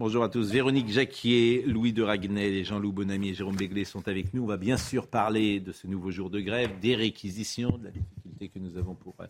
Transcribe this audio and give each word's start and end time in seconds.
Bonjour 0.00 0.24
à 0.24 0.30
tous. 0.30 0.50
Véronique 0.50 0.88
Jacquier, 0.88 1.62
Louis 1.66 1.92
de 1.92 2.02
Ragnel, 2.02 2.64
Jean-Loup 2.64 2.90
Bonamy 2.90 3.28
et 3.28 3.34
Jérôme 3.34 3.56
Béglé 3.56 3.84
sont 3.84 4.08
avec 4.08 4.32
nous. 4.32 4.44
On 4.44 4.46
va 4.46 4.56
bien 4.56 4.78
sûr 4.78 5.06
parler 5.06 5.60
de 5.60 5.72
ce 5.72 5.86
nouveau 5.86 6.10
jour 6.10 6.30
de 6.30 6.40
grève, 6.40 6.70
des 6.80 6.96
réquisitions, 6.96 7.76
de 7.76 7.84
la 7.84 7.90
difficulté 7.90 8.48
que 8.48 8.58
nous 8.58 8.78
avons 8.78 8.94
pour 8.94 9.14
euh, 9.20 9.26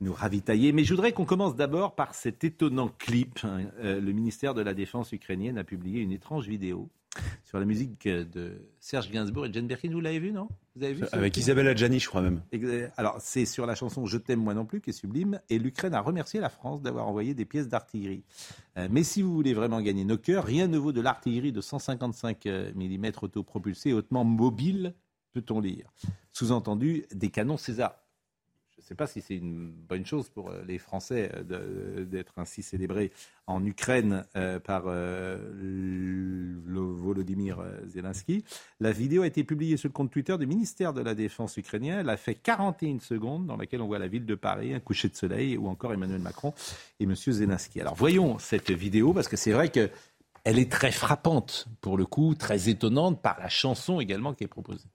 nous 0.00 0.12
ravitailler. 0.12 0.70
Mais 0.70 0.84
je 0.84 0.94
voudrais 0.94 1.10
qu'on 1.10 1.24
commence 1.24 1.56
d'abord 1.56 1.96
par 1.96 2.14
cet 2.14 2.44
étonnant 2.44 2.88
clip. 2.98 3.40
hein. 3.42 3.62
Euh, 3.80 4.00
Le 4.00 4.12
ministère 4.12 4.54
de 4.54 4.62
la 4.62 4.74
Défense 4.74 5.10
ukrainienne 5.10 5.58
a 5.58 5.64
publié 5.64 6.00
une 6.00 6.12
étrange 6.12 6.46
vidéo 6.46 6.88
sur 7.44 7.58
la 7.58 7.64
musique 7.64 8.08
de 8.08 8.68
Serge 8.80 9.10
Gainsbourg 9.10 9.46
et 9.46 9.52
Jane 9.52 9.66
Birkin. 9.66 9.90
Vous 9.92 10.00
l'avez 10.00 10.18
vu, 10.18 10.32
non? 10.32 10.48
Vous 10.74 10.84
avez 10.84 10.94
vu 10.94 11.04
ce 11.04 11.14
Avec 11.14 11.36
Isabelle 11.36 11.68
Adjani, 11.68 12.00
je 12.00 12.08
crois 12.08 12.22
même. 12.22 12.42
Alors, 12.96 13.16
c'est 13.20 13.44
sur 13.44 13.66
la 13.66 13.74
chanson 13.74 14.06
Je 14.06 14.16
t'aime 14.16 14.40
moi 14.40 14.54
non 14.54 14.64
plus, 14.64 14.80
qui 14.80 14.90
est 14.90 14.94
sublime, 14.94 15.40
et 15.50 15.58
l'Ukraine 15.58 15.94
a 15.94 16.00
remercié 16.00 16.40
la 16.40 16.48
France 16.48 16.80
d'avoir 16.80 17.06
envoyé 17.08 17.34
des 17.34 17.44
pièces 17.44 17.68
d'artillerie. 17.68 18.24
Euh, 18.78 18.88
mais 18.90 19.02
si 19.02 19.20
vous 19.20 19.34
voulez 19.34 19.52
vraiment 19.52 19.82
gagner 19.82 20.04
nos 20.04 20.16
cœurs, 20.16 20.44
rien 20.44 20.66
ne 20.66 20.78
vaut 20.78 20.92
de 20.92 21.00
l'artillerie 21.00 21.52
de 21.52 21.60
155 21.60 22.46
mm 22.74 23.12
autopropulsée, 23.20 23.92
hautement 23.92 24.24
mobile, 24.24 24.94
peut-on 25.32 25.60
lire. 25.60 25.92
Sous-entendu, 26.32 27.04
des 27.12 27.28
canons 27.28 27.58
César. 27.58 28.01
Je 28.82 28.86
ne 28.86 28.88
sais 28.88 28.94
pas 28.96 29.06
si 29.06 29.20
c'est 29.20 29.36
une 29.36 29.70
bonne 29.70 30.04
chose 30.04 30.28
pour 30.28 30.50
euh, 30.50 30.64
les 30.66 30.76
Français 30.76 31.30
euh, 31.52 32.04
d'être 32.04 32.32
ainsi 32.36 32.64
célébrés 32.64 33.12
en 33.46 33.64
Ukraine 33.64 34.26
euh, 34.34 34.58
par 34.58 34.86
le 34.86 36.58
Volodymyr 36.74 37.62
Zelensky. 37.86 38.44
La 38.80 38.90
vidéo 38.90 39.22
a 39.22 39.28
été 39.28 39.44
publiée 39.44 39.76
sur 39.76 39.88
le 39.88 39.92
compte 39.92 40.10
Twitter 40.10 40.36
du 40.36 40.48
ministère 40.48 40.92
de 40.92 41.00
la 41.00 41.14
Défense 41.14 41.56
ukrainien. 41.56 42.00
Elle 42.00 42.10
a 42.10 42.16
fait 42.16 42.34
41 42.34 42.98
secondes 42.98 43.46
dans 43.46 43.56
laquelle 43.56 43.82
on 43.82 43.86
voit 43.86 44.00
la 44.00 44.08
ville 44.08 44.26
de 44.26 44.34
Paris, 44.34 44.74
un 44.74 44.80
coucher 44.80 45.08
de 45.08 45.14
soleil 45.14 45.56
ou 45.56 45.68
encore 45.68 45.92
Emmanuel 45.92 46.20
Macron 46.20 46.52
et 46.98 47.04
M. 47.04 47.14
Zelensky. 47.14 47.80
Alors 47.80 47.94
voyons 47.94 48.40
cette 48.40 48.72
vidéo 48.72 49.12
parce 49.12 49.28
que 49.28 49.36
c'est 49.36 49.52
vrai 49.52 49.68
que 49.68 49.90
elle 50.42 50.58
est 50.58 50.72
très 50.72 50.90
frappante 50.90 51.68
pour 51.80 51.96
le 51.96 52.04
coup, 52.04 52.34
très 52.34 52.68
étonnante 52.68 53.22
par 53.22 53.38
la 53.38 53.48
chanson 53.48 54.00
également 54.00 54.34
qui 54.34 54.42
est 54.42 54.48
proposée. 54.48 54.88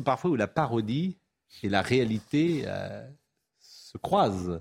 Monde 0.00 0.04
parfois 0.04 0.30
où 0.30 0.36
la 0.36 0.48
parodie 0.48 1.18
et 1.62 1.68
la 1.68 1.82
réalité 1.82 2.64
euh, 2.66 3.06
se 3.60 3.98
croisent. 3.98 4.60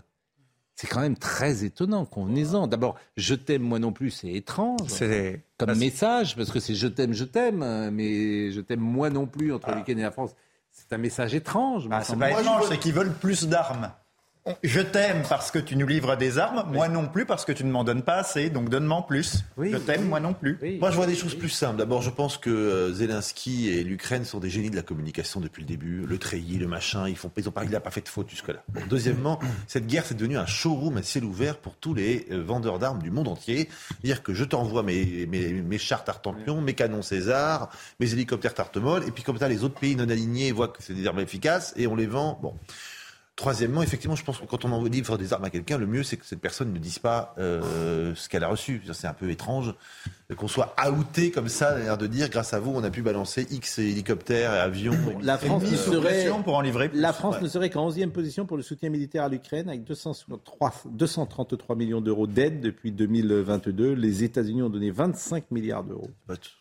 C'est 0.76 0.88
quand 0.88 1.02
même 1.02 1.18
très 1.18 1.66
étonnant, 1.66 2.06
convenez-en. 2.06 2.68
D'abord, 2.68 2.96
je 3.18 3.36
t'aime 3.36 3.64
moi 3.64 3.80
non 3.80 3.92
plus, 3.92 4.12
c'est 4.12 4.32
étrange 4.32 4.88
C'est 4.88 5.44
comme 5.58 5.78
message, 5.78 6.38
parce 6.38 6.52
que 6.52 6.62
c'est 6.62 6.74
je 6.74 6.88
t'aime, 6.88 7.14
je 7.14 7.26
t'aime, 7.26 7.64
euh, 7.64 7.92
mais 7.92 8.52
je 8.52 8.62
t'aime 8.62 8.80
moi 8.80 9.10
non 9.10 9.28
plus 9.28 9.54
entre 9.54 9.72
l'Ukraine 9.76 10.00
et 10.00 10.04
la 10.04 10.12
France. 10.12 10.32
C'est 10.72 10.94
un 10.94 10.98
message 10.98 11.36
étrange. 11.36 11.90
ah, 11.92 12.04
c'est 12.04 12.16
pas 12.16 12.32
étrange, 12.32 12.64
c'est 12.70 12.78
qu'ils 12.80 12.94
veulent 12.94 13.14
plus 13.14 13.48
d'armes. 13.48 13.92
Je 14.64 14.80
t'aime 14.80 15.24
parce 15.28 15.52
que 15.52 15.60
tu 15.60 15.76
nous 15.76 15.86
livres 15.86 16.16
des 16.16 16.38
armes, 16.38 16.64
moi 16.72 16.88
non 16.88 17.08
plus 17.08 17.26
parce 17.26 17.46
que 17.46 17.52
tu 17.52 17.64
ne 17.64 17.72
m'en 17.72 17.84
donnes 17.84 18.02
pas 18.02 18.16
assez, 18.16 18.50
donc 18.50 18.70
donne-moi 18.70 18.98
en 18.98 19.02
plus. 19.02 19.44
Oui, 19.58 19.72
je 19.72 19.78
t'aime, 19.78 20.02
oui. 20.04 20.08
moi 20.08 20.20
non 20.20 20.34
plus. 20.34 20.58
Oui. 20.62 20.78
Moi, 20.80 20.92
je 20.92 20.96
vois 20.96 21.06
des 21.06 21.16
choses 21.16 21.36
plus 21.36 21.50
simples. 21.50 21.78
D'abord, 21.78 22.02
je 22.02 22.10
pense 22.10 22.38
que 22.38 22.50
euh, 22.50 22.94
Zelensky 22.94 23.70
et 23.70 23.84
l'Ukraine 23.84 24.26
sont 24.26 24.40
des 24.40 24.50
génies 24.50 24.70
de 24.70 24.76
la 24.76 24.82
communication 24.82 25.40
depuis 25.40 25.62
le 25.62 25.68
début. 25.68 26.06
Le 26.06 26.18
treillis, 26.18 26.58
le 26.58 26.68
machin, 26.68 27.08
ils 27.08 27.18
font, 27.18 27.32
ils 27.38 27.48
ont 27.48 27.52
pas, 27.52 27.64
il 27.64 27.70
n'a 27.70 27.80
pas 27.80 27.92
fait 27.92 28.02
de 28.02 28.08
faute 28.08 28.30
jusque-là. 28.30 28.64
Bon, 28.70 28.82
Deuxièmement, 28.90 29.40
cette 29.68 29.88
guerre, 29.88 30.06
c'est 30.06 30.16
devenu 30.16 30.38
un 30.38 30.46
showroom 30.46 30.98
à 30.98 31.04
ciel 31.04 31.26
ouvert 31.26 31.58
pour 31.58 31.76
tous 31.76 31.94
les 31.94 32.26
euh, 32.32 32.42
vendeurs 32.42 32.80
d'armes 32.80 33.02
du 33.02 33.12
monde 33.12 33.28
entier. 33.28 33.70
Dire 34.04 34.24
que 34.24 34.34
je 34.34 34.46
t'envoie 34.46 34.84
mes, 34.84 35.28
mes, 35.28 35.52
mes 35.52 35.78
chars 35.78 36.04
Tartampion, 36.04 36.62
mes 36.62 36.74
canons 36.74 37.02
César, 37.02 37.70
mes 38.00 38.12
hélicoptères 38.14 38.54
Tartemol, 38.54 39.04
et 39.08 39.12
puis 39.12 39.24
comme 39.24 39.38
ça, 39.38 39.48
les 39.48 39.64
autres 39.64 39.80
pays 39.80 39.96
non 39.96 40.10
alignés 40.10 40.52
voient 40.52 40.70
que 40.70 40.82
c'est 40.82 40.94
des 40.94 41.06
armes 41.06 41.20
efficaces 41.20 41.74
et 41.76 41.88
on 41.88 41.96
les 41.96 42.08
vend. 42.08 42.40
Bon. 42.42 42.56
Troisièmement, 43.40 43.82
effectivement, 43.82 44.18
je 44.18 44.26
pense 44.26 44.38
que 44.38 44.46
quand 44.46 44.66
on 44.66 44.72
envoie 44.74 44.90
livre 44.90 45.18
des 45.18 45.32
armes 45.32 45.46
à 45.46 45.50
quelqu'un, 45.50 45.78
le 45.78 45.88
mieux 45.88 46.04
c'est 46.04 46.18
que 46.18 46.26
cette 46.26 46.42
personne 46.42 46.74
ne 46.74 46.78
dise 46.78 47.00
pas 47.00 47.34
euh, 47.38 48.14
ce 48.14 48.28
qu'elle 48.28 48.44
a 48.44 48.50
reçu. 48.50 48.82
C'est 48.92 49.08
un 49.08 49.14
peu 49.14 49.30
étrange 49.30 49.74
qu'on 50.36 50.50
soit 50.50 50.76
outé 50.92 51.32
comme 51.32 51.48
ça, 51.48 51.80
l'air 51.80 51.98
de 51.98 52.06
dire 52.06 52.28
grâce 52.30 52.54
à 52.54 52.60
vous, 52.60 52.72
on 52.76 52.84
a 52.84 52.90
pu 52.92 53.02
balancer 53.02 53.48
X 53.50 53.80
hélicoptères 53.80 54.54
et 54.54 54.60
avions. 54.60 54.92
La 55.22 55.38
France 55.38 55.64
ne 55.72 55.78
serait, 55.78 56.30
pour 56.44 56.58
en 56.58 56.60
livrer 56.60 56.90
plus. 56.90 57.00
la 57.00 57.14
France 57.14 57.36
Ouais. 57.38 57.44
ne 57.44 57.48
serait 57.48 57.70
qu'en 57.70 57.90
11e 57.90 58.10
position 58.10 58.46
pour 58.46 58.58
le 58.58 58.62
soutien 58.64 58.90
militaire 58.90 59.24
à 59.24 59.30
l'Ukraine 59.30 59.70
avec 59.70 59.86
263 59.86 60.74
233 60.92 61.78
millions 61.78 62.02
d'euros 62.02 62.28
d'aide 62.28 62.60
depuis 62.60 62.92
2022. 62.92 63.94
Les 63.94 64.26
États-Unis 64.26 64.64
ont 64.64 64.70
donné 64.70 64.92
25 64.92 65.50
milliards 65.52 65.86
d'euros. 65.86 66.10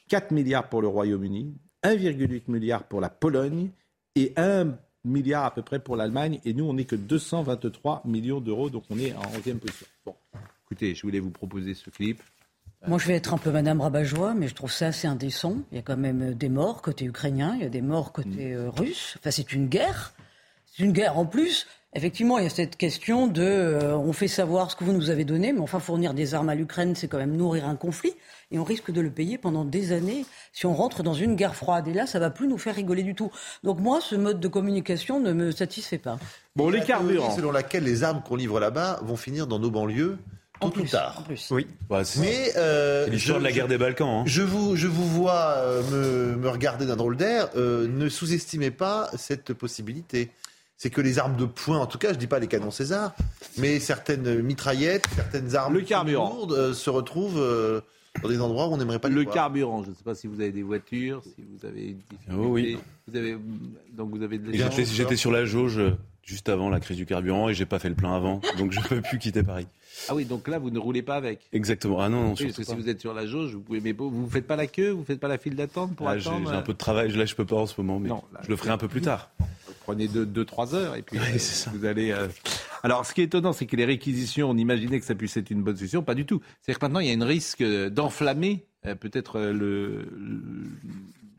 4 0.07 0.31
milliards 0.31 0.69
pour 0.69 0.81
le 0.81 0.87
Royaume-Uni, 0.87 1.57
1,8 1.83 2.43
milliard 2.47 2.85
pour 2.85 3.01
la 3.01 3.09
Pologne 3.09 3.71
et 4.15 4.33
1 4.37 4.77
milliard 5.09 5.45
à 5.45 5.51
peu 5.53 5.63
près 5.63 5.79
pour 5.79 5.97
l'Allemagne. 5.97 6.41
Et 6.45 6.55
nous, 6.55 6.65
on 6.65 6.75
n'est 6.75 6.85
que 6.85 6.97
223 6.97 8.03
millions 8.05 8.41
d'euros, 8.41 8.71
donc 8.71 8.85
on 8.91 8.99
est 8.99 9.15
en 9.15 9.23
11e 9.23 9.59
position. 9.59 9.87
Bon, 10.07 10.15
écoutez, 10.67 10.95
je 10.95 11.03
voulais 11.03 11.21
vous 11.21 11.31
proposer 11.31 11.75
ce 11.75 11.91
clip. 11.91 12.23
Moi, 12.87 12.99
je 12.99 13.09
vais 13.09 13.15
être 13.15 13.35
un 13.35 13.39
peu 13.39 13.51
Madame 13.51 13.81
Rabat-Joie, 13.81 14.35
mais 14.35 14.47
je 14.47 14.55
trouve 14.55 14.71
ça 14.71 14.89
assez 14.89 15.09
indécent. 15.09 15.57
Il 15.73 15.77
y 15.77 15.79
a 15.79 15.83
quand 15.83 15.97
même 15.97 16.31
euh, 16.31 16.35
des 16.35 16.49
morts 16.49 16.81
côté 16.81 17.07
ukrainien, 17.07 17.55
il 17.57 17.63
y 17.63 17.67
a 17.67 17.69
des 17.69 17.83
morts 17.83 18.13
côté 18.13 18.55
euh, 18.55 18.71
russe. 18.71 19.17
Enfin, 19.19 19.33
c'est 19.33 19.53
une 19.53 19.67
guerre. 19.67 20.15
C'est 20.67 20.85
une 20.85 20.93
guerre 20.93 21.19
en 21.19 21.27
plus. 21.27 21.67
Effectivement, 21.99 22.39
il 22.39 22.45
y 22.45 22.47
a 22.47 22.51
cette 22.51 22.77
question 22.77 23.27
de 23.27 23.43
euh, 23.43 23.97
on 23.97 24.13
fait 24.13 24.29
savoir 24.29 24.71
ce 24.71 24.77
que 24.77 24.85
vous 24.85 24.93
nous 24.93 25.11
avez 25.11 25.25
donné, 25.25 25.53
mais 25.53 25.59
enfin, 25.59 25.81
fournir 25.81 26.15
des 26.15 26.33
armes 26.33 26.49
à 26.49 26.55
l'Ukraine, 26.55 26.95
c'est 26.95 27.09
quand 27.09 27.19
même 27.19 27.37
nourrir 27.37 27.67
un 27.67 27.75
conflit. 27.75 28.13
Et 28.53 28.59
on 28.61 28.63
risque 28.65 28.93
de 28.93 29.01
le 29.01 29.11
payer 29.11 29.37
pendant 29.37 29.65
des 29.65 29.91
années 29.91 30.25
si 30.53 30.65
on 30.67 30.75
rentre 30.75 31.03
dans 31.03 31.13
une 31.13 31.35
guerre 31.35 31.57
froide. 31.57 31.89
Et 31.89 31.93
là, 31.93 32.07
ça 32.07 32.21
va 32.21 32.31
plus 32.31 32.47
nous 32.47 32.57
faire 32.57 32.77
rigoler 32.77 33.03
du 33.03 33.17
tout. 33.17 33.33
Donc 33.65 33.81
moi, 33.81 33.99
ce 34.01 34.15
mode 34.15 34.39
de 34.39 34.47
communication 34.47 35.19
ne 35.19 35.33
me 35.33 35.51
satisfait 35.51 35.99
pas. 35.99 36.19
Bon, 36.55 36.71
les 36.71 36.81
carburants. 36.83 37.35
Selon 37.35 37.51
laquelle 37.51 37.83
les 37.83 38.05
armes 38.05 38.23
qu'on 38.23 38.37
livre 38.37 38.61
là-bas 38.61 39.01
vont 39.03 39.17
finir 39.17 39.49
dans 39.49 39.59
nos 39.59 39.71
banlieues 39.73 40.19
En 40.61 40.71
plus, 40.71 40.89
tard. 40.89 41.17
en 41.19 41.23
plus. 41.23 41.49
Oui. 41.51 41.67
Bah, 41.91 42.05
c'est 42.05 42.21
Mais 42.21 42.53
euh, 42.57 43.09
je- 43.13 43.33
de 43.33 43.39
la 43.39 43.51
guerre 43.53 43.67
des 43.69 43.77
Balkans. 43.77 44.21
hein. 44.21 44.23
Je 44.27 44.43
vous, 44.43 44.77
je 44.77 44.87
vous 44.87 45.07
vois 45.09 45.55
euh, 45.59 45.83
me, 45.91 46.37
me 46.37 46.49
regarder 46.49 46.87
d'un 46.87 46.97
drôle 46.97 47.17
d'air. 47.17 47.49
Euh, 47.57 47.89
ne 47.89 48.09
sous-estimez 48.09 48.71
pas 48.71 49.11
cette 49.17 49.53
possibilité. 49.53 50.31
C'est 50.81 50.91
que 50.91 51.01
les 51.01 51.19
armes 51.19 51.37
de 51.37 51.45
poing, 51.45 51.79
en 51.79 51.87
tout 51.87 51.99
cas, 51.99 52.13
je 52.13 52.19
dis 52.19 52.29
pas 52.29 52.39
les 52.39 52.47
canons 52.47 52.71
César, 52.71 53.13
mais 53.57 53.81
certaines 53.81 54.41
mitraillettes, 54.43 55.07
certaines 55.17 55.57
armes 55.57 55.75
Le 55.75 55.81
carburant. 55.81 56.33
lourdes 56.33 56.53
euh, 56.53 56.73
se 56.73 56.89
retrouvent 56.89 57.41
euh, 57.41 57.81
dans 58.23 58.29
des 58.29 58.41
endroits 58.41 58.69
où 58.69 58.75
on 58.75 58.77
n'aimerait 58.77 59.01
pas 59.01 59.09
les 59.09 59.17
Le 59.17 59.23
voir. 59.23 59.35
carburant, 59.35 59.83
je 59.83 59.91
ne 59.91 59.95
sais 59.97 60.05
pas 60.05 60.15
si 60.15 60.29
vous 60.29 60.41
avez 60.41 60.53
des 60.53 60.63
voitures, 60.63 61.21
si 61.25 61.35
vous 61.43 61.67
avez 61.67 61.89
une 61.89 61.97
difficulté. 61.99 62.33
Oh 62.33 62.47
oui. 62.51 62.79
Vous 63.09 63.17
avez, 63.17 63.37
donc 63.93 64.11
vous 64.11 64.23
avez 64.23 64.39
de 64.39 64.53
l'essence. 64.53 64.77
J'étais 64.77 64.85
j'étais 64.95 65.17
sur 65.17 65.33
la 65.33 65.45
jauge 65.47 65.79
euh, 65.79 65.97
juste 66.23 66.49
avant 66.49 66.69
la 66.69 66.79
crise 66.79 66.97
du 66.97 67.07
carburant 67.07 67.49
et 67.49 67.55
j'ai 67.55 67.67
pas 67.67 67.81
fait 67.81 67.89
le 67.89 67.97
plein 67.97 68.15
avant, 68.15 68.41
donc 68.57 68.71
je 68.71 68.81
peux 68.89 69.01
plus 69.01 69.19
quitter 69.19 69.43
Paris. 69.43 69.67
Ah 70.09 70.15
oui, 70.15 70.27
donc 70.27 70.47
là, 70.47 70.61
vous 70.61 70.71
ne 70.71 70.79
roulez 70.79 71.03
pas 71.03 71.17
avec. 71.17 71.41
Exactement. 71.53 71.99
Ah 72.01 72.09
non, 72.09 72.23
non, 72.23 72.35
Oui, 72.39 72.45
parce 72.45 72.57
que 72.57 72.63
si 72.63 72.75
vous 72.77 72.89
êtes 72.89 73.01
sur 73.01 73.15
la 73.15 73.27
jauge, 73.27 73.53
vous 73.53 73.61
pouvez, 73.63 73.81
mais 73.81 73.91
vous 73.91 74.29
faites 74.31 74.47
pas 74.47 74.55
la 74.55 74.69
queue, 74.69 74.91
vous 74.91 75.03
faites 75.05 75.19
pas 75.19 75.27
la 75.27 75.39
file 75.39 75.57
d'attente 75.57 75.97
pour 75.97 76.09
Ah, 76.09 76.19
j'ai 76.19 76.29
attendre. 76.31 76.49
j'ai 76.51 76.57
un 76.57 76.63
peu 76.63 76.73
de 76.75 76.79
travail, 76.79 77.11
là 77.17 77.25
je 77.25 77.35
peux 77.35 77.45
pas 77.47 77.57
en 77.57 77.67
ce 77.67 77.81
moment, 77.81 77.99
mais 77.99 78.11
Non, 78.11 78.23
là, 78.33 78.39
je 78.45 78.49
le 78.49 78.55
ferai 78.55 78.71
un 78.71 78.79
peu 78.79 78.87
plus 78.87 79.01
tard. 79.01 79.31
Prenez 79.89 80.07
2-3 80.07 80.75
heures 80.75 80.97
et 80.97 81.03
puis 81.03 81.19
Oui, 81.19 81.25
euh, 81.35 81.71
vous 81.73 81.87
allez. 81.87 82.11
euh, 82.11 82.29
Alors, 82.83 83.07
ce 83.07 83.15
qui 83.15 83.23
est 83.23 83.25
étonnant, 83.25 83.55
c'est 83.55 83.65
que 83.65 83.75
les 83.75 83.87
réquisitions, 83.87 84.51
on 84.51 84.57
imaginait 84.59 85.01
que 85.01 85.07
ça 85.07 85.15
puisse 85.15 85.35
être 85.39 85.51
une 85.51 85.63
bonne 85.63 85.79
solution. 85.79 86.03
Pas 86.03 86.15
du 86.15 86.27
tout. 86.27 86.43
C'est-à-dire 86.61 86.79
que 86.79 86.85
maintenant, 86.85 87.01
il 87.01 87.09
y 87.09 87.11
a 87.11 87.15
un 87.19 87.27
risque 87.27 87.63
d'enflammer 87.63 88.67
euh, 88.85 88.95
peut-être 88.95 89.37
euh, 89.39 89.53
le, 89.55 90.07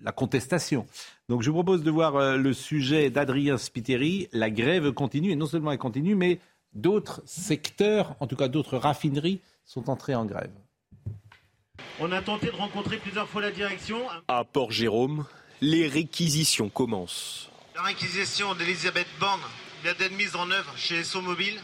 la 0.03 0.11
contestation. 0.11 0.87
Donc, 1.29 1.43
je 1.43 1.51
vous 1.51 1.57
propose 1.57 1.83
de 1.83 1.91
voir 1.91 2.37
le 2.37 2.53
sujet 2.53 3.11
d'Adrien 3.11 3.59
Spiteri. 3.59 4.27
La 4.31 4.49
grève 4.49 4.93
continue, 4.93 5.29
et 5.29 5.35
non 5.35 5.45
seulement 5.45 5.71
elle 5.71 5.77
continue, 5.77 6.15
mais 6.15 6.39
d'autres 6.73 7.21
secteurs, 7.27 8.15
en 8.19 8.25
tout 8.25 8.35
cas 8.35 8.47
d'autres 8.47 8.79
raffineries, 8.79 9.41
sont 9.63 9.91
entrés 9.91 10.15
en 10.15 10.25
grève. 10.25 10.49
On 11.99 12.11
a 12.11 12.23
tenté 12.23 12.47
de 12.47 12.55
rencontrer 12.55 12.97
plusieurs 12.97 13.27
fois 13.29 13.43
la 13.43 13.51
direction. 13.51 13.97
À 14.27 14.43
Port-Jérôme, 14.43 15.25
les 15.61 15.87
réquisitions 15.87 16.69
commencent. 16.69 17.48
La 17.79 17.85
réquisition 17.85 18.55
d'Elisabeth 18.55 19.07
Borne 19.21 19.39
vient 19.85 19.93
d'être 19.97 20.11
mise 20.11 20.35
en 20.35 20.51
œuvre 20.51 20.73
chez 20.75 21.01
Mobile. 21.23 21.57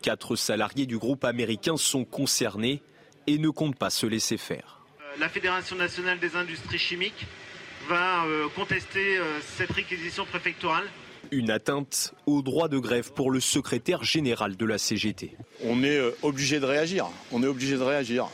Quatre 0.00 0.34
salariés 0.34 0.86
du 0.86 0.96
groupe 0.96 1.22
américain 1.22 1.76
sont 1.76 2.06
concernés 2.06 2.82
et 3.26 3.36
ne 3.36 3.50
comptent 3.50 3.78
pas 3.78 3.90
se 3.90 4.06
laisser 4.06 4.38
faire. 4.38 4.80
La 5.18 5.28
Fédération 5.28 5.76
nationale 5.76 6.18
des 6.18 6.34
industries 6.34 6.78
chimiques 6.78 7.26
va 7.90 8.24
euh, 8.24 8.46
contester 8.56 9.18
euh, 9.18 9.38
cette 9.58 9.72
réquisition 9.72 10.24
préfectorale. 10.24 10.84
Une 11.30 11.50
atteinte 11.50 12.14
au 12.24 12.40
droit 12.40 12.68
de 12.68 12.78
grève 12.78 13.12
pour 13.12 13.30
le 13.30 13.40
secrétaire 13.40 14.02
général 14.02 14.56
de 14.56 14.64
la 14.64 14.78
CGT. 14.78 15.36
On 15.62 15.82
est 15.82 15.98
euh, 15.98 16.16
obligé 16.22 16.58
de 16.58 16.64
réagir. 16.64 17.06
On 17.32 17.42
est 17.42 17.46
obligé 17.46 17.76
de 17.76 17.82
réagir. 17.82 18.28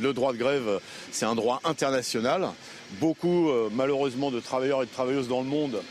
Le 0.00 0.12
droit 0.12 0.32
de 0.32 0.38
grève, 0.38 0.80
c'est 1.10 1.26
un 1.26 1.34
droit 1.34 1.60
international. 1.64 2.50
Beaucoup, 3.00 3.50
malheureusement, 3.72 4.30
de 4.30 4.38
travailleurs 4.38 4.82
et 4.82 4.86
de 4.86 4.90
travailleuses 4.90 5.28
dans 5.28 5.40
le 5.40 5.46
monde 5.48 5.82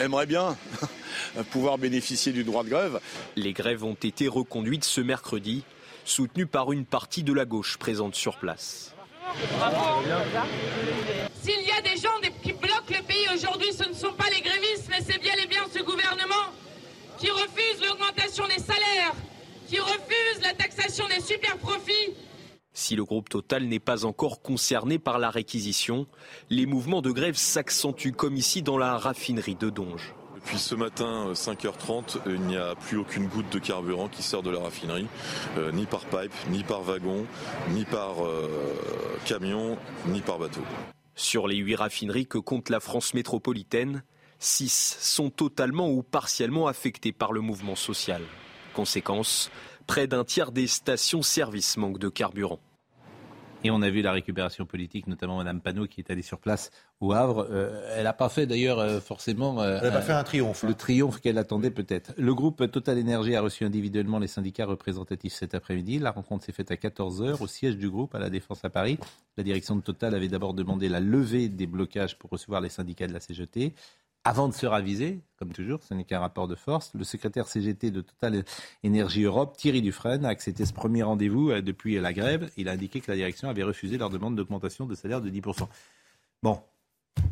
aimeraient 0.00 0.26
bien 0.26 0.56
pouvoir 1.50 1.78
bénéficier 1.78 2.32
du 2.32 2.44
droit 2.44 2.64
de 2.64 2.70
grève. 2.70 3.00
Les 3.36 3.52
grèves 3.52 3.84
ont 3.84 3.94
été 3.94 4.28
reconduites 4.28 4.84
ce 4.84 5.00
mercredi, 5.00 5.64
soutenues 6.04 6.46
par 6.46 6.72
une 6.72 6.84
partie 6.84 7.22
de 7.22 7.32
la 7.32 7.44
gauche 7.44 7.76
présente 7.78 8.14
sur 8.14 8.36
place. 8.38 8.94
S'il 11.42 11.62
y 11.62 11.70
a 11.70 11.80
des 11.82 12.00
gens 12.00 12.08
qui 12.42 12.52
bloquent 12.52 12.90
le 12.90 13.02
pays 13.02 13.26
aujourd'hui, 13.34 13.72
ce 13.72 13.88
ne 13.88 13.94
sont 13.94 14.12
pas 14.12 14.28
les 14.34 14.40
grévistes, 14.40 14.88
mais 14.88 15.00
c'est 15.06 15.20
bien 15.20 15.34
et 15.42 15.46
bien 15.46 15.62
ce 15.72 15.82
gouvernement 15.82 16.50
qui 17.18 17.30
refuse 17.30 17.86
l'augmentation 17.86 18.46
des 18.48 18.62
salaires, 18.62 19.14
qui 19.68 19.78
refuse 19.78 20.42
la 20.42 20.54
taxation 20.54 21.06
des 21.08 21.22
super 21.22 21.56
profits. 21.58 22.14
Si 22.72 22.94
le 22.94 23.04
groupe 23.04 23.28
Total 23.28 23.64
n'est 23.64 23.80
pas 23.80 24.04
encore 24.04 24.42
concerné 24.42 24.98
par 24.98 25.18
la 25.18 25.30
réquisition, 25.30 26.06
les 26.50 26.66
mouvements 26.66 27.02
de 27.02 27.10
grève 27.10 27.36
s'accentuent 27.36 28.12
comme 28.12 28.36
ici 28.36 28.62
dans 28.62 28.78
la 28.78 28.96
raffinerie 28.96 29.56
de 29.56 29.70
Donge. 29.70 30.14
Depuis 30.36 30.58
ce 30.58 30.74
matin, 30.74 31.32
5h30, 31.34 32.16
euh, 32.26 32.36
il 32.36 32.40
n'y 32.42 32.56
a 32.56 32.74
plus 32.74 32.96
aucune 32.96 33.26
goutte 33.26 33.52
de 33.52 33.58
carburant 33.58 34.08
qui 34.08 34.22
sort 34.22 34.42
de 34.42 34.50
la 34.50 34.60
raffinerie, 34.60 35.06
euh, 35.58 35.70
ni 35.72 35.84
par 35.84 36.00
pipe, 36.06 36.32
ni 36.48 36.62
par 36.62 36.80
wagon, 36.80 37.26
ni 37.72 37.84
par 37.84 38.24
euh, 38.24 38.48
camion, 39.26 39.76
ni 40.06 40.22
par 40.22 40.38
bateau. 40.38 40.62
Sur 41.14 41.46
les 41.46 41.56
huit 41.56 41.74
raffineries 41.74 42.26
que 42.26 42.38
compte 42.38 42.70
la 42.70 42.80
France 42.80 43.12
métropolitaine, 43.12 44.02
six 44.38 44.96
sont 45.00 45.28
totalement 45.28 45.90
ou 45.90 46.02
partiellement 46.02 46.68
affectées 46.68 47.12
par 47.12 47.32
le 47.32 47.42
mouvement 47.42 47.76
social. 47.76 48.22
Conséquence, 48.72 49.50
près 49.90 50.06
d'un 50.06 50.22
tiers 50.22 50.52
des 50.52 50.68
stations-service 50.68 51.76
manquent 51.76 51.98
de 51.98 52.08
carburant. 52.08 52.60
Et 53.64 53.72
on 53.72 53.82
a 53.82 53.90
vu 53.90 54.02
la 54.02 54.12
récupération 54.12 54.64
politique, 54.64 55.08
notamment 55.08 55.38
Mme 55.38 55.60
Panot 55.60 55.88
qui 55.88 56.00
est 56.00 56.12
allée 56.12 56.22
sur 56.22 56.38
place 56.38 56.70
au 57.00 57.12
Havre. 57.12 57.48
Euh, 57.50 57.92
elle 57.96 58.04
n'a 58.04 58.12
pas 58.12 58.28
fait 58.28 58.46
d'ailleurs 58.46 58.78
euh, 58.78 59.00
forcément. 59.00 59.60
Euh, 59.60 59.80
elle 59.82 59.88
n'a 59.88 59.96
pas 59.96 60.00
fait 60.00 60.12
un 60.12 60.22
triomphe. 60.22 60.62
Le 60.62 60.70
hein. 60.70 60.74
triomphe 60.78 61.20
qu'elle 61.20 61.38
attendait 61.38 61.72
peut-être. 61.72 62.12
Le 62.16 62.32
groupe 62.36 62.70
Total 62.70 62.98
Énergie 62.98 63.34
a 63.34 63.40
reçu 63.40 63.64
individuellement 63.64 64.20
les 64.20 64.28
syndicats 64.28 64.64
représentatifs 64.64 65.32
cet 65.32 65.56
après-midi. 65.56 65.98
La 65.98 66.12
rencontre 66.12 66.44
s'est 66.44 66.52
faite 66.52 66.70
à 66.70 66.76
14h 66.76 67.42
au 67.42 67.48
siège 67.48 67.76
du 67.76 67.90
groupe 67.90 68.14
à 68.14 68.20
la 68.20 68.30
Défense 68.30 68.64
à 68.64 68.70
Paris. 68.70 68.96
La 69.36 69.42
direction 69.42 69.74
de 69.74 69.80
Total 69.80 70.14
avait 70.14 70.28
d'abord 70.28 70.54
demandé 70.54 70.88
la 70.88 71.00
levée 71.00 71.48
des 71.48 71.66
blocages 71.66 72.16
pour 72.16 72.30
recevoir 72.30 72.60
les 72.60 72.68
syndicats 72.68 73.08
de 73.08 73.12
la 73.12 73.18
CGT. 73.18 73.74
Avant 74.24 74.48
de 74.48 74.54
se 74.54 74.66
raviser, 74.66 75.20
comme 75.38 75.52
toujours, 75.52 75.82
ce 75.82 75.94
n'est 75.94 76.04
qu'un 76.04 76.20
rapport 76.20 76.46
de 76.46 76.54
force, 76.54 76.92
le 76.94 77.04
secrétaire 77.04 77.48
CGT 77.48 77.90
de 77.90 78.02
Total 78.02 78.44
Énergie 78.82 79.22
Europe, 79.22 79.56
Thierry 79.56 79.80
Dufresne, 79.80 80.26
a 80.26 80.28
accepté 80.28 80.66
ce 80.66 80.74
premier 80.74 81.02
rendez-vous 81.02 81.50
euh, 81.50 81.62
depuis 81.62 81.98
la 81.98 82.12
grève. 82.12 82.50
Il 82.58 82.68
a 82.68 82.72
indiqué 82.72 83.00
que 83.00 83.10
la 83.10 83.16
direction 83.16 83.48
avait 83.48 83.62
refusé 83.62 83.96
leur 83.96 84.10
demande 84.10 84.36
d'augmentation 84.36 84.84
de 84.84 84.94
salaire 84.94 85.22
de 85.22 85.30
10%. 85.30 85.66
Bon, 86.42 86.60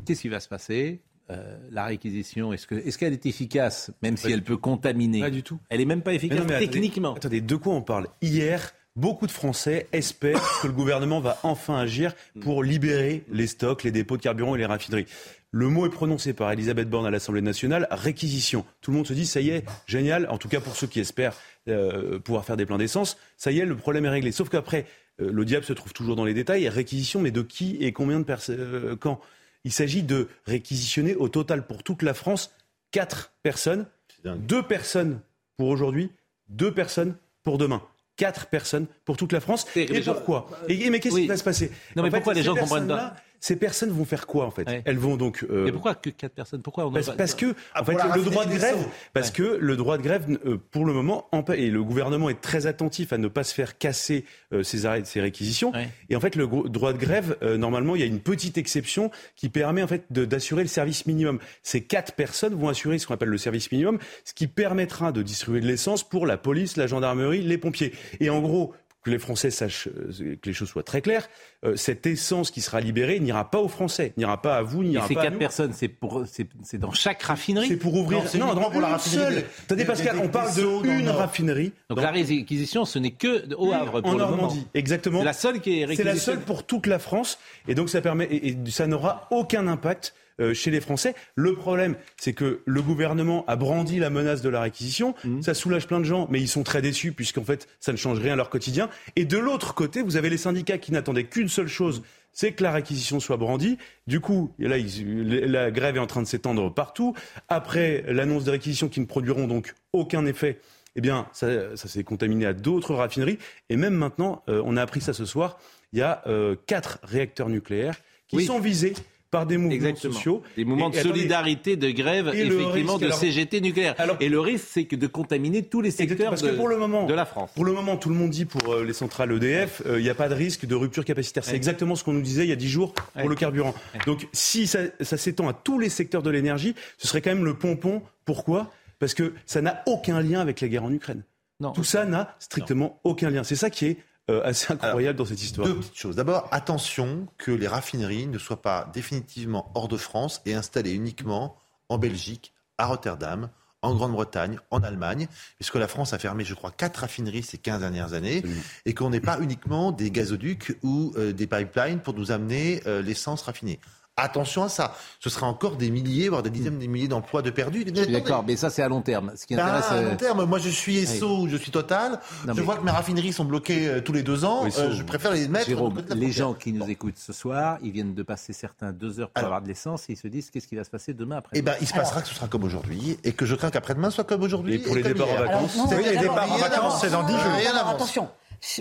qu'est-ce 0.06 0.22
qui 0.22 0.28
va 0.28 0.40
se 0.40 0.48
passer? 0.48 1.02
Euh, 1.30 1.58
la 1.70 1.84
réquisition, 1.84 2.54
est-ce 2.54 2.66
qu'elle 2.66 3.12
est, 3.12 3.26
est, 3.26 3.28
efficace, 3.28 3.90
même 4.00 4.16
si 4.16 4.32
elle 4.32 4.42
peut 4.42 4.56
contaminer? 4.56 5.20
Pas 5.20 5.28
du 5.28 5.42
tout. 5.42 5.58
Elle 5.68 5.80
n'est 5.80 5.84
même 5.84 6.00
pas 6.00 6.14
efficace 6.14 6.46
techniquement. 6.46 7.14
attendez, 7.14 7.42
de 7.42 7.56
quoi 7.56 7.74
on 7.74 7.82
parle? 7.82 8.06
Hier, 8.22 8.72
beaucoup 8.96 9.26
de 9.26 9.30
Français 9.30 9.86
espèrent 9.92 10.42
que 10.62 10.66
le 10.66 10.72
gouvernement 10.72 11.20
va 11.20 11.38
enfin 11.42 11.76
agir 11.76 12.14
pour 12.40 12.62
libérer 12.64 13.24
les 13.30 13.46
stocks, 13.46 13.84
les 13.84 13.90
dépôts 13.90 14.16
de 14.16 14.22
carburant 14.22 14.54
et 14.54 14.58
les 14.58 14.66
raffineries. 14.66 15.06
Le 15.50 15.68
mot 15.68 15.86
est 15.86 15.90
prononcé 15.90 16.34
par 16.34 16.52
Elisabeth 16.52 16.90
Borne 16.90 17.06
à 17.06 17.10
l'Assemblée 17.10 17.40
nationale, 17.40 17.88
réquisition. 17.90 18.66
Tout 18.82 18.90
le 18.90 18.98
monde 18.98 19.06
se 19.06 19.14
dit, 19.14 19.24
ça 19.24 19.40
y 19.40 19.48
est, 19.48 19.64
génial, 19.86 20.28
en 20.28 20.36
tout 20.36 20.48
cas 20.48 20.60
pour 20.60 20.76
ceux 20.76 20.86
qui 20.86 21.00
espèrent 21.00 21.34
euh, 21.68 22.18
pouvoir 22.18 22.44
faire 22.44 22.58
des 22.58 22.66
pleins 22.66 22.76
d'essence, 22.76 23.16
ça 23.38 23.50
y 23.50 23.58
est, 23.60 23.64
le 23.64 23.76
problème 23.76 24.04
est 24.04 24.10
réglé. 24.10 24.30
Sauf 24.30 24.50
qu'après, 24.50 24.84
euh, 25.20 25.30
le 25.32 25.44
diable 25.46 25.64
se 25.64 25.72
trouve 25.72 25.94
toujours 25.94 26.16
dans 26.16 26.26
les 26.26 26.34
détails. 26.34 26.68
Réquisition, 26.68 27.20
mais 27.20 27.30
de 27.30 27.40
qui 27.40 27.76
et 27.80 27.92
combien 27.92 28.18
de 28.18 28.24
personnes 28.24 28.56
euh, 28.58 28.96
Quand? 28.96 29.20
Il 29.64 29.72
s'agit 29.72 30.02
de 30.02 30.28
réquisitionner 30.46 31.14
au 31.16 31.28
total 31.28 31.66
pour 31.66 31.82
toute 31.82 32.02
la 32.02 32.14
France 32.14 32.54
quatre 32.90 33.32
personnes, 33.42 33.86
deux 34.24 34.62
personnes 34.62 35.20
pour 35.56 35.68
aujourd'hui, 35.68 36.10
deux 36.48 36.72
personnes 36.72 37.16
pour 37.42 37.58
demain 37.58 37.82
quatre 38.18 38.46
personnes 38.46 38.86
pour 39.04 39.16
toute 39.16 39.32
la 39.32 39.40
France. 39.40 39.66
Et 39.76 40.00
pourquoi? 40.02 40.48
Et, 40.68 40.90
Mais 40.90 41.00
qu'est-ce 41.00 41.14
qui 41.14 41.26
va 41.26 41.36
se 41.36 41.44
passer? 41.44 41.70
Non, 41.96 42.02
mais 42.02 42.10
pourquoi 42.10 42.34
les 42.34 42.42
gens 42.42 42.54
comprennent 42.54 42.88
pas? 42.88 43.16
Ces 43.40 43.56
personnes 43.56 43.90
vont 43.90 44.04
faire 44.04 44.26
quoi 44.26 44.46
en 44.46 44.50
fait 44.50 44.66
Elles 44.84 44.98
vont 44.98 45.16
donc. 45.16 45.44
Euh... 45.50 45.64
Mais 45.64 45.72
pourquoi 45.72 45.94
que 45.94 46.10
quatre 46.10 46.34
personnes? 46.34 46.62
Pourquoi 46.62 46.86
on 46.86 46.92
parce, 46.92 47.14
parce, 47.14 47.34
que 47.34 47.54
en 47.74 47.84
fait, 47.84 47.96
le 48.14 48.22
droit 48.22 48.46
de 48.46 48.54
grève, 48.54 48.86
parce 49.12 49.30
que 49.30 49.58
le 49.60 49.76
droit 49.76 49.98
de 49.98 50.02
grève, 50.02 50.38
euh, 50.46 50.58
pour 50.70 50.84
le 50.84 50.92
moment, 50.92 51.28
et 51.54 51.70
le 51.70 51.82
gouvernement 51.82 52.28
est 52.28 52.40
très 52.40 52.66
attentif 52.66 53.12
à 53.12 53.18
ne 53.18 53.28
pas 53.28 53.44
se 53.44 53.54
faire 53.54 53.78
casser 53.78 54.24
euh, 54.52 54.62
ces 54.62 54.86
arrêts, 54.86 55.04
ces 55.04 55.20
réquisitions. 55.20 55.72
Et 56.08 56.16
en 56.16 56.20
fait, 56.20 56.36
le 56.36 56.46
droit 56.46 56.92
de 56.92 56.98
grève, 56.98 57.36
euh, 57.42 57.56
normalement, 57.56 57.94
il 57.96 58.00
y 58.00 58.04
a 58.04 58.06
une 58.06 58.20
petite 58.20 58.58
exception 58.58 59.10
qui 59.36 59.48
permet 59.48 59.82
en 59.82 59.88
fait 59.88 60.04
d'assurer 60.10 60.62
le 60.62 60.68
service 60.68 61.06
minimum. 61.06 61.38
Ces 61.62 61.82
quatre 61.82 62.12
personnes 62.12 62.54
vont 62.54 62.68
assurer 62.68 62.98
ce 62.98 63.06
qu'on 63.06 63.14
appelle 63.14 63.28
le 63.28 63.38
service 63.38 63.70
minimum, 63.70 63.98
ce 64.24 64.34
qui 64.34 64.46
permettra 64.46 65.12
de 65.12 65.22
distribuer 65.22 65.60
de 65.60 65.66
l'essence 65.66 66.08
pour 66.08 66.26
la 66.26 66.36
police, 66.36 66.76
la 66.76 66.86
gendarmerie, 66.86 67.42
les 67.42 67.58
pompiers. 67.58 67.92
Et 68.20 68.30
en 68.30 68.40
gros, 68.40 68.74
que 69.02 69.10
les 69.10 69.18
Français 69.18 69.50
sachent 69.50 69.88
euh, 69.88 70.36
que 70.40 70.48
les 70.48 70.52
choses 70.52 70.68
soient 70.68 70.82
très 70.82 71.00
claires, 71.00 71.28
euh, 71.64 71.76
cette 71.76 72.06
essence 72.06 72.50
qui 72.50 72.60
sera 72.60 72.80
libérée 72.80 73.20
n'ira 73.20 73.50
pas 73.50 73.58
aux 73.58 73.68
Français, 73.68 74.12
n'ira 74.16 74.42
pas 74.42 74.56
à 74.56 74.62
vous, 74.62 74.82
n'ira 74.82 75.02
pas. 75.02 75.08
Ces 75.08 75.14
quatre 75.14 75.38
personnes, 75.38 75.72
c'est 75.72 75.88
pour, 75.88 76.24
c'est 76.26 76.78
dans 76.78 76.92
chaque 76.92 77.22
raffinerie. 77.22 77.68
C'est 77.68 77.76
pour 77.76 77.94
ouvrir. 77.94 78.22
Non, 78.36 78.54
non, 78.54 78.70
pour 78.70 78.80
la 78.80 78.88
raffinerie. 78.88 79.34
Seule. 79.34 79.44
Attendez, 79.64 79.84
Pascal, 79.84 80.18
on 80.22 80.28
parle 80.28 80.54
de 80.54 80.88
une 80.88 81.08
raffinerie. 81.08 81.72
Donc, 81.88 82.00
la 82.00 82.10
réquisition, 82.10 82.84
ce 82.84 82.98
n'est 82.98 83.12
que 83.12 83.54
au 83.54 83.72
Havre 83.72 84.00
pour 84.00 84.10
en 84.10 84.12
le 84.14 84.18
Normandie. 84.18 84.56
Moment. 84.56 84.68
Exactement. 84.74 85.18
C'est 85.20 85.24
la 85.24 85.32
seule 85.32 85.60
qui 85.60 85.80
est 85.80 85.84
réquisitionnée. 85.84 86.18
C'est 86.18 86.30
la 86.30 86.36
seule 86.36 86.44
pour 86.44 86.64
toute 86.64 86.86
la 86.86 86.98
France, 86.98 87.38
et 87.66 87.74
donc 87.74 87.88
ça 87.88 88.00
permet, 88.00 88.26
et 88.30 88.56
ça 88.68 88.86
n'aura 88.86 89.28
aucun 89.30 89.66
impact 89.68 90.14
chez 90.54 90.70
les 90.70 90.80
Français. 90.80 91.14
Le 91.34 91.54
problème, 91.54 91.96
c'est 92.16 92.32
que 92.32 92.60
le 92.64 92.82
gouvernement 92.82 93.44
a 93.46 93.56
brandi 93.56 93.98
la 93.98 94.10
menace 94.10 94.42
de 94.42 94.48
la 94.48 94.60
réquisition. 94.60 95.14
Mmh. 95.24 95.42
Ça 95.42 95.54
soulage 95.54 95.86
plein 95.86 95.98
de 95.98 96.04
gens, 96.04 96.26
mais 96.30 96.40
ils 96.40 96.48
sont 96.48 96.62
très 96.62 96.82
déçus 96.82 97.12
puisqu'en 97.12 97.44
fait, 97.44 97.68
ça 97.80 97.92
ne 97.92 97.96
change 97.96 98.18
rien 98.18 98.34
à 98.34 98.36
leur 98.36 98.50
quotidien. 98.50 98.88
Et 99.16 99.24
de 99.24 99.38
l'autre 99.38 99.74
côté, 99.74 100.02
vous 100.02 100.16
avez 100.16 100.30
les 100.30 100.36
syndicats 100.36 100.78
qui 100.78 100.92
n'attendaient 100.92 101.24
qu'une 101.24 101.48
seule 101.48 101.68
chose, 101.68 102.02
c'est 102.32 102.52
que 102.52 102.62
la 102.62 102.70
réquisition 102.70 103.20
soit 103.20 103.36
brandie. 103.36 103.78
Du 104.06 104.20
coup, 104.20 104.52
là, 104.58 104.76
la 104.78 105.70
grève 105.70 105.96
est 105.96 106.00
en 106.00 106.06
train 106.06 106.22
de 106.22 106.26
s'étendre 106.26 106.72
partout. 106.72 107.14
Après 107.48 108.04
l'annonce 108.06 108.44
des 108.44 108.52
réquisitions 108.52 108.88
qui 108.88 109.00
ne 109.00 109.06
produiront 109.06 109.48
donc 109.48 109.74
aucun 109.92 110.24
effet, 110.26 110.60
eh 110.94 111.00
bien, 111.00 111.26
ça, 111.32 111.76
ça 111.76 111.88
s'est 111.88 112.04
contaminé 112.04 112.46
à 112.46 112.52
d'autres 112.52 112.94
raffineries. 112.94 113.38
Et 113.70 113.76
même 113.76 113.94
maintenant, 113.94 114.42
euh, 114.48 114.62
on 114.64 114.76
a 114.76 114.82
appris 114.82 115.00
ça 115.00 115.12
ce 115.12 115.24
soir, 115.24 115.58
il 115.92 115.98
y 115.98 116.02
a 116.02 116.22
euh, 116.26 116.54
quatre 116.66 116.98
réacteurs 117.02 117.48
nucléaires 117.48 117.96
qui 118.28 118.36
oui. 118.36 118.46
sont 118.46 118.60
visés 118.60 118.94
par 119.30 119.46
des 119.46 119.56
mouvements 119.56 119.74
Exactement. 119.74 120.12
sociaux. 120.12 120.42
Des 120.56 120.64
mouvements 120.64 120.90
de 120.90 120.96
solidarité, 120.96 121.76
de 121.76 121.90
grève, 121.90 122.28
effectivement, 122.28 122.68
risque, 122.68 123.00
de 123.00 123.06
alors, 123.06 123.18
CGT 123.18 123.60
nucléaire. 123.60 123.94
Alors, 123.98 124.16
et 124.20 124.28
le 124.28 124.40
risque, 124.40 124.66
c'est 124.70 124.84
que 124.84 124.96
de 124.96 125.06
contaminer 125.06 125.62
tous 125.62 125.80
les 125.80 125.90
secteurs 125.90 126.30
parce 126.30 126.42
de, 126.42 126.50
que 126.50 126.56
pour 126.56 126.68
le 126.68 126.76
moment, 126.76 127.06
de 127.06 127.14
la 127.14 127.26
France. 127.26 127.50
Pour 127.54 127.64
le 127.64 127.72
moment, 127.72 127.96
tout 127.96 128.08
le 128.08 128.14
monde 128.14 128.30
dit 128.30 128.44
pour 128.44 128.72
euh, 128.72 128.84
les 128.84 128.92
centrales 128.92 129.32
EDF, 129.32 129.82
il 129.86 130.02
n'y 130.02 130.10
a 130.10 130.14
pas 130.14 130.28
de 130.28 130.34
risque 130.34 130.66
de 130.66 130.74
rupture 130.74 131.04
capacitaire. 131.04 131.44
C'est 131.44 131.56
exactement 131.56 131.94
ce 131.94 132.04
qu'on 132.04 132.12
nous 132.12 132.22
disait 132.22 132.44
il 132.44 132.48
y 132.48 132.52
a 132.52 132.56
dix 132.56 132.68
jours 132.68 132.94
pour 132.94 133.22
ouais. 133.22 133.28
le 133.28 133.34
carburant. 133.34 133.74
Donc 134.06 134.26
si 134.32 134.66
ça, 134.66 134.80
ça 135.00 135.16
s'étend 135.16 135.48
à 135.48 135.52
tous 135.52 135.78
les 135.78 135.88
secteurs 135.88 136.22
de 136.22 136.30
l'énergie, 136.30 136.74
ce 136.96 137.08
serait 137.08 137.20
quand 137.20 137.30
même 137.30 137.44
le 137.44 137.54
pompon. 137.54 138.02
Pourquoi? 138.24 138.70
Parce 138.98 139.14
que 139.14 139.34
ça 139.46 139.60
n'a 139.60 139.82
aucun 139.86 140.20
lien 140.20 140.40
avec 140.40 140.60
la 140.60 140.68
guerre 140.68 140.84
en 140.84 140.92
Ukraine. 140.92 141.22
Non. 141.60 141.72
Tout 141.72 141.84
ça 141.84 142.04
n'a 142.04 142.36
strictement 142.38 143.00
non. 143.04 143.10
aucun 143.10 143.30
lien. 143.30 143.42
C'est 143.42 143.56
ça 143.56 143.70
qui 143.70 143.86
est 143.86 143.96
euh, 144.30 144.42
assez 144.44 144.72
incroyable 144.72 145.00
Alors, 145.00 145.14
dans 145.14 145.24
cette 145.24 145.42
histoire. 145.42 145.66
Deux 145.66 145.76
petites 145.76 145.96
choses. 145.96 146.16
D'abord, 146.16 146.48
attention 146.50 147.26
que 147.38 147.50
les 147.50 147.66
raffineries 147.66 148.26
ne 148.26 148.38
soient 148.38 148.62
pas 148.62 148.90
définitivement 148.92 149.70
hors 149.74 149.88
de 149.88 149.96
France 149.96 150.42
et 150.46 150.54
installées 150.54 150.92
uniquement 150.92 151.56
en 151.88 151.98
Belgique, 151.98 152.52
à 152.76 152.86
Rotterdam, 152.86 153.48
en 153.82 153.94
Grande-Bretagne, 153.94 154.58
en 154.70 154.82
Allemagne, 154.82 155.28
puisque 155.56 155.76
la 155.76 155.88
France 155.88 156.12
a 156.12 156.18
fermé, 156.18 156.44
je 156.44 156.54
crois, 156.54 156.70
quatre 156.70 156.98
raffineries 156.98 157.42
ces 157.42 157.58
15 157.58 157.80
dernières 157.80 158.12
années, 158.12 158.42
et 158.86 158.94
qu'on 158.94 159.10
n'est 159.10 159.20
pas 159.20 159.38
uniquement 159.40 159.92
des 159.92 160.10
gazoducs 160.10 160.76
ou 160.82 161.12
euh, 161.16 161.32
des 161.32 161.46
pipelines 161.46 162.00
pour 162.00 162.14
nous 162.14 162.32
amener 162.32 162.82
euh, 162.86 163.02
l'essence 163.02 163.42
raffinée. 163.42 163.78
Attention 164.18 164.64
à 164.64 164.68
ça. 164.68 164.94
Ce 165.20 165.30
sera 165.30 165.46
encore 165.46 165.76
des 165.76 165.90
milliers, 165.90 166.28
voire 166.28 166.42
des 166.42 166.50
dizaines 166.50 166.78
de 166.78 166.86
milliers 166.86 167.08
d'emplois 167.08 167.40
de 167.42 167.50
perdus. 167.50 167.84
Je 167.94 168.02
suis 168.02 168.12
d'accord, 168.12 168.44
mais 168.46 168.56
ça 168.56 168.68
c'est 168.70 168.82
à 168.82 168.88
long 168.88 169.00
terme. 169.00 169.32
Ce 169.36 169.46
qui 169.46 169.54
Ben, 169.56 169.64
intéresse. 169.64 169.86
à 169.90 169.94
euh, 169.94 170.10
long 170.10 170.16
terme, 170.16 170.44
moi 170.44 170.58
je 170.58 170.68
suis 170.68 170.96
ESSO 170.98 171.38
ou 171.42 171.48
je 171.48 171.56
suis 171.56 171.70
Total. 171.70 172.12
Non, 172.46 172.52
je 172.54 172.60
mais- 172.60 172.62
vois 172.62 172.76
que 172.76 172.84
mes 172.84 172.90
raffineries 172.90 173.32
sont 173.32 173.44
bloquées 173.44 173.88
euh, 173.88 174.00
tous 174.00 174.12
les 174.12 174.22
deux 174.22 174.44
ans. 174.44 174.64
Oui, 174.64 174.70
Euh, 174.78 174.92
je 174.92 175.02
préfère 175.02 175.32
les 175.32 175.46
mettre. 175.48 175.66
Jérôme, 175.66 176.02
de 176.02 176.14
les 176.14 176.32
gens 176.32 176.54
qui 176.54 176.72
nous 176.72 176.88
écoutent 176.88 177.18
ce 177.18 177.32
soir, 177.32 177.78
ils 177.82 177.92
viennent 177.92 178.14
de 178.14 178.22
passer 178.22 178.52
certains 178.52 178.92
deux 178.92 179.20
heures 179.20 179.30
pour 179.30 179.44
avoir 179.44 179.62
de 179.62 179.68
l'essence 179.68 180.08
et 180.08 180.14
ils 180.14 180.16
se 180.16 180.28
disent 180.28 180.50
qu'est-ce 180.50 180.66
qui 180.66 180.76
va 180.76 180.84
se 180.84 180.90
passer 180.90 181.14
demain 181.14 181.36
après 181.36 181.56
Eh 181.58 181.62
ben, 181.62 181.74
il 181.80 181.86
se 181.86 181.92
passera 181.94 182.22
que 182.22 182.28
ce 182.28 182.34
sera 182.34 182.48
comme 182.48 182.64
aujourd'hui 182.64 183.18
et 183.24 183.32
que 183.32 183.46
je 183.46 183.54
crains 183.54 183.70
qu'après-demain 183.70 184.10
soit 184.10 184.24
comme 184.24 184.42
aujourd'hui. 184.42 184.74
Et 184.74 184.78
pour 184.78 184.94
les 184.96 185.02
départs 185.02 185.28
en 185.30 185.36
vacances 185.36 185.74
Alors, 185.76 185.90
non, 185.90 185.96
Oui, 185.96 186.04
les 186.04 186.16
départs 186.18 186.50
en 186.50 186.54
rien 186.54 186.64
vacances, 186.64 186.70
n'avance. 186.76 187.00
c'est 187.00 187.10
dans 187.10 187.22
10 187.22 187.32
jours. 187.32 187.88
Attention, 187.90 188.28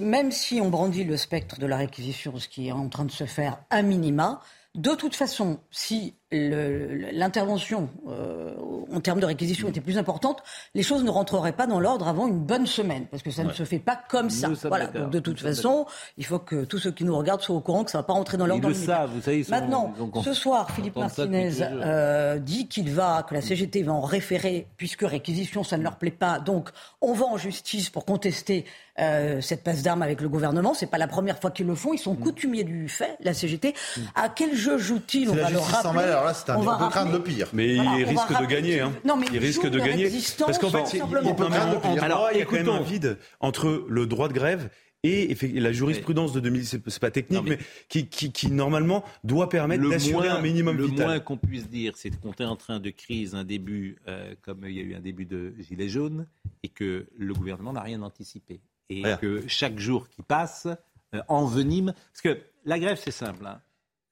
même 0.01 0.31
si 0.31 0.59
on 0.61 0.69
brandit 0.69 1.03
le 1.03 1.17
spectre 1.17 1.59
de 1.59 1.65
la 1.67 1.77
réquisition, 1.77 2.37
ce 2.39 2.47
qui 2.47 2.67
est 2.69 2.71
en 2.71 2.87
train 2.89 3.05
de 3.05 3.11
se 3.11 3.25
faire 3.25 3.57
à 3.69 3.81
minima, 3.81 4.41
de 4.77 4.93
toute 4.93 5.15
façon, 5.15 5.59
si 5.71 6.15
l'intervention 6.31 7.89
euh, 8.07 8.53
en 8.93 8.99
termes 8.99 9.19
de 9.19 9.25
réquisition 9.25 9.67
était 9.69 9.81
plus 9.81 9.97
importante, 9.97 10.41
les 10.75 10.83
choses 10.83 11.03
ne 11.03 11.09
rentreraient 11.09 11.51
pas 11.53 11.67
dans 11.67 11.79
l'ordre 11.79 12.07
avant 12.07 12.27
une 12.27 12.39
bonne 12.39 12.65
semaine, 12.67 13.05
parce 13.09 13.23
que 13.23 13.31
ça 13.31 13.43
ne 13.43 13.51
se 13.51 13.63
fait 13.63 13.79
pas 13.79 13.99
comme 14.09 14.29
ça. 14.29 14.47
Nous 14.47 14.55
Voilà. 14.65 14.87
Donc 14.87 15.09
de 15.11 15.19
toute 15.19 15.41
Nous 15.41 15.47
façon, 15.47 15.85
il 16.17 16.25
faut 16.25 16.39
que 16.39 16.63
tous 16.65 16.79
ceux 16.79 16.91
qui 16.91 17.03
nous 17.03 17.15
regardent 17.17 17.41
soient 17.41 17.55
au 17.55 17.61
courant 17.61 17.83
que 17.83 17.91
ça 17.91 17.97
ne 17.99 18.03
va 18.03 18.07
pas 18.07 18.13
rentrer 18.13 18.37
dans 18.37 18.45
l'ordre. 18.47 18.61
dans 18.63 18.69
le 18.69 18.73
l'immédiat. 18.73 18.95
savent, 18.95 19.11
vous 19.13 19.21
savez. 19.21 19.39
ils 19.39 19.45
sont- 19.45 19.51
Maintenant, 19.51 19.93
ils 19.97 20.01
ont- 20.01 20.23
ce 20.23 20.33
soir, 20.33 20.71
Philippe 20.71 20.95
Martinez 20.95 21.51
euh, 21.61 22.39
dit 22.39 22.67
qu'il 22.67 22.89
va, 22.91 23.23
que 23.27 23.33
la 23.33 23.41
CGT 23.41 23.83
va 23.83 23.93
en 23.93 24.01
référer, 24.01 24.67
puisque 24.77 25.01
réquisition, 25.03 25.63
ça 25.63 25.77
ne 25.77 25.83
leur 25.83 25.97
plaît 25.97 26.11
pas. 26.11 26.39
Donc, 26.39 26.69
on 27.01 27.13
va 27.13 27.25
en 27.25 27.37
justice 27.37 27.89
pour 27.89 28.05
contester 28.05 28.65
euh, 28.99 29.41
cette 29.41 29.63
passe 29.63 29.83
d'armes 29.83 30.01
avec 30.01 30.21
le 30.21 30.27
gouvernement. 30.29 30.73
C'est 30.73 30.87
pas 30.87 30.97
la 30.97 31.07
première 31.07 31.37
fois 31.39 31.51
qu'ils 31.51 31.67
le 31.67 31.75
font. 31.75 31.93
Ils 31.93 31.97
Mm. 31.97 31.99
sont 31.99 32.15
coutumiers 32.15 32.63
du 32.63 32.89
fait, 32.89 33.15
la 33.19 33.35
CGT. 33.35 33.75
À 34.15 34.27
quel 34.27 34.55
jeu 34.55 34.79
joue-t-il? 34.79 35.29
On 35.29 35.33
va 35.35 35.51
le 35.51 35.59
rappeler. 35.59 36.13
Alors 36.17 36.25
là, 36.27 36.33
c'est 36.33 36.49
un- 36.51 36.55
On 36.57 36.59
on 36.59 36.63
peut 36.63 36.89
craindre 36.89 37.11
rappeler- 37.11 37.11
le 37.13 37.23
pire. 37.23 37.49
Mais 37.53 37.75
Voilà, 37.75 37.91
on 37.91 37.97
il 37.97 38.03
risque 38.05 38.39
de 38.41 38.45
gagner. 38.45 38.79
Hein. 38.81 38.93
Non, 39.05 39.15
mais 39.17 39.27
il 39.29 39.35
il 39.35 39.39
risque 39.39 39.67
de 39.67 39.79
gagner. 39.79 40.09
Parce 40.39 40.57
qu'en 40.57 40.69
fait, 40.69 40.97
non, 40.99 41.05
mais 41.23 41.35
craindre 41.35 41.73
le 41.73 41.79
pire. 41.93 42.03
Alors, 42.03 42.29
il 42.33 42.39
y 42.39 42.41
a 42.41 42.45
quand 42.45 42.55
même 42.55 42.69
un 42.69 42.81
vide 42.81 43.17
entre 43.39 43.85
le 43.87 44.05
droit 44.07 44.27
de 44.27 44.33
grève 44.33 44.69
et 45.03 45.35
la 45.59 45.71
jurisprudence 45.71 46.33
de 46.33 46.39
2000, 46.39 46.65
c'est 46.65 46.99
pas 46.99 47.11
technique, 47.11 47.43
mais- 47.43 47.51
mais, 47.51 47.59
qui, 47.87 48.07
qui, 48.09 48.31
qui, 48.31 48.51
normalement 48.51 49.03
doit 49.23 49.47
permettre 49.47 49.87
d'assurer 49.87 50.27
un 50.27 50.41
minimum 50.41 50.75
le 50.75 50.85
vital. 50.85 51.05
moins 51.05 51.19
qu'on 51.19 51.37
puisse 51.37 51.69
dire, 51.69 51.93
c'est 51.95 52.09
qu'on 52.09 52.33
est 52.33 52.43
en 52.43 52.55
train 52.57 52.79
de 52.79 52.89
crise 52.89 53.35
un 53.35 53.43
début, 53.43 53.97
euh, 54.07 54.33
comme 54.41 54.65
il 54.65 54.75
y 54.75 54.79
a 54.79 54.83
eu 54.83 54.95
un 54.95 54.99
début 54.99 55.25
de 55.25 55.53
gilet 55.59 55.87
jaune, 55.87 56.27
et 56.63 56.69
que 56.69 57.07
le 57.17 57.33
gouvernement 57.33 57.73
n'a 57.73 57.81
rien 57.81 58.01
anticipé. 58.01 58.59
Et 58.89 59.03
que 59.21 59.43
chaque 59.47 59.77
jour 59.79 60.07
qui 60.09 60.21
passe 60.23 60.67
euh, 61.13 61.21
envenime. 61.27 61.93
Parce 62.11 62.21
que 62.21 62.41
la 62.65 62.79
grève, 62.79 62.99
c'est 63.01 63.11
simple. 63.11 63.45
hein. 63.45 63.61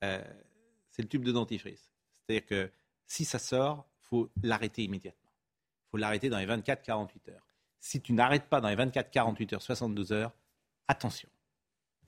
Euh, 0.04 0.22
c'est 0.92 1.02
le 1.02 1.08
tube 1.10 1.24
de 1.26 1.32
dentifrice. 1.32 1.90
C'est-à-dire 2.28 2.46
que 2.48 2.70
si 3.06 3.26
ça 3.26 3.40
sort, 3.40 3.86
faut 4.10 4.30
l'arrêter 4.44 4.84
immédiatement. 4.84 5.22
Il 5.88 5.92
faut 5.92 5.98
l'arrêter 5.98 6.30
dans 6.30 6.38
les 6.40 6.46
24-48 6.48 7.08
heures. 7.32 7.46
Si 7.80 8.02
tu 8.02 8.14
n'arrêtes 8.14 8.46
pas 8.46 8.62
dans 8.62 8.70
les 8.70 8.76
24-48 8.76 9.56
heures, 9.56 9.62
72 9.62 10.12
heures, 10.12 10.32
attention. 10.88 11.30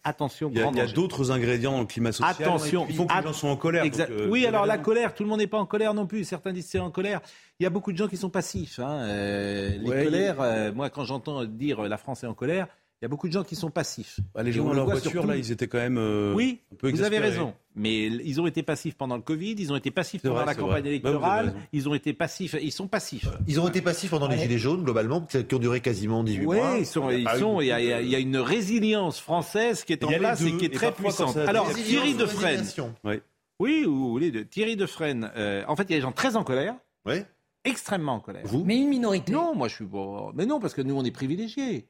Attention, 0.03 0.49
Il 0.51 0.57
y 0.57 0.59
a, 0.59 0.63
grand 0.63 0.71
il 0.71 0.77
y 0.77 0.79
a 0.79 0.83
danger. 0.83 0.95
d'autres 0.95 1.31
ingrédients 1.31 1.73
dans 1.73 1.79
le 1.81 1.85
climat 1.85 2.11
social. 2.13 2.31
Attention, 2.39 2.85
il 2.87 2.95
faut 2.95 3.05
que 3.05 3.13
les 3.13 3.23
gens 3.23 3.33
soient 3.33 3.49
en 3.51 3.57
colère. 3.57 3.83
Exact. 3.83 4.09
donc, 4.09 4.21
euh, 4.21 4.29
oui, 4.29 4.45
alors 4.45 4.65
la 4.65 4.77
colère, 4.77 5.13
tout 5.13 5.23
le 5.23 5.29
monde 5.29 5.39
n'est 5.39 5.47
pas 5.47 5.57
en 5.59 5.65
colère 5.65 5.93
non 5.93 6.07
plus. 6.07 6.23
Certains 6.23 6.53
disent 6.53 6.67
c'est 6.67 6.79
en 6.79 6.91
colère. 6.91 7.19
Il 7.59 7.63
y 7.63 7.65
a 7.65 7.69
beaucoup 7.69 7.91
de 7.91 7.97
gens 7.97 8.07
qui 8.07 8.15
sont 8.15 8.29
passifs. 8.29 8.79
hein. 8.79 9.01
Euh, 9.01 9.69
les 9.77 9.89
Ouais, 9.89 10.03
colères, 10.05 10.39
euh, 10.39 10.71
moi 10.71 10.89
quand 10.89 11.03
j'entends 11.03 11.43
dire 11.45 11.83
euh, 11.83 11.87
la 11.89 11.97
France 11.97 12.23
est 12.23 12.27
en 12.27 12.33
colère, 12.35 12.67
il 13.01 13.03
y 13.03 13.05
a 13.05 13.09
beaucoup 13.09 13.27
de 13.27 13.33
gens 13.33 13.43
qui 13.43 13.55
sont 13.55 13.69
passifs. 13.69 14.19
Bah, 14.33 14.41
les 14.41 14.51
gens 14.51 14.63
dans 14.63 14.69
le 14.71 14.75
leur 14.77 14.85
voit 14.85 14.95
voiture, 14.95 15.11
surtout- 15.11 15.27
là, 15.27 15.37
ils 15.37 15.51
étaient 15.51 15.67
quand 15.67 15.77
même 15.77 15.97
euh, 15.99 16.33
Oui, 16.33 16.61
un 16.73 16.75
peu 16.77 16.89
vous 16.89 17.03
avez 17.03 17.19
raison. 17.19 17.53
Mais 17.75 18.05
ils 18.07 18.41
ont 18.41 18.47
été 18.47 18.63
passifs 18.63 18.95
pendant 18.95 19.15
le 19.15 19.21
Covid, 19.21 19.51
ils 19.59 19.71
ont 19.71 19.75
été 19.75 19.91
passifs 19.91 20.23
pendant 20.23 20.35
vrai, 20.35 20.45
la 20.47 20.55
campagne 20.55 20.69
vrai. 20.71 20.81
Bah, 20.81 20.89
électorale, 21.09 21.53
ils 21.73 21.87
ont 21.87 21.93
été 21.93 22.13
passifs, 22.13 22.55
ils 22.59 22.71
sont 22.71 22.87
passifs. 22.87 23.27
Ils 23.47 23.59
ont 23.59 23.67
été 23.67 23.81
passifs 23.83 24.09
pendant 24.09 24.27
les 24.27 24.39
Gilets 24.39 24.57
jaunes, 24.57 24.83
globalement, 24.83 25.21
qui 25.21 25.53
ont 25.55 25.59
duré 25.59 25.79
quasiment 25.79 26.23
18 26.23 26.45
Oui, 26.47 26.57
mois. 26.57 26.75
ils 26.79 26.87
sont, 26.87 27.11
ils 27.11 27.27
Ah, 27.27 27.37
sont, 27.37 27.61
il 27.61 27.67
y, 27.67 27.71
a, 27.71 27.79
il 27.79 27.85
y 27.87 27.93
a- 27.93 28.01
il 28.01 28.09
y 28.09 28.15
a 28.15 28.19
une 28.19 28.37
résilience 28.37 29.19
française 29.19 29.83
qui 29.83 29.93
est 29.93 30.03
en 30.03 30.07
place 30.07 30.41
et 30.41 30.57
qui 30.57 30.65
est 30.65 30.69
et 30.69 30.71
très 30.71 30.91
puissante. 30.91 31.37
Alors, 31.37 31.71
Thierry 31.71 32.15
Defresne, 32.15 32.65
Oui. 33.03 33.19
oui, 33.59 33.85
ou 33.85 34.17
les 34.17 34.31
deux. 34.31 34.45
Thierry 34.45 34.75
Defresne, 34.75 35.29
euh, 35.35 35.63
en 35.67 35.75
fait, 35.75 35.83
il 35.83 35.91
y 35.91 35.93
a 35.93 35.97
des 35.97 36.01
gens 36.01 36.11
très 36.11 36.35
en 36.35 36.43
colère, 36.43 36.73
Oui. 37.05 37.17
extrêmement 37.63 38.13
en 38.15 38.19
colère. 38.21 38.41
Vous? 38.45 38.63
Mais 38.65 38.77
une 38.77 38.89
minorité. 38.89 39.31
Non, 39.33 39.53
moi 39.53 39.67
je 39.67 39.75
suis 39.75 39.85
bon. 39.85 40.31
Mais 40.33 40.47
non, 40.47 40.59
parce 40.59 40.73
que 40.73 40.81
nous 40.81 40.95
on 40.95 41.03
est 41.05 41.11
privilégiés. 41.11 41.85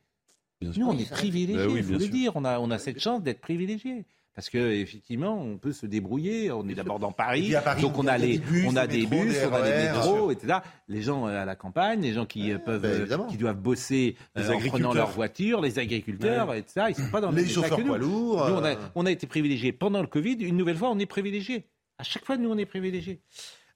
Nous 0.61 0.85
on 0.85 0.97
est 0.97 1.09
privilégiés, 1.09 1.65
oui, 1.67 1.77
il 1.77 1.83
faut 1.83 1.93
le 1.93 1.99
sûr. 1.99 2.09
dire. 2.09 2.31
On 2.35 2.43
a, 2.45 2.59
on 2.59 2.71
a 2.71 2.79
cette 2.79 2.99
chance 2.99 3.21
d'être 3.21 3.41
privilégiés. 3.41 4.05
Parce 4.37 4.51
que 4.51 4.59
effectivement, 4.59 5.41
on 5.41 5.57
peut 5.57 5.71
se 5.71 5.87
débrouiller. 5.87 6.51
On 6.51 6.67
est 6.67 6.75
d'abord 6.75 6.99
dans 6.99 7.11
Paris, 7.11 7.55
donc 7.81 7.97
on 7.97 8.05
a 8.05 8.11
a 8.11 8.17
les, 8.19 8.37
des 8.37 8.45
bus, 8.45 8.67
on 8.67 8.75
a 8.75 8.85
des 8.85 9.07
bus, 9.07 9.33
des 9.33 9.45
on 9.47 9.53
a 9.53 9.63
des 9.63 9.87
métros, 9.87 10.29
etc. 10.29 10.59
Les 10.87 11.01
gens 11.01 11.27
euh, 11.27 11.41
à 11.41 11.45
la 11.45 11.55
campagne, 11.55 12.01
les 12.01 12.13
gens 12.13 12.27
qui 12.27 12.51
euh, 12.51 12.59
peuvent, 12.59 12.83
ben, 12.83 13.11
euh, 13.11 13.25
qui 13.29 13.37
doivent 13.37 13.57
bosser 13.59 14.15
euh, 14.37 14.43
Les 14.43 14.53
en 14.53 14.59
prenant 14.69 14.93
leur 14.93 15.09
voiture, 15.09 15.59
les 15.59 15.79
agriculteurs, 15.79 16.53
etc. 16.53 16.85
Ils 16.89 16.95
sont 16.95 17.09
pas 17.09 17.19
dans 17.19 17.31
le 17.31 17.35
Les 17.35 17.41
même 17.41 17.49
état 17.49 17.61
chauffeurs 17.61 17.77
que 17.77 17.81
nous. 17.81 17.87
poids 17.87 17.97
lourds. 17.97 18.47
Nous, 18.49 18.55
on, 18.57 18.63
a, 18.63 18.75
on 18.93 19.05
a 19.07 19.11
été 19.11 19.25
privilégiés 19.25 19.71
pendant 19.71 20.01
le 20.01 20.07
Covid. 20.07 20.35
Une 20.35 20.55
nouvelle 20.57 20.77
fois, 20.77 20.91
on 20.91 20.99
est 20.99 21.07
privilégiés. 21.07 21.65
À 21.97 22.03
chaque 22.03 22.23
fois, 22.23 22.37
nous, 22.37 22.51
on 22.51 22.57
est 22.59 22.67
privilégiés. 22.67 23.21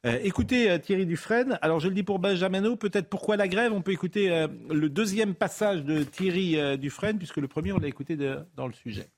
Euh, 0.07 0.17
écoutez 0.23 0.71
euh, 0.71 0.79
Thierry 0.79 1.05
Dufresne. 1.05 1.59
Alors, 1.61 1.79
je 1.79 1.87
le 1.87 1.93
dis 1.93 2.01
pour 2.01 2.17
Benjamino, 2.17 2.75
peut-être 2.75 3.07
pourquoi 3.07 3.37
la 3.37 3.47
grève? 3.47 3.71
On 3.71 3.83
peut 3.83 3.91
écouter 3.91 4.31
euh, 4.31 4.47
le 4.71 4.89
deuxième 4.89 5.35
passage 5.35 5.83
de 5.83 6.03
Thierry 6.03 6.57
Dufresne, 6.79 7.19
puisque 7.19 7.37
le 7.37 7.47
premier, 7.47 7.71
on 7.71 7.77
l'a 7.77 7.87
écouté 7.87 8.17
dans 8.55 8.67
le 8.67 8.73
sujet. 8.73 9.09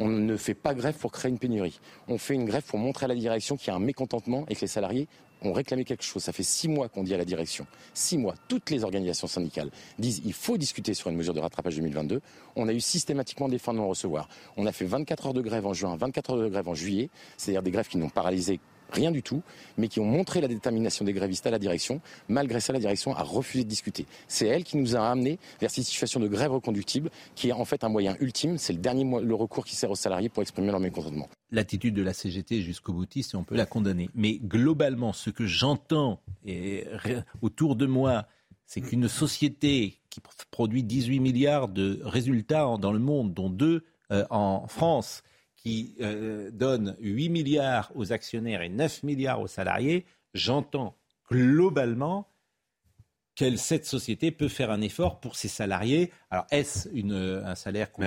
On 0.00 0.08
ne 0.08 0.36
fait 0.36 0.54
pas 0.54 0.74
grève 0.74 0.96
pour 0.96 1.12
créer 1.12 1.30
une 1.30 1.38
pénurie. 1.38 1.80
On 2.08 2.18
fait 2.18 2.34
une 2.34 2.44
grève 2.44 2.64
pour 2.64 2.78
montrer 2.78 3.04
à 3.04 3.08
la 3.08 3.14
direction 3.14 3.56
qu'il 3.56 3.68
y 3.68 3.70
a 3.70 3.74
un 3.74 3.80
mécontentement 3.80 4.44
et 4.48 4.54
que 4.54 4.60
les 4.60 4.68
salariés 4.68 5.08
ont 5.42 5.52
réclamé 5.52 5.84
quelque 5.84 6.04
chose. 6.04 6.22
Ça 6.22 6.32
fait 6.32 6.44
six 6.44 6.68
mois 6.68 6.88
qu'on 6.88 7.02
dit 7.02 7.14
à 7.14 7.18
la 7.18 7.24
direction. 7.24 7.66
Six 7.94 8.18
mois. 8.18 8.34
Toutes 8.48 8.70
les 8.70 8.84
organisations 8.84 9.26
syndicales 9.26 9.70
disent 9.98 10.22
il 10.24 10.32
faut 10.32 10.56
discuter 10.56 10.94
sur 10.94 11.10
une 11.10 11.16
mesure 11.16 11.34
de 11.34 11.40
rattrapage 11.40 11.76
2022. 11.76 12.20
On 12.56 12.68
a 12.68 12.72
eu 12.72 12.80
systématiquement 12.80 13.48
des 13.48 13.58
fins 13.58 13.72
de 13.72 13.78
non-recevoir. 13.78 14.28
On 14.56 14.66
a 14.66 14.72
fait 14.72 14.84
24 14.84 15.28
heures 15.28 15.34
de 15.34 15.42
grève 15.42 15.66
en 15.66 15.72
juin, 15.72 15.96
24 15.96 16.30
heures 16.30 16.42
de 16.42 16.48
grève 16.48 16.68
en 16.68 16.74
juillet. 16.74 17.10
C'est-à-dire 17.36 17.62
des 17.62 17.70
grèves 17.72 17.88
qui 17.88 17.98
n'ont 17.98 18.08
paralysé 18.08 18.60
rien 18.90 19.10
du 19.10 19.22
tout, 19.22 19.42
mais 19.76 19.88
qui 19.88 20.00
ont 20.00 20.04
montré 20.04 20.40
la 20.40 20.48
détermination 20.48 21.04
des 21.04 21.12
grévistes 21.12 21.46
à 21.46 21.50
la 21.50 21.58
direction. 21.58 22.00
Malgré 22.28 22.60
ça, 22.60 22.72
la 22.72 22.78
direction 22.78 23.14
a 23.14 23.22
refusé 23.22 23.64
de 23.64 23.68
discuter. 23.68 24.06
C'est 24.28 24.46
elle 24.46 24.64
qui 24.64 24.76
nous 24.76 24.96
a 24.96 25.00
amenés 25.08 25.38
vers 25.60 25.70
cette 25.70 25.84
situation 25.84 26.20
de 26.20 26.28
grève 26.28 26.52
reconductible, 26.52 27.10
qui 27.34 27.48
est 27.48 27.52
en 27.52 27.64
fait 27.64 27.84
un 27.84 27.88
moyen 27.88 28.16
ultime. 28.20 28.58
C'est 28.58 28.72
le 28.72 28.78
dernier 28.78 29.04
le 29.22 29.34
recours 29.34 29.64
qui 29.64 29.76
sert 29.76 29.90
aux 29.90 29.94
salariés 29.96 30.28
pour 30.28 30.42
exprimer 30.42 30.70
leur 30.70 30.80
mécontentement. 30.80 31.28
L'attitude 31.50 31.94
de 31.94 32.02
la 32.02 32.12
CGT 32.12 32.62
jusqu'au 32.62 32.92
boutiste, 32.92 33.34
on 33.34 33.44
peut 33.44 33.56
la 33.56 33.66
condamner. 33.66 34.10
Mais 34.14 34.38
globalement, 34.38 35.12
ce 35.12 35.30
que 35.30 35.46
j'entends 35.46 36.20
autour 37.42 37.76
de 37.76 37.86
moi, 37.86 38.26
c'est 38.66 38.80
qu'une 38.80 39.08
société 39.08 39.98
qui 40.10 40.20
pr- 40.20 40.44
produit 40.50 40.82
18 40.82 41.20
milliards 41.20 41.68
de 41.68 42.00
résultats 42.02 42.76
dans 42.78 42.92
le 42.92 42.98
monde, 42.98 43.32
dont 43.34 43.48
deux 43.50 43.84
euh, 44.10 44.24
en 44.30 44.66
France, 44.68 45.22
qui 45.62 45.96
euh, 46.00 46.50
donne 46.52 46.96
8 47.00 47.28
milliards 47.28 47.90
aux 47.94 48.12
actionnaires 48.12 48.62
et 48.62 48.68
9 48.68 49.02
milliards 49.02 49.40
aux 49.40 49.48
salariés, 49.48 50.06
j'entends 50.34 50.96
globalement 51.30 52.28
que 53.36 53.54
cette 53.56 53.86
société 53.86 54.32
peut 54.32 54.48
faire 54.48 54.70
un 54.72 54.80
effort 54.80 55.20
pour 55.20 55.36
ses 55.36 55.46
salariés. 55.46 56.10
Alors, 56.28 56.44
est-ce 56.50 56.88
une- 56.92 57.42
un 57.44 57.54
salaire 57.54 57.92
qu'on 57.92 58.02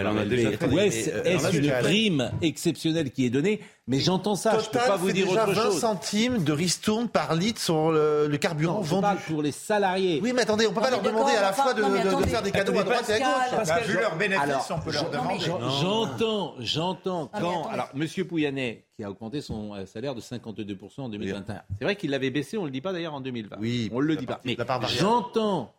est-ce 0.78 1.10
euh, 1.10 1.22
a 1.46 1.52
une 1.56 1.64
prime 1.84 2.32
exceptionnelle 2.42 3.12
qui 3.12 3.26
est 3.26 3.30
donnée? 3.30 3.62
Mais 3.88 4.00
j'entends 4.00 4.36
ça, 4.36 4.52
je 4.60 4.68
ne 4.68 4.72
peux 4.72 4.78
pas 4.78 4.96
vous 4.96 5.12
dire 5.12 5.26
déjà 5.28 5.44
autre 5.44 5.54
20 5.54 5.64
chose. 5.64 5.80
centimes 5.80 6.44
de 6.44 6.52
ristourne 6.54 7.10
par 7.10 7.34
litre 7.34 7.60
sur 7.60 7.92
le, 7.92 8.28
le 8.28 8.38
carburant 8.38 8.76
Non, 8.76 8.82
vendu. 8.82 9.02
parle 9.02 9.18
pour 9.28 9.42
les 9.42 9.52
salariés. 9.52 10.20
Oui, 10.24 10.34
mais 10.36 10.44
attendez, 10.44 10.68
on 10.68 10.70
peut 10.70 10.76
Non, 10.76 10.82
pas 10.84 10.90
leur 10.92 11.02
demander 11.02 11.32
à 11.34 11.42
la 11.42 11.52
fois 11.52 11.74
de, 11.74 11.82
non, 11.82 11.90
mais 11.90 11.98
de- 12.00 12.04
de 12.04 12.10
attendez. 12.10 12.28
faire 12.30 12.42
des 12.44 12.52
cadeaux 12.52 12.78
à 12.78 12.84
droite 12.84 13.10
et 13.10 13.14
à 13.14 13.18
Pascal. 13.20 13.60
gauche. 13.60 13.68
Bah, 13.68 13.80
vu 13.88 13.94
leurs 14.00 14.16
bénéfices, 14.18 14.44
Alors, 14.44 14.68
on 14.70 14.80
peut 14.82 14.92
leur 14.94 15.10
demander. 15.10 15.40
je- 15.40 15.82
J'entends, 15.82 16.54
j'entends 16.60 17.32
quand. 17.40 17.68
Alors, 17.70 17.90
Monsieur 17.96 18.24
Pouyannet, 18.26 18.86
qui 18.96 19.04
a 19.04 19.10
augmenté 19.10 19.42
son 19.42 19.74
euh, 19.74 19.86
salaire 19.88 20.14
de 20.14 20.22
52% 20.22 21.06
en 21.06 21.10
2021. 21.10 21.64
C'est 21.80 21.84
vrai 21.84 21.96
qu'il 21.96 22.12
l'avait 22.12 22.30
baissé, 22.30 22.58
on 22.58 22.62
ne 22.62 22.66
le 22.68 22.72
dit 22.72 22.82
pas 22.82 22.94
d'ailleurs 22.94 23.16
en 23.16 23.22
2020. 23.22 23.58
Oui, 23.60 23.90
on 23.92 24.00
ne 24.00 24.06
le 24.06 24.16
dit 24.16 24.28
pas. 24.28 24.40
Mais 24.46 24.56
j'entends 25.00 25.74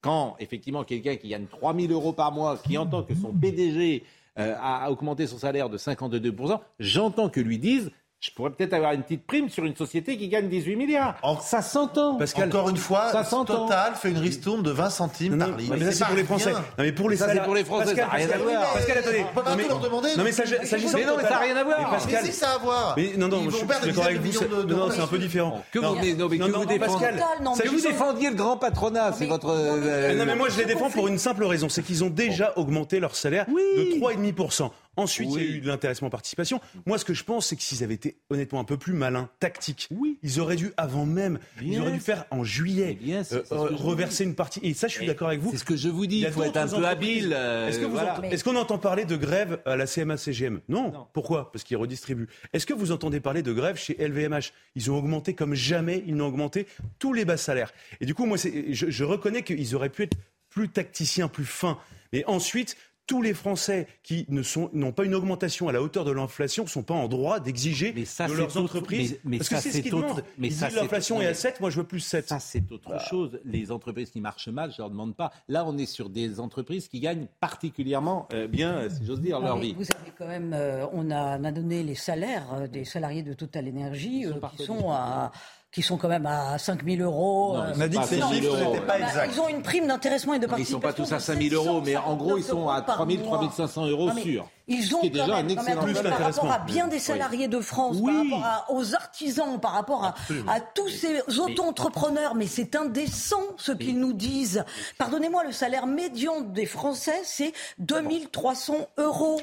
quand, 0.00 0.34
effectivement, 0.40 0.82
quelqu'un 0.84 1.16
qui 1.16 1.28
gagne 1.28 1.46
3000 1.46 1.90
euros 1.92 2.12
par 2.12 2.32
mois, 2.32 2.58
qui 2.58 2.76
entend 2.76 3.04
que 3.04 3.14
son 3.14 3.32
PDG 3.32 4.02
a, 4.36 4.84
a 4.84 4.90
augmenté 4.90 5.26
son 5.26 5.38
salaire 5.38 5.68
de 5.68 5.78
52%, 5.78 6.60
j'entends 6.78 7.28
que 7.28 7.40
lui 7.40 7.58
disent 7.58 7.90
je 8.24 8.30
pourrais 8.30 8.50
peut-être 8.50 8.72
avoir 8.72 8.92
une 8.92 9.02
petite 9.02 9.26
prime 9.26 9.50
sur 9.50 9.66
une 9.66 9.76
société 9.76 10.16
qui 10.16 10.28
gagne 10.28 10.48
18 10.48 10.76
milliards. 10.76 11.16
ça 11.42 11.60
s'entend. 11.60 12.14
Pascal, 12.16 12.48
encore 12.48 12.70
une 12.70 12.78
fois, 12.78 13.12
ça. 13.12 13.22
Total 13.44 13.94
fait 13.96 14.10
une 14.10 14.18
ristourne 14.18 14.62
de 14.62 14.70
20 14.70 14.88
centimes 14.88 15.36
par 15.38 15.50
litre. 15.50 15.74
mais 15.78 15.84
ça, 15.84 15.92
c'est 15.92 16.04
pour 16.06 16.16
les 16.16 16.24
Français. 16.24 16.52
Non, 16.52 16.58
mais 16.78 16.92
pour 16.92 17.10
les 17.10 17.16
Ça, 17.18 17.28
c'est 17.30 17.42
pour 17.42 17.54
les 17.54 17.64
Français, 17.64 17.94
Pascal, 17.94 18.06
ça 18.06 18.10
n'a 18.10 18.16
rien 18.16 18.26
Pascal, 18.28 18.40
à 18.40 18.44
voir. 18.60 18.72
Pascal, 18.72 18.98
attendez. 18.98 19.24
On 19.30 19.34
peut 19.34 19.42
pas 19.42 19.50
Non, 19.50 19.56
mais- 19.56 19.62
tout 19.64 19.68
leur 19.68 19.80
demander. 19.80 20.08
Non, 20.16 20.24
mais 20.24 20.32
ça, 20.32 20.44
Mais 20.46 21.04
non, 21.04 21.16
mais 21.16 21.22
ça 21.22 21.30
n'a 21.30 21.38
rien 21.38 21.56
à 21.56 21.64
voir. 21.64 21.78
Mais 21.80 21.84
Pascal, 21.98 22.20
Mais 22.24 22.30
si, 22.30 22.34
ça 22.34 22.50
a 22.50 22.54
à 22.54 22.58
voir. 22.58 22.94
Mais 22.96 23.12
non, 23.18 23.28
non, 23.28 23.42
Ils 23.44 23.50
je 23.50 23.56
suis 23.56 23.66
d'accord 23.66 24.04
avec 24.04 24.20
vous. 24.22 24.66
Non, 24.74 24.88
c'est 24.90 25.00
un 25.00 25.06
peu 25.06 25.18
différent. 25.18 25.62
Que 25.70 25.78
vous, 25.80 25.84
Non. 25.84 25.94
mais 26.00 26.14
que 26.14 26.22
vous 26.22 26.28
Que 26.28 27.68
vous 27.68 27.80
défendiez 27.80 28.30
le 28.30 28.36
grand 28.36 28.56
patronat, 28.56 29.12
c'est 29.12 29.26
votre. 29.26 29.50
euh, 29.50 30.14
non, 30.14 30.24
mais 30.24 30.34
moi 30.36 30.48
je 30.48 30.58
les 30.58 30.64
défends 30.64 30.88
pour 30.90 31.08
une 31.08 31.18
simple 31.18 31.44
raison, 31.44 31.68
c'est 31.68 31.82
qu'ils 31.82 32.02
ont 32.04 32.10
déjà 32.10 32.52
augmenté 32.56 33.00
leur 33.00 33.16
salaire 33.16 33.44
de 33.48 33.98
3,5%. 33.98 34.70
Ensuite, 34.96 35.30
il 35.32 35.42
y 35.42 35.46
a 35.46 35.56
eu 35.56 35.60
de 35.60 35.66
l'intéressement 35.66 36.10
participation. 36.10 36.60
Moi, 36.86 36.98
ce 36.98 37.04
que 37.04 37.14
je 37.14 37.24
pense, 37.24 37.46
c'est 37.48 37.56
que 37.56 37.62
s'ils 37.62 37.82
avaient 37.82 37.94
été 37.94 38.16
honnêtement 38.30 38.60
un 38.60 38.64
peu 38.64 38.76
plus 38.76 38.92
malins, 38.92 39.28
tactiques, 39.40 39.88
ils 40.22 40.40
auraient 40.40 40.56
dû 40.56 40.72
avant 40.76 41.04
même, 41.06 41.38
ils 41.62 41.80
auraient 41.80 41.92
dû 41.92 42.00
faire 42.00 42.24
en 42.30 42.44
juillet, 42.44 42.98
euh, 43.32 43.42
vous 43.50 43.76
reverser 43.76 44.24
une 44.24 44.34
partie. 44.34 44.60
Et 44.62 44.74
ça, 44.74 44.88
je 44.88 44.94
suis 44.94 45.06
d'accord 45.06 45.28
avec 45.28 45.40
vous. 45.40 45.50
C'est 45.50 45.58
ce 45.58 45.64
que 45.64 45.76
je 45.76 45.88
vous 45.88 46.06
dis, 46.06 46.20
Il 46.20 46.30
faut 46.30 46.42
être 46.42 46.56
un 46.56 46.68
peu 46.68 46.84
habile. 46.84 47.32
euh, 47.36 47.68
Est-ce 47.68 47.80
voilà. 47.80 48.20
qu'on 48.44 48.56
entend 48.56 48.78
parler 48.78 49.04
de 49.04 49.16
grève 49.16 49.60
à 49.66 49.76
la 49.76 49.86
CMA-CGM 49.86 50.60
non. 50.68 50.92
Pourquoi? 51.12 51.50
Parce 51.52 51.64
qu'ils 51.64 51.76
redistribuent. 51.76 52.28
Est-ce 52.52 52.66
que 52.66 52.74
vous 52.74 52.92
entendez 52.92 53.20
parler 53.20 53.42
de 53.42 53.52
grève 53.52 53.76
chez 53.76 53.94
LVMH 53.98 54.52
Ils 54.76 54.90
ont 54.90 54.96
augmenté 54.98 55.34
comme 55.34 55.54
jamais, 55.54 56.02
ils 56.06 56.14
n'ont 56.14 56.26
augmenté 56.26 56.66
tous 56.98 57.12
les 57.12 57.24
bas 57.24 57.36
salaires. 57.36 57.72
Et 58.00 58.06
du 58.06 58.14
coup, 58.14 58.26
moi, 58.26 58.36
je 58.38 59.04
reconnais 59.04 59.42
qu'ils 59.42 59.74
auraient 59.74 59.88
pu 59.90 60.04
être 60.04 60.16
plus 60.50 60.68
tacticiens, 60.68 61.28
plus 61.28 61.44
fins. 61.44 61.78
Mais 62.12 62.24
ensuite, 62.26 62.76
tous 63.06 63.20
les 63.20 63.34
Français 63.34 63.86
qui 64.02 64.24
ne 64.28 64.42
sont 64.42 64.70
n'ont 64.72 64.92
pas 64.92 65.04
une 65.04 65.14
augmentation 65.14 65.68
à 65.68 65.72
la 65.72 65.82
hauteur 65.82 66.04
de 66.04 66.10
l'inflation 66.10 66.66
sont 66.66 66.82
pas 66.82 66.94
en 66.94 67.06
droit 67.08 67.38
d'exiger 67.40 67.92
de 67.92 68.32
leurs 68.32 68.46
autre- 68.56 68.62
entreprises. 68.62 69.18
mais- 69.24 69.30
mais 69.32 69.38
parce 69.38 69.50
ça, 69.50 69.56
que 69.56 69.62
c'est 69.62 69.68
ce 69.70 69.76
c'est 69.76 69.82
qu'ils 69.82 69.94
autre- 69.94 70.06
demandent. 70.08 70.24
mais 70.38 70.48
Ils 70.48 70.52
ça, 70.54 70.66
disent 70.66 70.76
c'est- 70.76 70.82
l'inflation 70.82 71.20
est 71.20 71.26
à 71.26 71.28
mais- 71.28 71.34
7, 71.34 71.60
moi 71.60 71.70
je 71.70 71.76
veux 71.76 71.86
plus 71.86 72.00
7. 72.00 72.28
Ça, 72.28 72.40
c'est 72.40 72.70
autre 72.72 72.98
chose. 73.08 73.38
Les 73.44 73.70
entreprises 73.70 74.10
qui 74.10 74.20
marchent 74.20 74.48
mal, 74.48 74.72
je 74.72 74.78
leur 74.78 74.90
demande 74.90 75.14
pas. 75.14 75.32
Là, 75.48 75.64
on 75.66 75.76
est 75.76 75.86
sur 75.86 76.08
des 76.08 76.40
entreprises 76.40 76.88
qui 76.88 77.00
gagnent 77.00 77.26
particulièrement 77.40 78.28
euh, 78.32 78.46
bien, 78.48 78.72
euh, 78.78 78.88
si 78.90 79.04
j'ose 79.04 79.20
dire, 79.20 79.38
Non, 79.40 79.46
leur 79.46 79.58
vie. 79.58 79.74
Vous 79.74 79.82
avez 79.82 80.10
quand 80.16 80.26
même, 80.26 80.52
euh, 80.54 80.86
on, 80.92 81.10
a, 81.10 81.38
on 81.38 81.44
a 81.44 81.52
donné 81.52 81.82
les 81.82 81.94
salaires 81.94 82.68
des 82.70 82.84
salariés 82.84 83.22
de 83.22 83.32
Total 83.34 83.68
Energy 83.68 84.26
euh, 84.26 84.32
qui 84.56 84.64
sont 84.64 84.90
à 84.90 85.30
qui 85.74 85.82
sont 85.82 85.96
quand 85.98 86.06
même 86.08 86.24
à 86.24 86.56
5 86.56 86.84
000 86.84 87.02
euros. 87.02 87.54
Non, 87.56 87.62
euh, 87.64 87.72
on 87.76 87.80
a 87.80 87.88
dit 87.88 87.98
que 87.98 88.04
ces 88.04 88.14
chiffres 88.20 88.32
ils 88.32 88.44
sont- 88.44 88.56
n'étaient 88.72 88.86
pas 88.86 88.98
bah, 88.98 89.06
exacts. 89.08 89.30
Ils 89.34 89.40
ont 89.40 89.48
une 89.48 89.60
prime 89.62 89.88
d'intéressement 89.88 90.34
et 90.34 90.38
de 90.38 90.46
Mais 90.46 90.52
ils 90.60 90.64
sont 90.66 90.78
participation. 90.78 90.80
pas 90.80 90.92
tous 90.92 91.12
à 91.12 91.34
de 91.34 91.38
5 91.40 91.50
000 91.50 91.54
euros, 91.62 91.82
mais 91.84 91.96
en 91.96 92.14
gros, 92.14 92.38
ils 92.38 92.44
sont 92.44 92.68
à 92.68 92.76
759 92.76 92.94
3 92.94 93.06
000, 93.06 93.20
euros 93.22 93.30
par 93.30 93.40
3 93.40 93.52
500 93.66 93.86
euros 93.86 94.10
sûrs. 94.22 94.48
Ils 94.68 94.94
ont 94.94 95.00
quand 95.00 95.06
déjà 95.08 95.26
même- 95.26 95.34
un 95.34 95.48
excellent 95.48 95.78
attendez, 95.82 95.92
plus 95.94 96.02
par 96.10 96.18
rapport 96.20 96.52
à 96.52 96.58
bien 96.60 96.86
des 96.86 96.98
salariés 97.00 97.48
de 97.48 97.58
France, 97.60 97.96
Oui. 98.00 98.30
par 98.30 98.40
rapport 98.40 98.68
à- 98.70 98.72
aux 98.72 98.94
artisans, 98.94 99.58
par 99.60 99.72
rapport 99.72 100.04
à, 100.04 100.14
à 100.48 100.60
tous 100.60 100.88
ces 100.88 101.20
auto-entrepreneurs, 101.40 102.36
mais 102.36 102.46
c'est 102.46 102.76
indécent 102.76 103.42
ce 103.56 103.72
qu'ils 103.72 103.98
nous 103.98 104.12
disent. 104.12 104.64
Pardonnez-moi, 104.96 105.42
le 105.42 105.52
salaire 105.52 105.86
médian 105.88 106.40
des 106.40 106.66
Français, 106.66 107.20
c'est 107.24 107.52
2300 107.80 108.76
euros. 108.98 109.40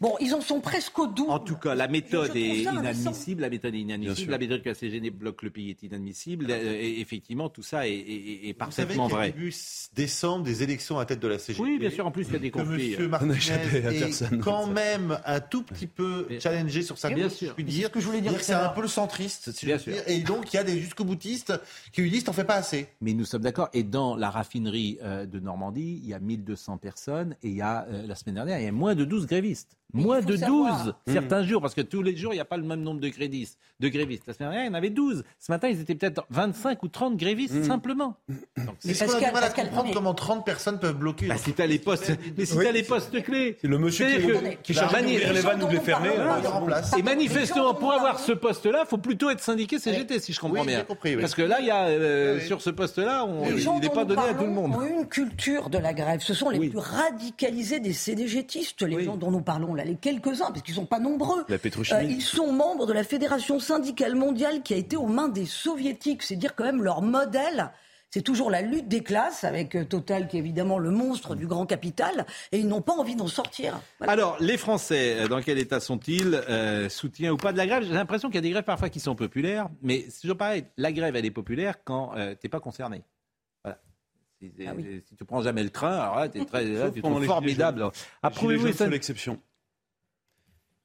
Bon, 0.00 0.14
ils 0.18 0.32
en 0.34 0.40
sont 0.40 0.60
presque 0.60 0.98
au 0.98 1.06
double. 1.06 1.30
En 1.30 1.38
tout 1.40 1.56
cas, 1.56 1.74
la 1.74 1.86
méthode 1.86 2.34
est 2.34 2.62
inadmissible. 2.62 3.42
La 3.42 3.50
méthode 3.50 3.74
est 3.74 3.80
inadmissible. 3.80 4.30
La 4.30 4.38
méthode 4.38 4.62
que 4.62 4.70
la 4.70 4.74
CGN 4.74 5.10
bloque 5.10 5.42
le 5.42 5.50
pays 5.50 5.68
est 5.70 5.82
inadmissible. 5.82 6.46
Euh, 6.48 6.72
et 6.80 7.00
effectivement, 7.00 7.50
tout 7.50 7.62
ça 7.62 7.86
est, 7.86 7.92
est- 7.92 8.48
est 8.48 8.56
Vous 8.58 8.70
savez 8.72 8.94
parfaitement 8.94 9.06
qu'il 9.08 9.12
y 9.12 9.16
a 9.16 9.18
vrai. 9.18 9.32
début 9.32 9.52
décembre 9.94 10.44
des 10.44 10.62
élections 10.62 10.96
à 10.96 11.00
la 11.02 11.06
tête 11.06 11.20
de 11.20 11.28
la 11.28 11.38
CGT. 11.38 11.62
Oui, 11.62 11.78
bien 11.78 11.90
sûr. 11.90 12.06
En 12.06 12.10
plus, 12.10 12.26
il 12.28 12.32
y 12.32 12.36
a 12.36 12.38
des 12.38 12.50
que 12.50 12.58
conflits. 12.60 12.96
On 12.96 13.30
échappé 13.30 13.64
à 13.76 13.80
Martinez 13.82 13.96
est 13.96 13.98
personne. 14.00 14.38
quand 14.40 14.66
même 14.68 15.18
un 15.26 15.40
tout 15.40 15.62
petit 15.64 15.86
peu 15.86 16.26
challengé 16.40 16.80
sur 16.82 16.96
sa 16.96 17.10
Bien 17.10 17.24
gauche, 17.24 17.34
sûr. 17.36 17.48
je 17.50 17.54
puis 17.54 17.64
C'est 17.64 17.70
ce 17.70 17.76
dire. 17.76 17.90
que 17.90 18.00
je 18.00 18.06
voulais 18.06 18.20
dire 18.22 18.34
que 18.36 18.42
c'est 18.42 18.54
un 18.54 18.68
peu 18.70 18.80
le 18.82 18.88
centriste, 18.88 19.52
si 19.52 19.66
Bien 19.66 19.76
je 19.76 19.82
sûr. 19.82 19.92
dire. 19.92 20.02
Et 20.06 20.20
donc, 20.20 20.52
il 20.52 20.56
y 20.56 20.58
a 20.58 20.64
des 20.64 20.80
jusqu'au 20.80 21.04
boutistes 21.04 21.52
qui 21.92 22.00
lui 22.00 22.10
disent 22.10 22.24
t'en 22.24 22.32
fais 22.32 22.44
pas 22.44 22.54
assez. 22.54 22.86
Mais 23.02 23.12
nous 23.12 23.26
sommes 23.26 23.42
d'accord. 23.42 23.68
Et 23.74 23.82
dans 23.82 24.16
la 24.16 24.30
raffinerie 24.30 24.96
euh, 25.02 25.26
de 25.26 25.40
Normandie, 25.40 26.00
il 26.02 26.08
y 26.08 26.14
a 26.14 26.18
1200 26.20 26.78
personnes. 26.78 27.36
Et 27.42 27.48
il 27.48 27.56
y 27.56 27.60
a, 27.60 27.86
euh, 27.90 28.06
la 28.06 28.14
semaine 28.14 28.36
dernière, 28.36 28.58
il 28.60 28.64
y 28.64 28.68
a 28.68 28.72
moins 28.72 28.94
de 28.94 29.04
12 29.04 29.26
grévistes. 29.26 29.76
Moins 29.94 30.20
il 30.20 30.26
de 30.26 30.36
savoir. 30.36 30.84
12 30.84 30.94
Mmh. 31.06 31.12
certains 31.12 31.42
jours, 31.44 31.60
parce 31.60 31.74
que 31.74 31.80
tous 31.80 32.02
les 32.02 32.16
jours, 32.16 32.32
il 32.32 32.36
n'y 32.36 32.40
a 32.40 32.44
pas 32.44 32.56
le 32.56 32.62
même 32.64 32.82
nombre 32.82 33.00
de 33.00 33.08
grévistes. 33.08 33.58
De 33.80 33.88
grévistes. 33.88 34.24
La 34.26 34.34
semaine 34.34 34.50
dernière, 34.50 34.64
il 34.66 34.68
y 34.68 34.70
en 34.70 34.78
avait 34.78 34.90
12. 34.90 35.24
Ce 35.38 35.50
matin, 35.50 35.68
ils 35.68 35.80
étaient 35.80 35.94
peut-être 35.94 36.24
25 36.30 36.82
ou 36.82 36.88
30 36.88 37.16
grévistes, 37.16 37.54
Mmh. 37.54 37.64
simplement. 37.64 38.16
Donc, 38.28 38.38
Mais 38.84 38.94
c'est- 38.94 39.04
est-ce 39.04 39.12
qu'on 39.12 39.18
a 39.18 39.18
du 39.18 39.24
Pascal, 39.24 39.32
mal 39.34 39.44
à 39.44 39.50
comprendre 39.50 39.88
mais- 39.88 39.94
comment 39.94 40.14
30 40.14 40.44
personnes 40.44 40.78
peuvent 40.78 40.96
bloquer 40.98 41.26
Bah, 41.28 41.36
si 41.38 41.52
t'as 41.52 41.66
les 41.66 41.78
postes, 41.78 42.12
mais 42.36 42.44
si 42.44 42.56
t'as 42.56 42.72
les 42.72 42.82
postes 42.82 43.22
clés. 43.22 43.56
C'est 43.60 43.68
le 43.68 43.78
monsieur 43.78 44.06
qui, 44.06 44.20
qui, 44.62 44.72
que- 44.72 44.78
cherche 44.80 44.92
à 44.94 45.00
Mani- 45.00 45.16
ouvrir 45.16 45.32
les 45.32 45.40
vannes 45.40 45.62
ou 45.62 45.66
de 45.66 45.72
les 45.72 45.80
fermer. 45.80 46.10
Il 46.42 46.46
remplace. 46.46 46.96
Et 46.96 47.02
manifestement, 47.02 47.74
pour 47.74 47.92
avoir 47.92 48.18
ce 48.20 48.32
poste-là, 48.32 48.84
faut 48.86 48.98
plutôt 48.98 49.30
être 49.30 49.40
syndiqué 49.40 49.78
CGT, 49.78 50.18
si 50.20 50.32
je 50.32 50.40
comprends 50.40 50.64
bien. 50.64 50.84
Parce 51.20 51.34
que 51.34 51.42
là, 51.42 51.58
il 51.60 51.66
y 51.66 51.70
a 51.70 51.86
euh, 51.86 52.40
sur 52.40 52.60
ce 52.62 52.70
poste-là, 52.70 53.26
il 53.48 53.54
n'est 53.80 53.88
pas 53.88 54.04
donné 54.04 54.22
à 54.22 54.34
tout 54.34 54.44
le 54.44 54.50
monde. 54.50 54.74
ont 54.76 54.82
une 55.00 55.06
culture 55.08 55.70
de 55.70 55.78
la 55.78 55.92
grève. 55.94 56.20
Ce 56.20 56.34
sont 56.34 56.50
les 56.50 56.68
plus 56.68 56.78
radicalisés 56.78 57.80
des 57.80 57.92
CDGtistes, 57.92 58.82
les 58.82 59.04
gens 59.04 59.16
dont 59.16 59.30
nous 59.30 59.40
parlons 59.42 59.74
là, 59.80 59.90
les 59.90 59.96
quelques-uns, 59.96 60.50
parce 60.50 60.62
qu'ils 60.62 60.74
sont 60.74 60.86
pas 60.86 61.00
nombreux. 61.00 61.44
La. 61.48 61.56
Euh, 61.56 62.02
ils 62.02 62.22
sont 62.22 62.52
membres 62.52 62.86
de 62.86 62.92
la 62.92 63.04
Fédération 63.04 63.58
syndicale 63.58 64.14
mondiale 64.14 64.62
qui 64.62 64.74
a 64.74 64.76
été 64.76 64.96
aux 64.96 65.06
mains 65.06 65.28
des 65.28 65.46
soviétiques. 65.46 66.22
C'est 66.22 66.36
dire 66.36 66.54
quand 66.54 66.64
même 66.64 66.82
leur 66.82 67.02
modèle. 67.02 67.70
C'est 68.12 68.22
toujours 68.22 68.50
la 68.50 68.60
lutte 68.60 68.88
des 68.88 69.04
classes, 69.04 69.44
avec 69.44 69.76
euh, 69.76 69.84
Total 69.84 70.26
qui 70.26 70.36
est 70.36 70.40
évidemment 70.40 70.78
le 70.80 70.90
monstre 70.90 71.36
du 71.36 71.46
grand 71.46 71.64
capital, 71.64 72.26
et 72.50 72.58
ils 72.58 72.66
n'ont 72.66 72.82
pas 72.82 72.94
envie 72.94 73.14
d'en 73.14 73.28
sortir. 73.28 73.80
Voilà. 73.98 74.12
Alors, 74.12 74.36
les 74.40 74.56
Français, 74.56 75.20
euh, 75.20 75.28
dans 75.28 75.40
quel 75.40 75.58
état 75.58 75.78
sont-ils 75.78 76.34
euh, 76.34 76.88
Soutien 76.88 77.30
ou 77.32 77.36
pas 77.36 77.52
de 77.52 77.56
la 77.56 77.68
grève? 77.68 77.84
J'ai 77.84 77.92
l'impression 77.92 78.28
qu'il 78.28 78.34
y 78.34 78.38
a 78.38 78.42
des 78.42 78.50
grèves 78.50 78.64
parfois 78.64 78.88
qui 78.88 78.98
sont 78.98 79.14
populaires, 79.14 79.68
mais 79.80 80.06
c'est 80.08 80.22
toujours 80.22 80.36
pareil. 80.36 80.64
La 80.76 80.90
grève, 80.90 81.14
elle 81.14 81.24
est 81.24 81.30
populaire 81.30 81.84
quand 81.84 82.14
tu 82.16 82.36
t'es 82.38 82.48
pas 82.48 82.58
concerné. 82.58 83.04
Voilà. 83.62 83.78
Si, 84.40 84.50
Ah 84.66 84.72
oui. 84.76 85.02
si 85.06 85.14
tu 85.14 85.24
prends 85.24 85.42
jamais 85.42 85.62
le 85.62 85.70
train, 85.70 85.96
alors 85.96 86.16
là, 86.16 86.28
t'es 86.28 86.44
très, 86.44 86.64
là, 86.64 86.90
tu 86.90 87.02
les 87.02 87.26
formidable. 87.26 87.90
Approuvez-vous 88.22 88.66
l'exception. 88.88 89.40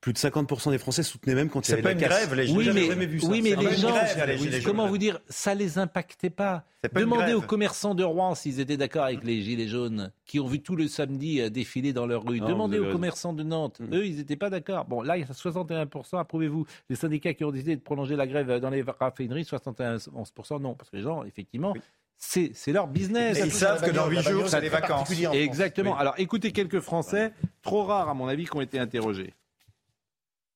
Plus 0.06 0.14
de 0.14 0.20
50% 0.20 0.70
des 0.70 0.78
Français 0.78 1.02
soutenaient 1.02 1.34
même 1.34 1.50
quand 1.50 1.62
il 1.62 1.64
y 1.64 1.66
C'est 1.66 1.74
avait 1.74 1.82
pas 1.82 1.90
la 1.90 1.94
une 1.96 2.00
casse. 2.00 2.10
grève, 2.10 2.34
les 2.36 2.52
Oui, 2.52 2.64
Gilets 2.66 2.74
mais, 2.74 2.82
jaunes. 2.82 2.90
jamais 2.92 3.06
vu 3.08 3.20
ça. 3.20 3.28
oui, 3.28 3.42
mais 3.42 3.56
les 3.56 3.76
gens, 3.76 3.90
grève, 3.90 4.40
les 4.52 4.62
comment 4.62 4.84
jaunes. 4.84 4.92
vous 4.92 4.98
dire, 5.00 5.20
ça 5.30 5.56
les 5.56 5.80
impactait 5.80 6.30
pas. 6.30 6.64
Demandez 6.94 7.34
aux 7.34 7.42
commerçants 7.42 7.96
de 7.96 8.04
Rouen 8.04 8.36
s'ils 8.36 8.60
étaient 8.60 8.78
d'accord 8.78 9.06
avec 9.06 9.24
les 9.24 9.42
Gilets 9.42 9.68
jaunes, 9.68 10.12
qui 10.28 10.40
ont 10.40 10.46
vu 10.46 10.62
tout 10.62 10.76
le 10.76 10.88
samedi 10.88 11.42
euh, 11.42 11.50
défiler 11.50 11.92
dans 11.92 12.06
leur 12.06 12.24
rue. 12.24 12.40
Non, 12.40 12.50
Demandez 12.50 12.78
aux 12.78 12.92
commerçants 12.92 13.34
de 13.34 13.42
Nantes. 13.42 13.80
Mm. 13.80 13.96
Eux, 13.96 14.06
ils 14.06 14.18
n'étaient 14.18 14.36
pas 14.36 14.52
d'accord. 14.52 14.86
Bon, 14.86 15.02
là, 15.02 15.18
il 15.18 15.22
y 15.22 15.24
a 15.24 15.34
61%, 15.34 16.20
approuvez-vous. 16.20 16.68
Les 16.92 16.96
syndicats 16.96 17.34
qui 17.34 17.44
ont 17.44 17.50
décidé 17.52 17.76
de 17.76 17.82
prolonger 17.82 18.16
la 18.16 18.28
grève 18.28 18.60
dans 18.60 18.70
les 18.70 18.84
raffineries, 19.00 19.42
71%, 19.46 20.62
non. 20.62 20.76
Parce 20.76 20.92
que 20.92 20.98
les 20.98 21.02
gens, 21.02 21.24
effectivement, 21.24 21.74
c'est 22.16 22.52
c'est 22.54 22.74
leur 22.74 22.86
business. 22.86 23.40
Et 23.40 23.46
ils 23.46 23.52
savent 23.52 23.84
que 23.84 23.90
dans 23.90 24.08
8 24.08 24.22
jours, 24.22 24.48
c'est 24.50 24.62
les 24.62 24.70
vacances. 24.70 25.10
Exactement. 25.34 25.98
Alors, 25.98 26.14
écoutez 26.20 26.52
quelques 26.52 26.82
Français, 26.82 27.34
trop 27.64 27.86
rares 27.86 28.10
à 28.10 28.14
mon 28.14 28.28
avis, 28.28 28.46
qui 28.46 28.56
ont 28.56 28.62
été 28.62 28.78
interrogés. 28.78 29.34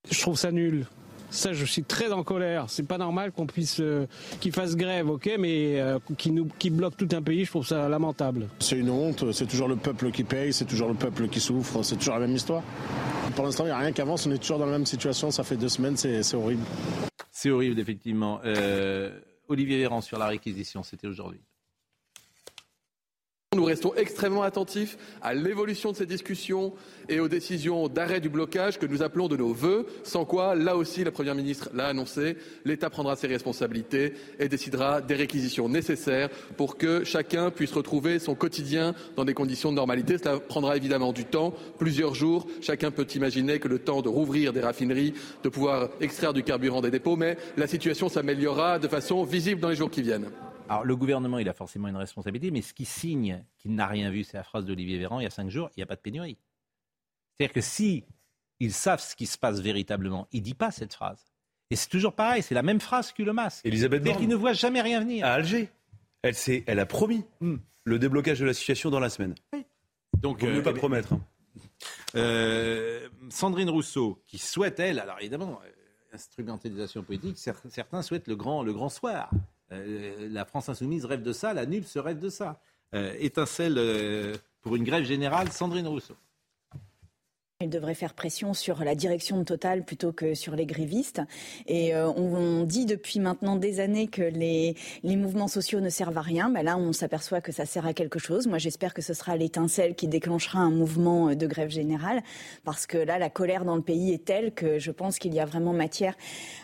Je 0.09 0.21
trouve 0.21 0.37
ça 0.37 0.51
nul. 0.51 0.87
Ça, 1.31 1.53
je 1.53 1.63
suis 1.63 1.83
très 1.83 2.11
en 2.11 2.23
colère. 2.23 2.65
C'est 2.69 2.87
pas 2.87 2.97
normal 2.97 3.31
qu'on 3.31 3.45
puisse, 3.45 3.79
euh, 3.79 4.07
qu'ils 4.39 4.51
fassent 4.51 4.75
grève, 4.75 5.09
ok, 5.09 5.29
mais 5.37 5.79
euh, 5.79 5.99
qui 6.17 6.31
nous, 6.31 6.47
qui 6.57 6.71
bloquent 6.71 6.95
tout 6.97 7.15
un 7.15 7.21
pays. 7.21 7.45
Je 7.45 7.51
trouve 7.51 7.67
ça 7.67 7.87
lamentable. 7.87 8.47
C'est 8.59 8.77
une 8.79 8.89
honte, 8.89 9.31
c'est 9.31 9.45
toujours 9.45 9.67
le 9.67 9.75
peuple 9.75 10.09
qui 10.11 10.23
paye, 10.23 10.51
c'est 10.53 10.65
toujours 10.65 10.87
le 10.87 10.95
peuple 10.95 11.27
qui 11.27 11.39
souffre, 11.39 11.83
c'est 11.83 11.97
toujours 11.97 12.15
la 12.15 12.21
même 12.21 12.35
histoire. 12.35 12.63
Pour 13.35 13.45
l'instant, 13.45 13.63
il 13.65 13.67
n'y 13.67 13.73
a 13.73 13.77
rien 13.77 13.91
qui 13.91 14.01
avance, 14.01 14.25
on 14.25 14.31
est 14.31 14.39
toujours 14.39 14.57
dans 14.57 14.65
la 14.65 14.71
même 14.71 14.87
situation, 14.87 15.29
ça 15.29 15.43
fait 15.43 15.55
deux 15.55 15.69
semaines, 15.69 15.97
c'est 15.97 16.23
c'est 16.23 16.35
horrible. 16.35 16.63
C'est 17.31 17.51
horrible, 17.51 17.79
effectivement. 17.79 18.41
Euh, 18.43 19.11
Olivier 19.47 19.77
Véran 19.77 20.01
sur 20.01 20.17
la 20.17 20.25
réquisition, 20.25 20.81
c'était 20.81 21.07
aujourd'hui. 21.07 21.39
Nous 23.55 23.65
restons 23.65 23.95
extrêmement 23.95 24.43
attentifs 24.43 24.95
à 25.23 25.33
l'évolution 25.33 25.91
de 25.91 25.97
ces 25.97 26.05
discussions 26.05 26.71
et 27.09 27.19
aux 27.19 27.27
décisions 27.27 27.87
d'arrêt 27.87 28.19
du 28.19 28.29
blocage 28.29 28.77
que 28.77 28.85
nous 28.85 29.01
appelons 29.01 29.27
de 29.27 29.37
nos 29.37 29.53
voeux, 29.53 29.87
sans 30.03 30.23
quoi, 30.23 30.53
là 30.53 30.77
aussi, 30.77 31.03
la 31.03 31.09
Première 31.09 31.33
ministre 31.33 31.67
l'a 31.73 31.87
annoncé, 31.87 32.37
l'État 32.63 32.91
prendra 32.91 33.15
ses 33.15 33.25
responsabilités 33.25 34.13
et 34.37 34.49
décidera 34.49 35.01
des 35.01 35.15
réquisitions 35.15 35.67
nécessaires 35.67 36.29
pour 36.57 36.77
que 36.77 37.03
chacun 37.03 37.49
puisse 37.49 37.71
retrouver 37.71 38.19
son 38.19 38.35
quotidien 38.35 38.93
dans 39.15 39.25
des 39.25 39.33
conditions 39.33 39.71
de 39.71 39.77
normalité. 39.77 40.19
Cela 40.19 40.39
prendra 40.39 40.77
évidemment 40.77 41.11
du 41.11 41.25
temps, 41.25 41.55
plusieurs 41.79 42.13
jours. 42.13 42.45
Chacun 42.61 42.91
peut 42.91 43.07
imaginer 43.15 43.57
que 43.57 43.67
le 43.67 43.79
temps 43.79 44.03
de 44.03 44.09
rouvrir 44.09 44.53
des 44.53 44.61
raffineries, 44.61 45.15
de 45.41 45.49
pouvoir 45.49 45.89
extraire 46.01 46.33
du 46.33 46.43
carburant 46.43 46.81
des 46.81 46.91
dépôts, 46.91 47.15
mais 47.15 47.35
la 47.57 47.65
situation 47.65 48.09
s'améliorera 48.09 48.77
de 48.77 48.87
façon 48.87 49.23
visible 49.23 49.59
dans 49.59 49.69
les 49.69 49.75
jours 49.75 49.89
qui 49.89 50.03
viennent. 50.03 50.29
Alors, 50.69 50.85
le 50.85 50.95
gouvernement, 50.95 51.39
il 51.39 51.49
a 51.49 51.53
forcément 51.53 51.87
une 51.87 51.95
responsabilité, 51.97 52.51
mais 52.51 52.61
ce 52.61 52.73
qui 52.73 52.85
signe 52.85 53.43
qu'il 53.57 53.73
n'a 53.75 53.87
rien 53.87 54.09
vu, 54.11 54.23
c'est 54.23 54.37
la 54.37 54.43
phrase 54.43 54.65
d'Olivier 54.65 54.97
Véran 54.97 55.19
il 55.19 55.23
y 55.23 55.27
a 55.27 55.29
cinq 55.31 55.49
jours 55.49 55.69
il 55.75 55.79
n'y 55.79 55.83
a 55.83 55.87
pas 55.87 55.95
de 55.95 56.01
pénurie. 56.01 56.37
C'est-à-dire 57.37 57.53
que 57.53 57.61
si 57.61 58.03
ils 58.59 58.73
savent 58.73 58.99
ce 59.01 59.15
qui 59.15 59.25
se 59.25 59.37
passe 59.37 59.59
véritablement, 59.61 60.27
il 60.31 60.39
ne 60.41 60.45
dit 60.45 60.53
pas 60.53 60.71
cette 60.71 60.93
phrase. 60.93 61.23
Et 61.71 61.75
c'est 61.75 61.87
toujours 61.89 62.13
pareil, 62.13 62.41
c'est 62.43 62.55
la 62.55 62.63
même 62.63 62.79
phrase 62.81 63.11
que 63.11 63.23
le 63.23 63.31
masque. 63.33 63.65
Elisabeth 63.65 64.03
Borne. 64.03 64.17
qu'il 64.17 64.27
ne 64.27 64.35
voit 64.35 64.53
jamais 64.53 64.81
rien 64.81 64.99
venir. 65.01 65.25
À 65.25 65.33
Alger, 65.33 65.69
elle, 66.23 66.35
s'est- 66.35 66.63
elle 66.67 66.79
a 66.79 66.85
promis 66.85 67.23
le 67.85 67.99
déblocage 67.99 68.39
de 68.39 68.45
la 68.45 68.53
situation 68.53 68.89
dans 68.89 68.99
la 68.99 69.09
semaine. 69.09 69.35
Donc, 70.17 70.41
Vaut 70.41 70.47
mieux 70.47 70.57
euh, 70.59 70.63
pas 70.63 70.73
promettre. 70.73 71.13
hein. 71.13 71.21
Euh, 72.15 73.07
Sandrine 73.29 73.69
Rousseau, 73.69 74.21
qui 74.27 74.37
souhaite, 74.37 74.79
elle, 74.79 74.99
alors 74.99 75.17
évidemment, 75.19 75.59
euh, 75.63 75.69
instrumentalisation 76.13 77.03
politique, 77.03 77.37
cer- 77.37 77.55
certains 77.69 78.01
souhaitent 78.01 78.27
le 78.27 78.35
grand, 78.35 78.63
le 78.63 78.73
grand 78.73 78.89
soir. 78.89 79.29
Euh, 79.71 80.27
la 80.29 80.45
France 80.45 80.69
insoumise 80.69 81.05
rêve 81.05 81.21
de 81.21 81.33
ça, 81.33 81.53
la 81.53 81.65
NUP 81.65 81.85
se 81.85 81.99
rêve 81.99 82.19
de 82.19 82.29
ça. 82.29 82.59
Euh, 82.95 83.13
étincelle 83.19 83.75
euh, 83.77 84.35
pour 84.61 84.75
une 84.75 84.83
grève 84.83 85.03
générale, 85.03 85.51
Sandrine 85.51 85.87
Rousseau. 85.87 86.15
Il 87.61 87.69
devrait 87.69 87.93
faire 87.93 88.13
pression 88.13 88.53
sur 88.53 88.85
la 88.85 88.95
direction 88.95 89.37
de 89.37 89.43
Total 89.43 89.83
plutôt 89.83 90.13
que 90.13 90.33
sur 90.33 90.55
les 90.55 90.65
grévistes. 90.65 91.21
Et 91.67 91.93
euh, 91.93 92.07
on, 92.07 92.63
dit 92.63 92.85
depuis 92.85 93.19
maintenant 93.19 93.57
des 93.57 93.81
années 93.81 94.07
que 94.07 94.21
les, 94.21 94.77
mouvements 95.03 95.49
sociaux 95.49 95.81
ne 95.81 95.89
servent 95.89 96.17
à 96.17 96.21
rien. 96.21 96.49
Ben 96.49 96.63
là, 96.63 96.77
on 96.77 96.93
s'aperçoit 96.93 97.41
que 97.41 97.51
ça 97.51 97.65
sert 97.65 97.85
à 97.85 97.91
quelque 97.91 98.17
chose. 98.17 98.47
Moi, 98.47 98.59
j'espère 98.59 98.93
que 98.93 99.01
ce 99.01 99.13
sera 99.13 99.35
l'étincelle 99.35 99.95
qui 99.95 100.07
déclenchera 100.07 100.59
un 100.59 100.69
mouvement 100.69 101.35
de 101.35 101.47
grève 101.47 101.69
générale. 101.69 102.23
Parce 102.63 102.87
que 102.87 102.97
là, 102.97 103.19
la 103.19 103.29
colère 103.29 103.65
dans 103.65 103.75
le 103.75 103.81
pays 103.81 104.13
est 104.13 104.23
telle 104.23 104.53
que 104.53 104.79
je 104.79 104.91
pense 104.91 105.19
qu'il 105.19 105.33
y 105.33 105.41
a 105.41 105.45
vraiment 105.45 105.73
matière 105.73 106.15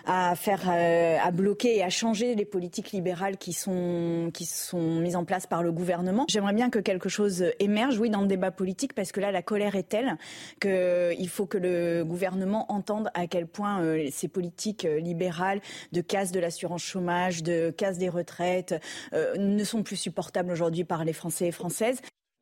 à 0.06 0.34
faire, 0.38 0.62
euh, 0.70 1.18
à 1.22 1.32
bloquer 1.32 1.76
et 1.76 1.84
à 1.84 1.90
changer 1.90 2.36
les 2.36 2.46
politiques 2.46 2.94
libérales 2.94 3.36
qui 3.36 3.52
sont, 3.52 4.32
qui 4.34 4.46
sont 4.46 5.02
mises 5.02 5.18
en 5.18 5.26
place 5.26 5.46
par 5.46 5.62
le 5.62 5.74
gouvernement. 5.74 6.24
J'aimerais 6.30 6.54
bien 6.54 6.70
que 6.70 6.80
quelque 6.80 7.10
chose 7.10 7.44
émerge, 7.60 8.00
oui, 8.00 8.10
dans 8.10 8.22
le 8.22 8.28
débat 8.28 8.52
politique, 8.52 8.94
parce 8.94 9.12
que 9.12 9.20
là, 9.20 9.34
la 9.34 9.42
colère 9.42 9.76
est 9.76 9.90
telle 9.90 10.18
que 10.62 10.85
euh, 10.85 10.85
il 11.18 11.30
faut 11.30 11.46
que 11.46 11.58
le 11.58 12.04
gouvernement 12.04 12.72
entende 12.72 13.10
à 13.14 13.28
quel 13.28 13.48
point 13.48 13.82
euh, 13.82 14.08
ces 14.12 14.28
politiques 14.28 14.86
euh, 14.86 15.00
libérales 15.00 15.62
de 15.92 16.02
casse 16.02 16.32
de 16.32 16.40
l'assurance 16.40 16.84
chômage, 16.84 17.44
de 17.44 17.72
casse 17.72 17.98
des 17.98 18.10
retraites, 18.10 18.76
euh, 19.14 19.36
ne 19.38 19.64
sont 19.64 19.84
plus 19.84 19.96
supportables 19.98 20.52
aujourd'hui 20.52 20.84
par 20.84 21.06
les 21.06 21.14
Français 21.14 21.48
et 21.48 21.52
Françaises. 21.52 22.00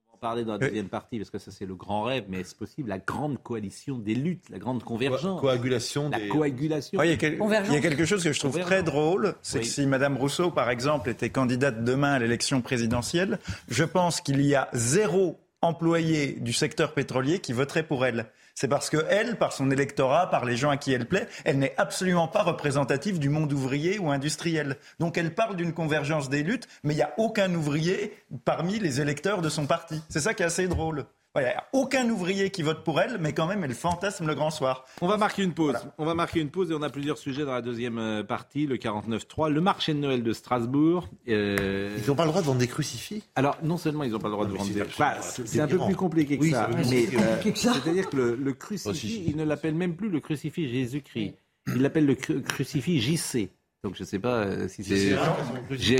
On 0.07 0.13
va 0.13 0.15
en 0.15 0.17
parler 0.29 0.45
dans 0.45 0.53
la 0.53 0.59
deuxième 0.59 0.87
partie, 0.87 1.17
parce 1.17 1.29
que 1.29 1.37
ça 1.37 1.51
c'est 1.51 1.65
le 1.65 1.75
grand 1.75 2.03
rêve, 2.03 2.23
mais 2.29 2.39
est-ce 2.39 2.55
possible 2.55 2.87
La 2.87 2.97
grande 2.97 3.41
coalition 3.43 3.97
des 3.97 4.15
luttes, 4.15 4.49
la 4.49 4.57
grande 4.57 4.81
convergence. 4.83 5.41
coagulation 5.41 6.09
La 6.09 6.19
des- 6.19 6.29
coagulation. 6.29 6.97
Ouais, 6.99 7.07
il, 7.07 7.11
y 7.11 7.13
a 7.13 7.17
quel- 7.17 7.37
il 7.67 7.73
y 7.73 7.77
a 7.77 7.81
quelque 7.81 8.05
chose 8.05 8.23
que 8.23 8.31
je 8.31 8.39
trouve 8.39 8.57
très 8.59 8.83
drôle, 8.83 9.35
c'est 9.41 9.57
Oui. 9.59 9.63
que 9.65 9.69
si 9.69 9.85
Madame 9.85 10.15
Rousseau, 10.15 10.49
par 10.49 10.69
exemple, 10.69 11.09
était 11.09 11.29
candidate 11.29 11.83
demain 11.83 12.13
à 12.13 12.19
l'élection 12.19 12.61
présidentielle, 12.61 13.37
je 13.67 13.83
pense 13.83 14.21
qu'il 14.21 14.41
y 14.45 14.55
a 14.55 14.69
zéro 14.73 15.39
employé 15.63 16.37
du 16.39 16.53
secteur 16.53 16.93
pétrolier 16.93 17.39
qui 17.39 17.53
voterait 17.53 17.83
pour 17.83 18.05
elle. 18.05 18.27
C'est 18.55 18.67
parce 18.67 18.89
que 18.89 19.05
elle, 19.09 19.37
par 19.37 19.51
son 19.51 19.71
électorat, 19.71 20.29
par 20.29 20.45
les 20.45 20.55
gens 20.55 20.69
à 20.69 20.77
qui 20.77 20.93
elle 20.93 21.07
plaît, 21.07 21.27
elle 21.43 21.57
n'est 21.57 21.73
absolument 21.77 22.27
pas 22.27 22.43
représentative 22.43 23.17
du 23.17 23.29
monde 23.29 23.51
ouvrier 23.51 23.97
ou 23.97 24.11
industriel. 24.11 24.77
Donc 24.99 25.17
elle 25.17 25.33
parle 25.33 25.55
d'une 25.55 25.73
convergence 25.73 26.29
des 26.29 26.43
luttes, 26.43 26.67
mais 26.83 26.93
il 26.93 26.97
n'y 26.97 27.03
a 27.03 27.13
aucun 27.17 27.53
ouvrier 27.55 28.13
parmi 28.45 28.77
les 28.77 29.01
électeurs 29.01 29.41
de 29.41 29.49
son 29.49 29.65
parti. 29.65 30.01
C'est 30.09 30.19
ça 30.19 30.33
qui 30.33 30.43
est 30.43 30.47
assez 30.47 30.67
drôle. 30.67 31.05
Voilà, 31.35 31.63
aucun 31.73 32.07
ouvrier 32.11 32.51
qui 32.51 32.61
vote 32.61 32.83
pour 32.83 33.01
elle, 33.01 33.17
mais 33.19 33.33
quand 33.33 33.47
même, 33.47 33.63
elle 33.63 33.73
fantasme 33.73 34.27
le 34.27 34.35
grand 34.35 34.51
soir. 34.51 34.85
On 35.01 35.07
va 35.07 35.17
marquer 35.17 35.41
une 35.41 35.53
pause. 35.53 35.75
On 35.97 36.05
va 36.05 36.13
marquer 36.13 36.39
une 36.39 36.51
pause 36.51 36.69
et 36.69 36.75
on 36.75 36.81
a 36.83 36.91
plusieurs 36.91 37.17
sujets 37.17 37.43
dans 37.43 37.53
la 37.53 37.63
deuxième 37.63 37.97
euh, 37.97 38.23
partie, 38.23 38.67
le 38.67 38.77
49.3, 38.77 39.49
le 39.49 39.59
marché 39.59 39.95
de 39.95 39.99
Noël 39.99 40.21
de 40.21 40.31
Strasbourg. 40.31 41.07
Euh, 41.27 41.97
Ils 41.99 42.07
n'ont 42.07 42.15
pas 42.15 42.25
le 42.25 42.29
droit 42.29 42.41
de 42.41 42.45
vendre 42.45 42.59
des 42.59 42.67
crucifix? 42.67 43.23
Alors, 43.35 43.57
non 43.63 43.77
seulement 43.77 44.03
ils 44.03 44.11
n'ont 44.11 44.19
pas 44.19 44.27
le 44.27 44.33
droit 44.33 44.45
de 44.45 44.51
mais 44.51 44.59
vendre 44.59 44.69
c'est 44.69 44.75
des... 44.79 44.81
Enfin, 44.83 45.13
c'est 45.21 45.59
un 45.59 45.67
peu 45.67 45.79
plus 45.79 45.95
compliqué 45.95 46.37
que 46.37 46.43
Oui, 46.43 46.51
ça. 46.51 46.69
c'est 46.69 46.75
plus 46.75 46.89
mais, 46.91 47.03
compliqué 47.05 47.49
euh, 47.49 47.51
que 47.51 47.57
ça. 47.59 47.73
C'est-à-dire 47.83 48.09
que 48.11 48.15
le, 48.15 48.35
le 48.35 48.51
Oh, 48.51 48.55
crucifix, 48.59 48.95
si, 48.99 49.07
si. 49.09 49.23
il 49.25 49.35
ne 49.35 49.43
l'appelle 49.43 49.73
même 49.73 49.95
plus 49.95 50.09
le 50.09 50.19
crucifix 50.19 50.69
Jésus-Christ. 50.69 51.33
Il 51.75 51.81
l'appelle 51.81 52.05
le 52.05 52.13
cru- 52.13 52.43
crucifix 52.43 52.99
JC. 53.01 53.49
Donc 53.83 53.95
je 53.95 54.03
ne 54.03 54.07
sais 54.07 54.19
pas 54.19 54.35
euh, 54.45 54.67
si 54.69 54.81
c'est 54.83 55.17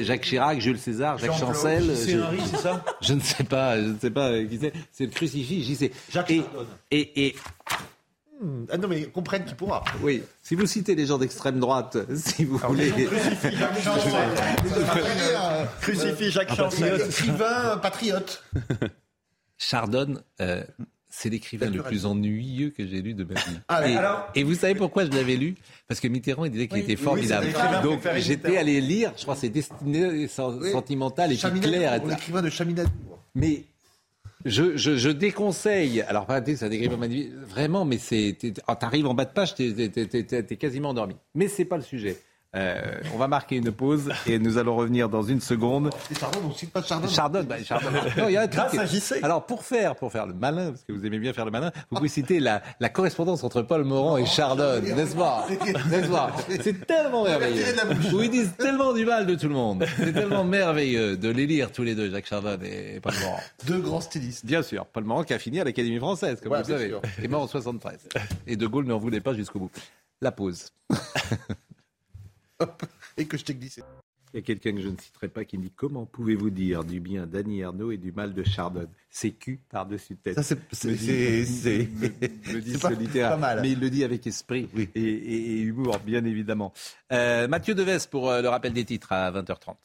Jacques 0.03 0.21
Chirac, 0.21 0.59
Jules 0.61 0.79
César, 0.79 1.17
Jacques 1.17 1.31
Jean-Claude, 1.31 1.53
Chancel. 1.55 1.83
Je- 1.83 2.17
Henry, 2.19 2.39
c'est 2.49 2.57
ça? 2.57 2.85
Je 3.01 3.13
ne 3.13 3.19
sais 3.19 3.43
pas, 3.43 3.77
je 3.77 3.87
ne 3.87 3.99
sais 3.99 4.09
pas 4.09 4.29
euh, 4.31 4.45
qui 4.47 4.57
c'est. 4.57 4.71
C'est 4.93 5.03
le 5.05 5.11
crucifix 5.11 5.63
JC. 5.63 5.91
Jacques 6.09 6.31
et, 6.31 6.41
Chardonne. 6.41 6.67
et, 6.91 7.27
et 7.27 7.35
Hmm, 8.41 8.65
Ah 8.71 8.77
non, 8.77 8.87
mais 8.87 9.03
comprenne 9.05 9.45
qui 9.45 9.53
pourra. 9.53 9.83
oui, 10.01 10.23
si 10.41 10.55
vous 10.55 10.65
citez 10.65 10.95
les 10.95 11.05
gens 11.05 11.17
d'extrême 11.17 11.59
droite, 11.59 11.97
si 12.15 12.45
vous 12.45 12.57
voulez. 12.57 12.91
Crucifix 15.81 16.31
Jacques 16.31 16.55
Chancel. 16.55 16.89
patriote, 16.91 17.09
écrivain, 17.09 17.71
un 17.73 17.77
patriote. 17.77 18.43
Chardonne, 19.57 20.21
euh, 20.41 20.63
c'est 21.15 21.30
l'écrivain 21.30 21.69
le 21.69 21.84
plus 21.84 22.08
ennuyeux 22.08 22.71
que 22.71 22.88
j'ai 22.88 23.02
lu 23.04 23.13
de 23.13 23.23
ma 23.23 23.36
vie. 23.36 23.58
Ah, 23.67 23.88
et, 23.88 23.95
alors 23.95 24.28
et 24.34 24.43
vous 24.43 24.56
savez 24.56 24.73
pourquoi 24.73 25.06
je 25.06 25.12
l'avais 25.12 25.36
lu? 25.36 25.54
Parce 25.88 25.99
que 25.99 26.08
Mitterrand, 26.08 26.45
il 26.45 26.52
disait 26.52 26.67
qu'il 26.67 26.78
Oui, 26.78 26.84
était 26.84 26.95
formidable. 26.95 27.47
Donc 27.84 28.02
j'étais 28.17 28.58
allé 28.58 28.82
lire, 28.82 29.13
je 29.15 29.21
crois 29.21 29.36
que 29.36 29.41
c'est 29.41 29.49
Destiné 29.49 30.28
Oui. 30.28 30.28
sentimental 30.28 31.32
et 31.32 31.36
puis 31.38 31.60
clair. 31.60 32.04
l'écrivain 32.04 32.41
de 32.41 32.49
Chaminadour. 32.49 32.91
Mais 33.36 33.63
je, 34.43 34.76
je, 34.76 34.97
je 34.97 35.10
déconseille. 35.10 36.02
Alors, 36.02 36.26
pas 36.26 36.43
c'est 36.43 36.63
un 36.63 36.71
écrivain 36.71 36.97
magnifique, 36.97 37.32
vraiment, 37.47 37.86
mais 37.86 37.97
c'est. 37.99 38.36
oh, 38.67 38.73
T'arrives 38.78 39.06
en 39.08 39.13
bas 39.13 39.26
de 39.26 39.32
page, 39.32 39.54
t'es 39.56 39.71
t'es- 39.71 39.89
t'es- 40.08 40.23
t'es- 40.23 40.43
t'es 40.43 40.56
quasiment 40.58 40.89
endormi. 40.89 41.15
Mais 41.36 41.47
c'est 41.47 41.65
pas 41.65 41.78
le 41.78 41.84
sujet. 41.84 42.17
Euh, 42.55 42.79
on 43.15 43.17
va 43.17 43.27
marquer 43.27 43.55
une 43.55 43.71
pause 43.71 44.11
et 44.27 44.37
nous 44.37 44.59
allons 44.59 44.75
revenir 44.75 45.09
dans 45.09 45.23
une 45.23 45.41
seconde. 45.41 45.89
C'est 46.07 46.19
Chardonne, 46.19 46.43
on 46.45 46.51
cite 46.53 46.71
pas 46.71 46.83
Chardonne. 46.83 47.09
Chardonne, 47.09 47.45
bah, 47.47 47.63
Chardonne. 47.63 47.93
Non, 48.17 48.27
il 48.27 48.33
y 48.33 48.37
a 48.37 48.41
un 48.41 48.47
truc 48.47 48.73
Grâce 48.75 49.11
à. 49.11 49.15
Alors 49.25 49.45
pour 49.47 49.63
faire, 49.63 49.95
pour 49.95 50.11
faire 50.11 50.27
le 50.27 50.35
malin, 50.35 50.69
parce 50.69 50.83
que 50.83 50.93
vous 50.93 51.03
aimez 51.03 51.17
bien 51.17 51.33
faire 51.33 51.45
le 51.45 51.51
malin, 51.51 51.71
vous 51.89 51.97
pouvez 51.97 52.09
citer 52.09 52.39
la, 52.39 52.61
la 52.79 52.89
correspondance 52.89 53.43
entre 53.43 53.63
Paul 53.63 53.83
Morand 53.85 54.17
et 54.17 54.25
Chardonne, 54.27 54.83
n'est-ce 54.83 55.15
pas 55.15 55.47
N'est-ce 55.89 56.09
pas 56.09 56.31
C'est 56.61 56.85
tellement 56.85 57.23
merveilleux. 57.23 57.63
Où 58.13 58.21
ils 58.21 58.29
disent 58.29 58.53
tellement 58.55 58.93
du 58.93 59.03
mal 59.05 59.25
de 59.25 59.33
tout 59.33 59.47
le 59.47 59.55
monde. 59.55 59.85
C'est 59.97 60.13
tellement 60.13 60.43
merveilleux 60.43 61.17
de 61.17 61.29
les 61.29 61.47
lire 61.47 61.71
tous 61.71 61.83
les 61.83 61.95
deux, 61.95 62.11
Jacques 62.11 62.27
Chardonne 62.27 62.63
et 62.63 62.99
Paul 63.01 63.13
Morand. 63.23 63.39
Deux 63.65 63.79
grands 63.79 64.01
stylistes. 64.01 64.45
Bien 64.45 64.61
sûr, 64.61 64.85
Paul 64.85 65.05
Morand 65.05 65.23
qui 65.23 65.33
a 65.33 65.39
fini 65.39 65.59
à 65.59 65.63
l'Académie 65.63 65.97
française, 65.97 66.39
comme 66.39 66.51
Ouais, 66.51 66.61
vous 66.61 66.69
savez, 66.69 66.89
sûr. 66.89 67.01
est 67.21 67.27
mort 67.27 67.41
en 67.41 67.47
73. 67.47 67.97
Et 68.45 68.55
De 68.57 68.67
Gaulle 68.67 68.85
n'en 68.85 68.99
voulait 68.99 69.21
pas 69.21 69.33
jusqu'au 69.33 69.57
bout. 69.57 69.71
La 70.21 70.31
pause. 70.31 70.67
Et 73.17 73.26
que 73.26 73.38
je 73.38 73.43
t'ai 73.45 73.54
glissé. 73.56 73.82
Il 74.34 74.38
y 74.38 74.39
a 74.39 74.41
quelqu'un 74.41 74.73
que 74.73 74.82
je 74.82 74.88
ne 74.89 74.97
citerai 74.97 75.28
pas 75.28 75.45
qui 75.45 75.60
me 75.60 75.63
dit 75.63 75.71
Comment 75.76 76.06
pouvez-vous 76.08 76.49
dire 76.49 76.84
du 76.84 76.99
bien 76.99 77.28
d'Annie 77.28 77.60
Ernaux 77.60 77.91
et 77.91 77.97
du 77.97 78.12
mal 78.12 78.34
de 78.34 78.43
Chardonne? 78.43 78.89
C'est 79.12 79.30
cul 79.32 79.60
par-dessus 79.69 80.15
tête. 80.15 80.34
Ça, 80.34 80.41
c'est- 80.41 80.58
ce 80.71 80.88
pas- 83.30 83.38
mal. 83.38 83.60
Mais 83.62 83.71
il 83.73 83.80
le 83.80 83.91
dit 83.91 84.04
avec 84.04 84.26
esprit 84.26 84.67
Oui. 84.76 84.89
et, 84.95 85.02
et- 85.04 85.52
et 85.58 85.62
humour, 85.62 85.99
bien 85.99 86.26
évidemment. 86.26 86.73
Euh, 87.12 87.47
Mathieu 87.47 87.76
Deves 87.76 88.10
pour 88.10 88.32
euh, 88.32 88.41
le 88.41 88.49
rappel 88.49 88.73
des 88.73 88.86
titres 88.86 89.12
à 89.12 89.30
20h30. 89.32 89.76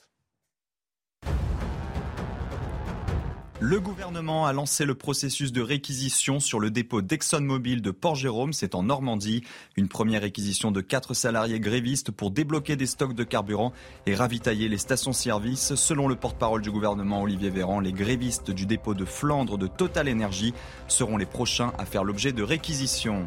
Le 3.61 3.81
gouvernement 3.81 4.47
a 4.47 4.53
lancé 4.53 4.85
le 4.85 4.94
processus 4.94 5.51
de 5.51 5.61
réquisition 5.61 6.38
sur 6.38 6.61
le 6.61 6.71
dépôt 6.71 7.03
d'ExxonMobil 7.03 7.83
de 7.83 7.90
Port-Jérôme, 7.90 8.53
c'est 8.53 8.77
en 8.77 8.85
Normandie. 8.85 9.42
Une 9.77 9.88
première 9.88 10.23
réquisition 10.23 10.71
de 10.71 10.81
quatre 10.81 11.12
salariés 11.12 11.59
grévistes 11.59 12.12
pour 12.12 12.31
débloquer 12.31 12.77
des 12.77 12.87
stocks 12.87 13.14
de 13.14 13.25
carburant 13.25 13.73
et 14.07 14.14
ravitailler 14.14 14.68
les 14.68 14.79
stations-service. 14.79 15.75
Selon 15.75 16.07
le 16.07 16.14
porte-parole 16.14 16.62
du 16.62 16.71
gouvernement 16.71 17.23
Olivier 17.23 17.51
Véran, 17.51 17.81
les 17.81 17.92
grévistes 17.92 18.53
du 18.53 18.64
dépôt 18.64 18.94
de 18.94 19.05
Flandre 19.05 19.59
de 19.59 19.66
Total 19.66 20.09
Energy 20.09 20.55
seront 20.87 21.16
les 21.16 21.27
prochains 21.27 21.73
à 21.79 21.85
faire 21.85 22.05
l'objet 22.05 22.31
de 22.31 22.44
réquisition. 22.44 23.27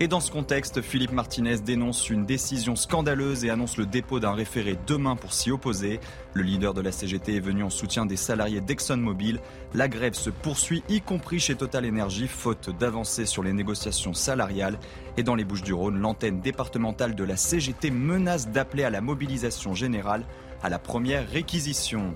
Et 0.00 0.08
dans 0.08 0.18
ce 0.18 0.32
contexte, 0.32 0.82
Philippe 0.82 1.12
Martinez 1.12 1.58
dénonce 1.58 2.10
une 2.10 2.26
décision 2.26 2.74
scandaleuse 2.74 3.44
et 3.44 3.50
annonce 3.50 3.76
le 3.76 3.86
dépôt 3.86 4.18
d'un 4.18 4.32
référé 4.32 4.76
demain 4.88 5.14
pour 5.14 5.32
s'y 5.32 5.52
opposer. 5.52 6.00
Le 6.32 6.42
leader 6.42 6.74
de 6.74 6.80
la 6.80 6.90
CGT 6.90 7.36
est 7.36 7.40
venu 7.40 7.62
en 7.62 7.70
soutien 7.70 8.04
des 8.04 8.16
salariés 8.16 8.60
d'ExxonMobil. 8.60 9.38
La 9.72 9.86
grève 9.86 10.14
se 10.14 10.30
poursuit, 10.30 10.82
y 10.88 11.00
compris 11.00 11.38
chez 11.38 11.54
Total 11.54 11.86
Energy, 11.88 12.26
faute 12.26 12.70
d'avancées 12.76 13.24
sur 13.24 13.44
les 13.44 13.52
négociations 13.52 14.14
salariales. 14.14 14.80
Et 15.16 15.22
dans 15.22 15.36
les 15.36 15.44
Bouches-du-Rhône, 15.44 16.00
l'antenne 16.00 16.40
départementale 16.40 17.14
de 17.14 17.22
la 17.22 17.36
CGT 17.36 17.92
menace 17.92 18.48
d'appeler 18.48 18.82
à 18.82 18.90
la 18.90 19.00
mobilisation 19.00 19.74
générale 19.74 20.24
à 20.64 20.70
la 20.70 20.80
première 20.80 21.28
réquisition. 21.30 22.14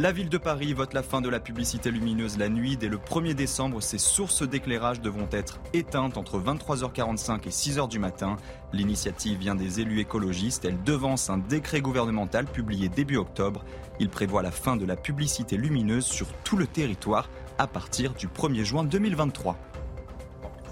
La 0.00 0.12
ville 0.12 0.28
de 0.28 0.38
Paris 0.38 0.74
vote 0.74 0.94
la 0.94 1.02
fin 1.02 1.20
de 1.20 1.28
la 1.28 1.40
publicité 1.40 1.90
lumineuse 1.90 2.38
la 2.38 2.48
nuit. 2.48 2.76
Dès 2.76 2.86
le 2.86 2.98
1er 2.98 3.34
décembre, 3.34 3.82
ces 3.82 3.98
sources 3.98 4.48
d'éclairage 4.48 5.00
devront 5.00 5.26
être 5.32 5.58
éteintes 5.72 6.16
entre 6.16 6.38
23h45 6.38 7.48
et 7.48 7.50
6h 7.50 7.88
du 7.88 7.98
matin. 7.98 8.36
L'initiative 8.72 9.38
vient 9.38 9.56
des 9.56 9.80
élus 9.80 9.98
écologistes. 9.98 10.64
Elle 10.64 10.80
devance 10.84 11.30
un 11.30 11.38
décret 11.38 11.80
gouvernemental 11.80 12.44
publié 12.44 12.88
début 12.88 13.16
octobre. 13.16 13.64
Il 13.98 14.08
prévoit 14.08 14.42
la 14.42 14.52
fin 14.52 14.76
de 14.76 14.86
la 14.86 14.94
publicité 14.94 15.56
lumineuse 15.56 16.06
sur 16.06 16.32
tout 16.44 16.56
le 16.56 16.68
territoire 16.68 17.28
à 17.58 17.66
partir 17.66 18.14
du 18.14 18.28
1er 18.28 18.62
juin 18.62 18.84
2023. 18.84 19.58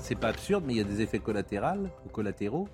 C'est 0.03 0.15
pas 0.15 0.29
absurde, 0.29 0.63
mais 0.65 0.75
il 0.75 0.77
y 0.77 0.83
a 0.83 0.85
des 0.85 1.01
effets 1.01 1.19
collatéraux. 1.19 2.69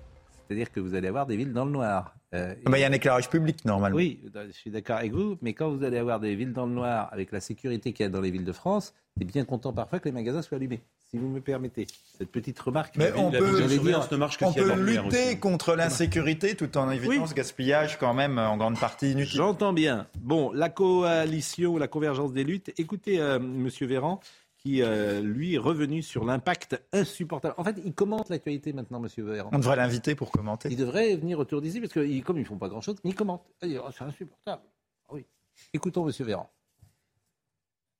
C'est-à-dire 0.45 0.71
que 0.71 0.79
vous 0.79 0.93
allez 0.93 1.07
avoir 1.07 1.25
des 1.25 1.35
villes 1.35 1.53
dans 1.53 1.65
le 1.65 1.71
noir. 1.71 2.13
Euh, 2.33 2.53
Bah, 2.65 2.77
Il 2.77 2.81
y 2.81 2.83
a 2.83 2.87
un 2.87 2.91
éclairage 2.91 3.29
public, 3.29 3.63
normalement. 3.65 3.95
Oui, 3.97 4.19
je 4.33 4.51
suis 4.51 4.71
d'accord 4.71 4.97
avec 4.97 5.11
vous, 5.13 5.37
mais 5.41 5.53
quand 5.53 5.69
vous 5.69 5.83
allez 5.83 5.97
avoir 5.97 6.19
des 6.19 6.35
villes 6.35 6.53
dans 6.53 6.65
le 6.65 6.73
noir, 6.73 7.09
avec 7.11 7.31
la 7.31 7.39
sécurité 7.39 7.93
qu'il 7.93 8.03
y 8.05 8.07
a 8.07 8.09
dans 8.09 8.21
les 8.21 8.31
villes 8.31 8.45
de 8.45 8.51
France, 8.51 8.93
c'est 9.17 9.25
bien 9.25 9.45
content 9.45 9.71
parfois 9.73 9.99
que 9.99 10.05
les 10.05 10.11
magasins 10.11 10.41
soient 10.41 10.57
allumés, 10.57 10.81
si 11.11 11.17
vous 11.17 11.27
me 11.29 11.39
permettez. 11.39 11.85
Cette 12.17 12.31
petite 12.31 12.59
remarque. 12.59 12.95
Mais 12.97 13.11
on 13.15 13.29
peut, 13.31 13.59
j'allais 13.59 13.77
dire, 13.77 14.07
on 14.41 14.53
peut 14.53 14.73
lutter 14.73 15.37
contre 15.37 15.75
l'insécurité 15.75 16.55
tout 16.55 16.75
en 16.77 16.89
évitant 16.89 17.09
Oui. 17.21 17.27
ce 17.27 17.33
gaspillage 17.35 17.99
quand 17.99 18.13
même 18.13 18.39
en 18.39 18.57
grande 18.57 18.79
partie 18.79 19.11
inutile. 19.11 19.37
J'entends 19.37 19.73
bien. 19.73 20.07
Bon, 20.19 20.51
la 20.51 20.69
coalition 20.69 21.77
la 21.77 21.87
convergence 21.87 22.33
des 22.33 22.43
luttes, 22.43 22.71
écoutez 22.77 23.19
euh, 23.19 23.39
Monsieur 23.39 23.85
Véran 23.87 24.19
qui, 24.63 24.81
euh, 24.81 25.21
lui, 25.21 25.55
est 25.55 25.59
revenu 25.59 26.01
sur 26.01 26.23
l'impact 26.23 26.81
insupportable. 26.93 27.53
En 27.57 27.63
fait, 27.63 27.75
il 27.83 27.93
commente 27.93 28.29
l'actualité 28.29 28.71
maintenant, 28.71 28.99
Monsieur 28.99 29.23
Véran. 29.23 29.49
On 29.51 29.59
devrait 29.59 29.75
l'inviter 29.75 30.15
pour 30.15 30.31
commenter. 30.31 30.69
Il 30.71 30.77
devrait 30.77 31.15
venir 31.15 31.39
autour 31.39 31.61
d'ici, 31.61 31.81
parce 31.81 31.91
que 31.91 32.21
comme 32.21 32.37
ils 32.37 32.45
font 32.45 32.57
pas 32.57 32.69
grand-chose, 32.69 32.95
il 33.03 33.15
commente. 33.15 33.43
Oh, 33.61 33.67
c'est 33.91 34.03
insupportable. 34.03 34.61
Ah 35.09 35.13
oui. 35.13 35.25
Écoutons 35.73 36.05
Monsieur 36.05 36.25
Véran. 36.25 36.49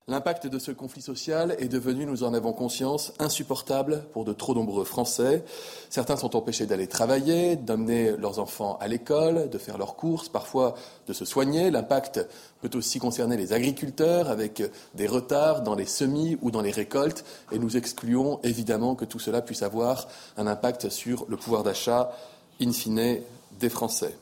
L'impact 0.06 0.48
de 0.48 0.58
ce 0.58 0.70
conflit 0.70 1.00
social 1.00 1.56
est 1.58 1.68
devenu, 1.68 2.04
nous 2.04 2.24
en 2.24 2.34
avons 2.34 2.52
conscience, 2.52 3.14
insupportable 3.18 4.04
pour 4.12 4.26
de 4.26 4.34
trop 4.34 4.54
nombreux 4.54 4.84
Français. 4.84 5.42
Certains 5.88 6.16
sont 6.16 6.36
empêchés 6.36 6.66
d'aller 6.66 6.86
travailler, 6.88 7.56
d'emmener 7.56 8.14
leurs 8.18 8.38
enfants 8.38 8.76
à 8.82 8.88
l'école, 8.88 9.48
de 9.48 9.56
faire 9.56 9.78
leurs 9.78 9.96
courses, 9.96 10.28
parfois 10.28 10.74
de 11.06 11.14
se 11.14 11.24
soigner. 11.24 11.70
L'impact 11.70 12.20
peut 12.60 12.76
aussi 12.76 12.98
concerner 12.98 13.38
les 13.38 13.54
agriculteurs 13.54 14.28
avec 14.28 14.62
des 14.94 15.06
retards 15.06 15.62
dans 15.62 15.74
les 15.74 15.86
semis 15.86 16.36
ou 16.42 16.50
dans 16.50 16.60
les 16.60 16.70
récoltes. 16.70 17.24
Et 17.50 17.58
nous 17.58 17.78
excluons 17.78 18.40
évidemment 18.42 18.96
que 18.96 19.06
tout 19.06 19.18
cela 19.18 19.40
puisse 19.40 19.62
avoir 19.62 20.08
un 20.36 20.46
impact 20.46 20.90
sur 20.90 21.24
le 21.30 21.38
pouvoir 21.38 21.62
d'achat 21.62 22.12
in 22.60 22.72
fine 22.72 23.20
des 23.58 23.70
Français. 23.70 24.14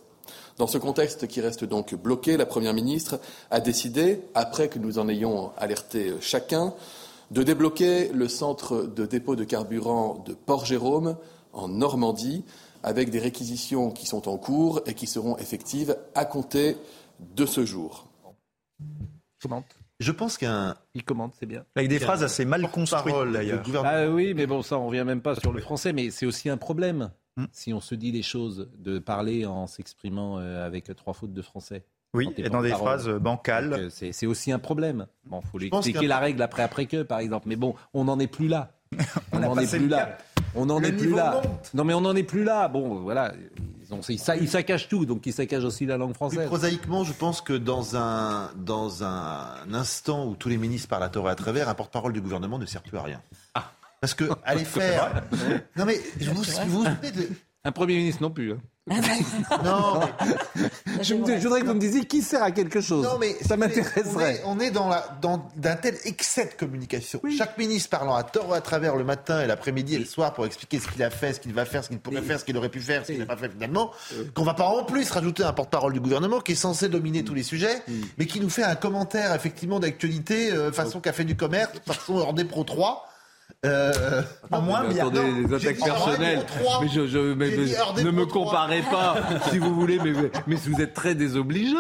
Dans 0.59 0.67
ce 0.67 0.79
contexte 0.79 1.27
qui 1.27 1.41
reste 1.41 1.65
donc 1.65 1.95
bloqué, 1.95 2.37
la 2.37 2.47
Première 2.47 2.75
ministre 2.75 3.21
a 3.51 3.61
décidé, 3.61 4.21
après 4.35 4.69
que 4.69 4.79
nous 4.79 4.99
en 4.99 5.09
ayons 5.09 5.53
alerté 5.57 6.13
chacun, 6.21 6.75
de 7.31 7.43
débloquer 7.43 8.09
le 8.09 8.29
centre 8.29 8.83
de 8.83 9.07
dépôt 9.07 9.37
de 9.37 9.45
carburant 9.45 10.23
de 10.27 10.35
Port-Jérôme 10.35 11.17
en 11.53 11.69
Normandie, 11.69 12.45
avec 12.83 13.11
des 13.11 13.19
réquisitions 13.19 13.91
qui 13.91 14.07
sont 14.07 14.29
en 14.29 14.37
cours 14.37 14.81
et 14.87 14.95
qui 14.95 15.07
seront 15.07 15.37
effectives 15.39 15.97
à 16.15 16.25
compter 16.25 16.77
de 17.21 17.47
ce 17.47 17.65
jour. 17.65 18.09
Commente. 19.41 19.65
Je 20.01 20.11
pense 20.11 20.37
qu'un. 20.37 20.75
Il 20.95 21.05
commente, 21.05 21.35
c'est 21.39 21.47
bien. 21.47 21.65
Avec 21.77 21.89
des 21.89 22.01
phrases 22.01 22.25
assez 22.25 22.45
mal 22.45 22.69
construites 22.71 23.15
d'ailleurs. 23.33 23.63
Ah 23.85 24.09
oui, 24.09 24.35
mais 24.35 24.47
bon, 24.47 24.63
ça, 24.63 24.79
on 24.79 24.89
revient 24.89 25.05
même 25.07 25.23
pas 25.23 25.37
sur 25.37 25.53
le 25.53 25.61
français, 25.61 25.93
mais 25.93 26.11
c'est 26.11 26.27
aussi 26.27 26.49
un 26.49 26.57
problème. 26.57 27.13
Hmm. 27.37 27.47
Si 27.53 27.73
on 27.73 27.81
se 27.81 27.95
dit 27.95 28.13
les 28.13 28.23
choses, 28.23 28.69
de 28.79 28.99
parler 28.99 29.47
en 29.47 29.67
s'exprimant 29.67 30.39
euh, 30.39 30.67
avec 30.67 30.95
trois 30.97 31.15
fautes 31.15 31.33
de 31.33 31.43
français. 31.43 31.85
Oui, 32.15 32.29
et 32.37 32.51
dans 32.51 32.61
des 32.61 32.71
phrases 32.73 33.09
bancales. 33.09 33.73
Euh, 33.73 33.89
C'est 33.91 34.27
aussi 34.27 34.53
un 34.53 34.59
problème. 34.59 35.07
Bon, 35.25 35.41
faut 35.41 35.59
lui 35.59 35.69
expliquer 35.69 36.07
la 36.07 36.19
règle 36.19 36.43
après 36.43 36.63
après 36.63 36.85
que, 36.85 37.03
par 37.03 37.21
exemple. 37.21 37.49
Mais 37.49 37.57
bon, 37.57 37.75
on 37.95 38.05
n'en 38.05 38.19
est 38.19 38.27
plus 38.27 38.49
là. 38.49 38.73
on 39.33 39.39
n'en 39.41 39.57
est 39.57 39.67
plus 39.79 39.89
là. 39.89 40.19
On 40.55 40.67
n'en 40.67 40.83
est 40.83 40.93
plus 40.93 41.15
là. 41.15 41.41
monte. 41.43 41.71
Non, 41.73 41.85
mais 41.85 41.95
on 41.95 42.03
n'en 42.03 42.15
est 42.15 42.23
plus 42.23 42.45
là. 42.45 42.69
Bon, 42.69 42.97
voilà. 43.01 43.33
Ils, 43.89 43.95
ont- 43.95 44.01
ils 44.11 44.19
sa- 44.19 44.37
ils 44.37 44.49
saccagent 44.51 44.89
tout, 44.89 45.07
donc 45.07 45.25
ils 45.25 45.33
saccagent 45.33 45.65
aussi 45.65 45.87
la 45.87 45.97
langue 45.97 46.11
Plus 46.11 46.17
française. 46.17 46.47
prosaïquement, 46.47 47.03
je 47.03 47.15
pense 47.15 47.41
que 47.41 47.55
dans 47.55 47.97
un, 47.97 48.51
dans 48.57 49.03
un 49.05 49.73
instant 49.73 50.27
où 50.27 50.35
tous 50.35 50.51
les 50.51 50.59
ministres 50.59 50.89
parlent 50.91 51.05
à 51.05 51.09
tort 51.09 51.29
et 51.29 51.33
à 51.33 51.35
travers, 51.35 51.71
un 51.71 51.75
porte-parole 51.75 52.13
du 52.13 52.21
gouvernement 52.21 52.59
ne 52.59 52.67
sert 52.67 52.83
plus 52.83 52.99
à 52.99 53.03
rien. 53.03 53.23
Parce 54.03 54.13
que 54.15 54.25
aller 54.45 54.65
faire. 54.67 55.23
Non 55.77 55.87
mais 55.87 55.99
vous 56.21 56.35
vous, 56.35 56.43
vous 56.43 56.43
vous 56.43 56.85
souvenez 56.85 57.11
de. 57.13 57.29
Un 57.65 57.71
Premier 57.73 57.95
ministre 57.95 58.21
non 58.23 58.31
plus. 58.31 58.53
hein. 58.53 58.59
Non, 59.65 60.01
Je, 61.01 61.15
me- 61.15 61.37
je 61.39 61.43
voudrais 61.45 61.61
que 61.61 61.67
vous 61.67 61.75
me 61.75 61.79
disiez 61.79 62.05
qui 62.05 62.21
sert 62.21 62.43
à 62.43 62.51
quelque 62.51 62.81
chose. 62.81 63.05
Non, 63.05 63.17
mais 63.21 63.35
ça 63.35 63.55
on 63.55 63.59
m'intéresserait. 63.59 64.35
est, 64.39 64.43
on 64.45 64.59
est 64.59 64.73
dans, 64.73 64.89
la, 64.89 65.07
dans 65.23 65.49
d'un 65.57 65.77
tel 65.77 65.97
excès 66.05 66.47
de 66.47 66.55
communication. 66.59 67.21
Chaque 67.39 67.57
ministre 67.59 67.91
parlant 67.91 68.17
à 68.17 68.25
tort 68.25 68.49
ou 68.49 68.55
à 68.55 68.61
travers 68.61 68.97
le 68.97 69.05
matin 69.05 69.41
et 69.41 69.47
l'après-midi 69.47 69.95
et 69.95 69.99
le 70.01 70.05
soir 70.05 70.33
pour 70.35 70.45
expliquer 70.47 70.81
ce 70.81 70.89
qu'il 70.89 71.01
a 71.05 71.11
fait, 71.11 71.35
ce 71.35 71.39
qu'il 71.39 71.53
va 71.55 71.65
faire, 71.65 71.85
ce 71.85 71.91
qu'il 71.91 72.01
pourrait 72.01 72.23
faire, 72.23 72.41
ce 72.41 72.45
qu'il 72.45 72.57
aurait 72.57 72.69
pu 72.71 72.81
faire, 72.81 73.03
ce 73.07 73.13
qu'il 73.13 73.21
n'a 73.21 73.27
pas 73.27 73.37
fait 73.37 73.49
finalement, 73.51 73.93
qu'on 74.35 74.43
va 74.43 74.55
pas 74.55 74.67
en 74.67 74.83
plus 74.85 75.09
rajouter 75.13 75.45
un 75.45 75.53
porte-parole 75.53 75.93
du 75.93 76.01
gouvernement 76.01 76.41
qui 76.41 76.53
est 76.53 76.57
censé 76.57 76.89
dominer 76.89 77.23
tous 77.23 77.35
les 77.35 77.45
sujets, 77.45 77.81
mais 78.19 78.27
qui 78.27 78.41
nous 78.41 78.51
fait 78.51 78.65
un 78.65 78.75
commentaire 78.75 79.33
effectivement 79.33 79.79
d'actualité 79.79 80.51
euh, 80.53 80.73
façon 80.73 80.99
café 81.01 81.23
du 81.23 81.37
commerce, 81.37 81.71
façon 81.87 82.17
hors 82.17 82.35
des 82.35 82.45
pro 82.45 82.65
3. 82.65 83.09
Euh, 83.65 84.23
En 84.51 84.61
moins 84.61 84.83
Mais 84.87 84.95
bien. 84.95 85.07
attendez, 85.07 85.21
Non, 85.21 85.49
les 85.49 85.55
attaques 85.55 85.79
personnelles. 85.85 86.41
Mais 86.81 86.89
je, 86.89 87.19
mais- 87.35 87.51
mais- 87.97 88.03
ne 88.03 88.11
me 88.11 88.27
comparez 88.27 88.83
pas, 88.91 89.17
si 89.51 89.59
vous 89.59 89.75
voulez, 89.75 89.99
mais, 90.03 90.13
mais 90.47 90.57
vous 90.57 90.81
êtes 90.81 90.95
très 90.95 91.15
désobligeant. 91.15 91.77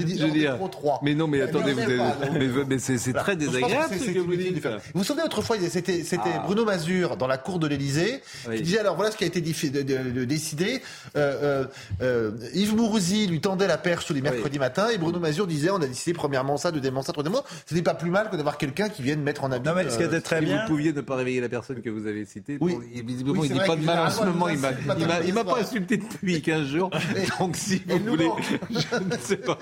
Dit 0.00 0.18
Je 0.18 0.24
veux 0.26 0.32
dire. 0.32 0.56
Mais 1.02 1.14
non, 1.14 1.26
mais 1.28 1.42
attendez, 1.42 1.72
vous 1.72 1.80
sait 1.80 1.96
pas, 1.98 2.16
mais, 2.32 2.48
mais 2.68 2.78
c'est 2.78 3.12
très 3.12 3.36
désagréable 3.36 3.94
ce 3.98 4.10
que 4.10 4.18
vous 4.18 4.34
dites. 4.36 4.64
Vous 4.66 4.70
vous 4.94 5.04
souvenez 5.04 5.24
autrefois, 5.24 5.56
c'était 5.70 6.02
c'était 6.04 6.30
Ah. 6.36 6.42
Bruno 6.44 6.64
Mazur 6.64 7.16
dans 7.16 7.26
la 7.26 7.38
cour 7.38 7.58
de 7.58 7.66
l'Élysée 7.66 8.22
Oui. 8.48 8.56
qui 8.56 8.62
disait 8.62 8.78
alors 8.78 8.96
voilà 8.96 9.10
ce 9.10 9.16
qui 9.16 9.24
a 9.24 9.26
été 9.26 9.40
décidé. 9.40 10.82
Euh, 11.16 11.34
euh, 11.42 11.64
euh, 12.02 12.30
Yves 12.54 12.74
Mourouzi 12.76 13.26
lui 13.26 13.40
tendait 13.40 13.66
la 13.66 13.78
perche 13.78 14.06
tous 14.06 14.14
les 14.14 14.20
mercredis 14.22 14.58
matins 14.58 14.88
et 14.88 14.98
Bruno 14.98 15.18
Mazur 15.18 15.46
disait 15.46 15.70
on 15.70 15.76
a 15.76 15.86
décidé 15.86 16.12
premièrement 16.14 16.56
ça, 16.56 16.72
deuxièmement 16.72 17.02
ça, 17.02 17.12
troisièmement. 17.12 17.42
Ce 17.68 17.74
n'est 17.74 17.82
pas 17.82 17.94
plus 17.94 18.10
mal 18.10 18.30
que 18.30 18.36
d'avoir 18.36 18.58
quelqu'un 18.58 18.88
qui 18.88 19.02
vienne 19.02 19.20
mettre 19.22 19.44
en 19.44 19.52
habit. 19.52 19.68
Non 19.68 19.74
mais 19.74 19.88
ce 19.90 19.96
qui 19.98 20.04
était 20.04 20.20
très 20.20 20.40
bien. 20.40 20.62
vous 20.62 20.66
pouviez 20.68 20.92
ne 20.92 21.00
pas 21.00 21.15
réveiller 21.16 21.40
la 21.40 21.48
personne 21.48 21.82
que 21.82 21.90
vous 21.90 22.06
avez 22.06 22.24
citée, 22.24 22.58
Oui. 22.60 22.74
bon, 22.74 22.82
visiblement 23.06 23.40
Oui, 23.40 23.48
il 23.50 23.58
dit 23.58 23.66
pas 23.66 23.76
de 23.76 23.82
mal 23.84 24.06
en 24.06 24.10
ce 24.10 24.24
moment, 24.24 24.48
il 24.48 24.58
il 25.26 25.34
m'a 25.34 25.44
pas 25.44 25.60
insulté 25.60 25.96
depuis 25.96 26.40
15 26.42 26.66
jours, 26.66 26.90
donc 27.40 27.56
si 27.56 27.82
vous 27.86 27.98
voulez, 27.98 28.28
je 28.70 28.96
ne 28.96 29.18
sais 29.20 29.36
pas, 29.36 29.58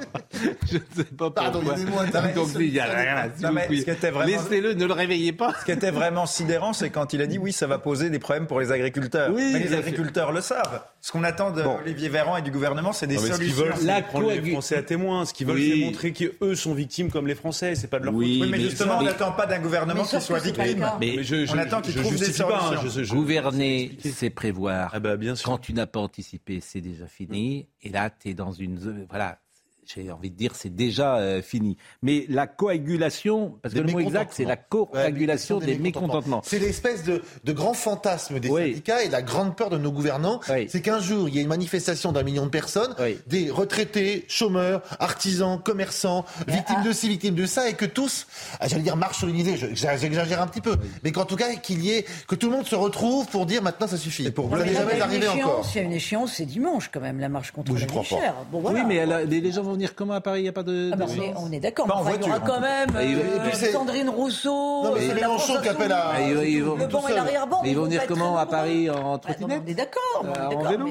je 0.70 0.76
ne 0.76 0.82
sais 0.96 1.04
pas 1.16 1.30
Pardon, 1.30 1.60
pourquoi. 1.62 2.06
Donc 2.34 2.48
il 2.60 2.78
a 2.80 2.84
rien 2.84 4.24
Laissez-le, 4.26 4.74
ne 4.74 4.84
le 4.84 4.92
réveillez 4.92 5.32
pas. 5.32 5.52
Ce 5.60 5.64
qui 5.64 5.72
était 5.72 5.90
vraiment 5.90 6.26
sidérant, 6.26 6.72
c'est 6.72 6.90
quand 6.90 7.12
il 7.12 7.22
a 7.22 7.26
dit 7.26 7.38
oui, 7.38 7.52
ça 7.52 7.66
va 7.66 7.78
poser 7.78 8.10
des 8.10 8.18
problèmes 8.18 8.46
pour 8.46 8.60
les 8.60 8.72
agriculteurs. 8.72 9.30
Oui, 9.32 9.50
Mais 9.52 9.60
les 9.60 9.74
agriculteurs 9.74 10.32
le 10.32 10.40
savent. 10.40 10.82
Ce 11.00 11.12
qu'on 11.12 11.24
attend 11.24 11.50
d'Olivier 11.50 12.08
Véran 12.08 12.38
et 12.38 12.42
du 12.42 12.50
gouvernement, 12.50 12.92
c'est 12.92 13.06
des 13.06 13.16
mais 13.16 13.20
ce 13.20 13.26
qu'ils 13.38 13.52
solutions. 13.52 13.86
veulent, 13.86 14.02
prendre 14.04 14.30
les 14.30 14.50
Français 14.52 14.76
à 14.76 14.82
témoin. 14.82 15.24
Ce 15.26 15.34
qu'ils 15.34 15.46
veulent, 15.46 15.60
c'est 15.60 15.76
montrer 15.76 16.12
qu'eux 16.12 16.54
sont 16.54 16.74
victimes 16.74 17.10
comme 17.10 17.26
les 17.26 17.34
Français. 17.34 17.74
C'est 17.74 17.88
pas 17.88 17.98
de 17.98 18.04
leur 18.04 18.14
faute. 18.14 18.22
Oui, 18.22 18.42
mais, 18.50 18.60
justement, 18.60 18.98
on 18.98 19.02
n'attend 19.02 19.32
pas 19.32 19.46
d'un 19.46 19.58
gouvernement 19.58 20.04
qui 20.04 20.20
soit 20.20 20.38
victime. 20.38 20.86
Mais 21.00 21.22
je, 21.47 21.53
On 21.53 21.59
attend 21.59 21.81
qu'ils 21.81 21.94
je 21.94 22.01
trouvent 22.01 22.18
des 22.18 22.33
pas, 22.33 22.59
hein, 22.59 22.77
solutions. 22.77 22.90
je- 22.90 23.05
je- 23.05 23.14
Gouverner, 23.14 23.99
c'est 24.03 24.31
prévoir. 24.31 24.90
Ah 24.94 25.01
bah 25.01 25.16
bien 25.16 25.35
sûr. 25.35 25.44
Quand 25.47 25.59
tu 25.59 25.73
n'as 25.75 25.87
pas 25.87 26.01
anticipé, 26.01 26.61
c'est 26.61 26.81
déjà 26.81 27.07
fini. 27.07 27.68
Et 27.83 27.88
là, 27.90 28.11
tu 28.11 28.29
es 28.31 28.35
dans 28.35 28.53
une. 28.53 28.79
zone- 28.79 29.07
Voilà. 29.09 29.38
J'ai 29.87 30.11
envie 30.11 30.31
de 30.31 30.37
dire, 30.37 30.53
c'est 30.55 30.75
déjà 30.75 31.16
euh, 31.18 31.42
fini. 31.42 31.77
Mais 32.03 32.25
la 32.29 32.47
coagulation, 32.47 33.59
parce 33.62 33.75
que 33.75 33.81
Des 33.81 33.87
le 33.87 33.92
mot 33.92 34.01
exact, 34.01 34.33
c'est 34.35 34.44
la 34.44 34.57
coagulation 34.57 35.59
des 35.59 35.77
mécontentements. 35.79 36.40
C'est 36.44 36.59
l'espèce 36.59 37.05
de, 37.05 37.23
de 37.44 37.53
grand 37.53 37.75
fantasme 37.75 38.40
des 38.40 38.49
Oui. 38.49 38.68
syndicats 38.70 39.03
et 39.05 39.09
la 39.09 39.23
grande 39.23 39.57
peur 39.57 39.70
de 39.70 39.79
nos 39.79 39.92
gouvernants. 39.92 40.40
Oui. 40.51 40.66
C'est 40.68 40.81
qu'un 40.81 41.01
jour, 41.01 41.29
il 41.29 41.35
y 41.35 41.38
a 41.38 41.42
une 41.42 41.49
manifestation 41.49 42.12
d'un 42.12 42.23
million 42.23 42.44
de 42.44 42.51
personnes, 42.51 42.94
Oui. 42.99 43.18
des 43.27 43.51
retraités, 43.51 44.25
chômeurs, 44.29 44.83
artisans, 45.01 45.61
commerçants, 45.62 46.25
victimes 46.49 46.83
de 46.83 46.92
ci, 46.92 47.09
victimes 47.09 47.35
de 47.35 47.47
ça, 47.47 47.68
et 47.68 47.75
que 47.75 47.85
tous, 47.85 48.27
ah, 48.61 48.68
j'allais 48.68 48.83
dire, 48.83 48.97
marchent 48.97 49.18
sur 49.18 49.27
l'unité, 49.27 49.57
je- 49.57 49.75
j'exagère 49.75 50.40
un 50.40 50.47
petit 50.47 50.61
peu, 50.61 50.77
mais 51.03 51.12
qu'en 51.12 51.25
tout 51.25 51.37
cas, 51.37 51.55
qu'il 51.57 51.85
y 51.85 51.90
ait, 51.92 52.05
que 52.27 52.35
tout 52.35 52.49
le 52.51 52.57
monde 52.57 52.66
se 52.66 52.75
retrouve 52.75 53.27
pour 53.29 53.47
dire 53.47 53.62
maintenant 53.62 53.87
ça 53.87 53.97
suffit. 53.97 54.31
pour 54.31 54.49
vous 54.49 54.57
n'allez 54.57 54.73
là, 54.73 54.81
il 54.81 54.87
y 54.87 54.90
jamais 54.90 54.92
a 54.92 54.97
une 54.97 55.03
arrivé 55.03 55.27
échéance, 55.27 55.44
encore. 55.44 55.66
Il 55.75 55.77
y 55.77 55.81
a 55.81 55.83
une 55.83 55.92
échéance, 55.92 56.33
c'est 56.35 56.47
dimanche 56.47 56.90
quand 56.92 57.01
même, 57.01 57.20
la 57.20 57.29
marche 57.29 57.51
contre 57.53 57.73
Oui, 57.73 57.81
la 57.81 57.87
crois 57.87 58.03
vie 58.03 58.09
pas. 58.11 58.16
chère. 58.20 58.35
Bon, 58.51 58.61
voilà. 58.61 58.81
Oui, 58.81 58.85
mais 58.88 58.97
elle 58.97 59.12
a- 59.12 59.25
les 59.25 59.40
les 59.40 59.53
gens 59.53 59.62
vont 59.62 59.73
venir 59.74 59.94
comment 59.94 60.14
à 60.14 60.20
Paris 60.20 60.40
Il 60.40 60.42
n'y 60.44 60.48
a 60.48 60.52
pas 60.52 60.62
de. 60.62 60.90
Ah 60.92 60.96
bah, 60.96 61.04
de- 61.06 61.10
on 61.10 61.22
est, 61.22 61.34
on 61.37 61.52
est 61.52 61.60
d'accord. 61.60 61.87
Pas 61.87 61.94
en 61.94 62.00
enfin, 62.00 62.12
il 62.20 62.26
y 62.26 62.28
aura 62.30 62.40
quand 62.40 62.60
même 62.60 62.88
Et- 63.00 63.10
et 63.12 63.14
euh, 63.16 63.38
puis 63.46 63.56
c'est- 63.56 63.72
Sandrine 63.72 64.08
Rousseau, 64.08 64.50
Non, 64.84 64.94
mais 64.94 65.00
c'est 65.00 65.12
euh, 65.12 65.14
Mélenchon 65.14 65.60
qui 65.62 65.68
appelle 65.68 65.92
à- 65.92 66.08
Ah, 66.14 66.20
ils- 66.22 66.48
ils 66.48 66.64
vont 66.64 66.76
le 66.76 66.87
banc 66.87 67.00
et 67.00 67.08
seul. 67.08 67.16
l'arrière-ban. 67.16 67.60
Mais 67.62 67.70
ils 67.70 67.76
vont 67.76 67.84
venir 67.84 68.06
comment 68.06 68.37
à. 68.38 68.46
Paris 68.46 68.88
en 68.90 69.14
Ah, 69.14 69.18
trottinette 69.18 69.62
On 69.64 69.68
est 69.68 69.74
d'accord, 69.74 70.24
Euh, 70.24 70.44
en 70.54 70.62
vélo 70.70 70.88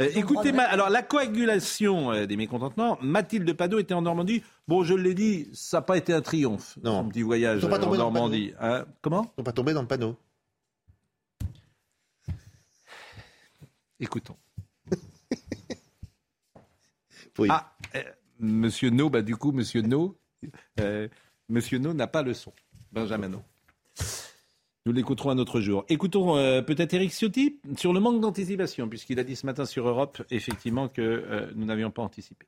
Euh, 0.00 0.08
écoutez, 0.16 0.52
alors 0.58 0.90
la 0.90 1.02
coagulation 1.02 2.10
euh, 2.12 2.26
des 2.26 2.36
mécontentements, 2.36 2.98
Mathilde 3.00 3.52
Panot 3.54 3.78
était 3.78 3.94
en 3.94 4.02
Normandie. 4.02 4.42
Bon, 4.66 4.82
je 4.82 4.94
l'ai 4.94 5.14
dit, 5.14 5.48
ça 5.52 5.78
n'a 5.78 5.82
pas 5.82 5.96
été 5.96 6.12
un 6.12 6.20
triomphe, 6.22 6.76
Non. 6.82 7.00
son 7.02 7.08
petit 7.08 7.22
voyage 7.22 7.58
Ils 7.58 7.62
sont 7.62 7.68
pas 7.68 7.76
en 7.78 7.80
tombés 7.80 7.98
dans 7.98 8.08
le 8.08 8.12
Normandie. 8.14 8.52
Hein, 8.60 8.84
comment 9.02 9.22
Ils 9.22 9.26
ne 9.26 9.32
sont 9.38 9.44
pas 9.44 9.52
tombés 9.52 9.72
dans 9.74 9.82
le 9.82 9.86
panneau. 9.88 10.16
Écoutons. 14.00 14.36
Oui. 17.36 17.48
Ah, 17.50 17.72
Monsieur 18.38 18.90
No, 18.90 19.10
bah 19.10 19.22
du 19.22 19.36
coup, 19.36 19.52
Monsieur 19.52 19.82
No, 19.82 20.16
euh, 20.80 21.08
Monsieur 21.48 21.78
No 21.78 21.94
n'a 21.94 22.06
pas 22.06 22.22
le 22.22 22.34
son. 22.34 22.52
Benjamin 22.92 23.28
No. 23.28 23.42
Nous 24.86 24.92
l'écouterons 24.92 25.30
un 25.30 25.38
autre 25.38 25.60
jour. 25.60 25.84
Écoutons 25.88 26.36
euh, 26.36 26.60
peut-être 26.60 26.92
Eric 26.92 27.10
Ciotti 27.10 27.58
sur 27.76 27.92
le 27.92 28.00
manque 28.00 28.20
d'anticipation, 28.20 28.88
puisqu'il 28.88 29.18
a 29.18 29.24
dit 29.24 29.34
ce 29.34 29.46
matin 29.46 29.64
sur 29.64 29.88
Europe, 29.88 30.22
effectivement, 30.30 30.88
que 30.88 31.00
euh, 31.00 31.50
nous 31.54 31.64
n'avions 31.64 31.90
pas 31.90 32.02
anticipé. 32.02 32.46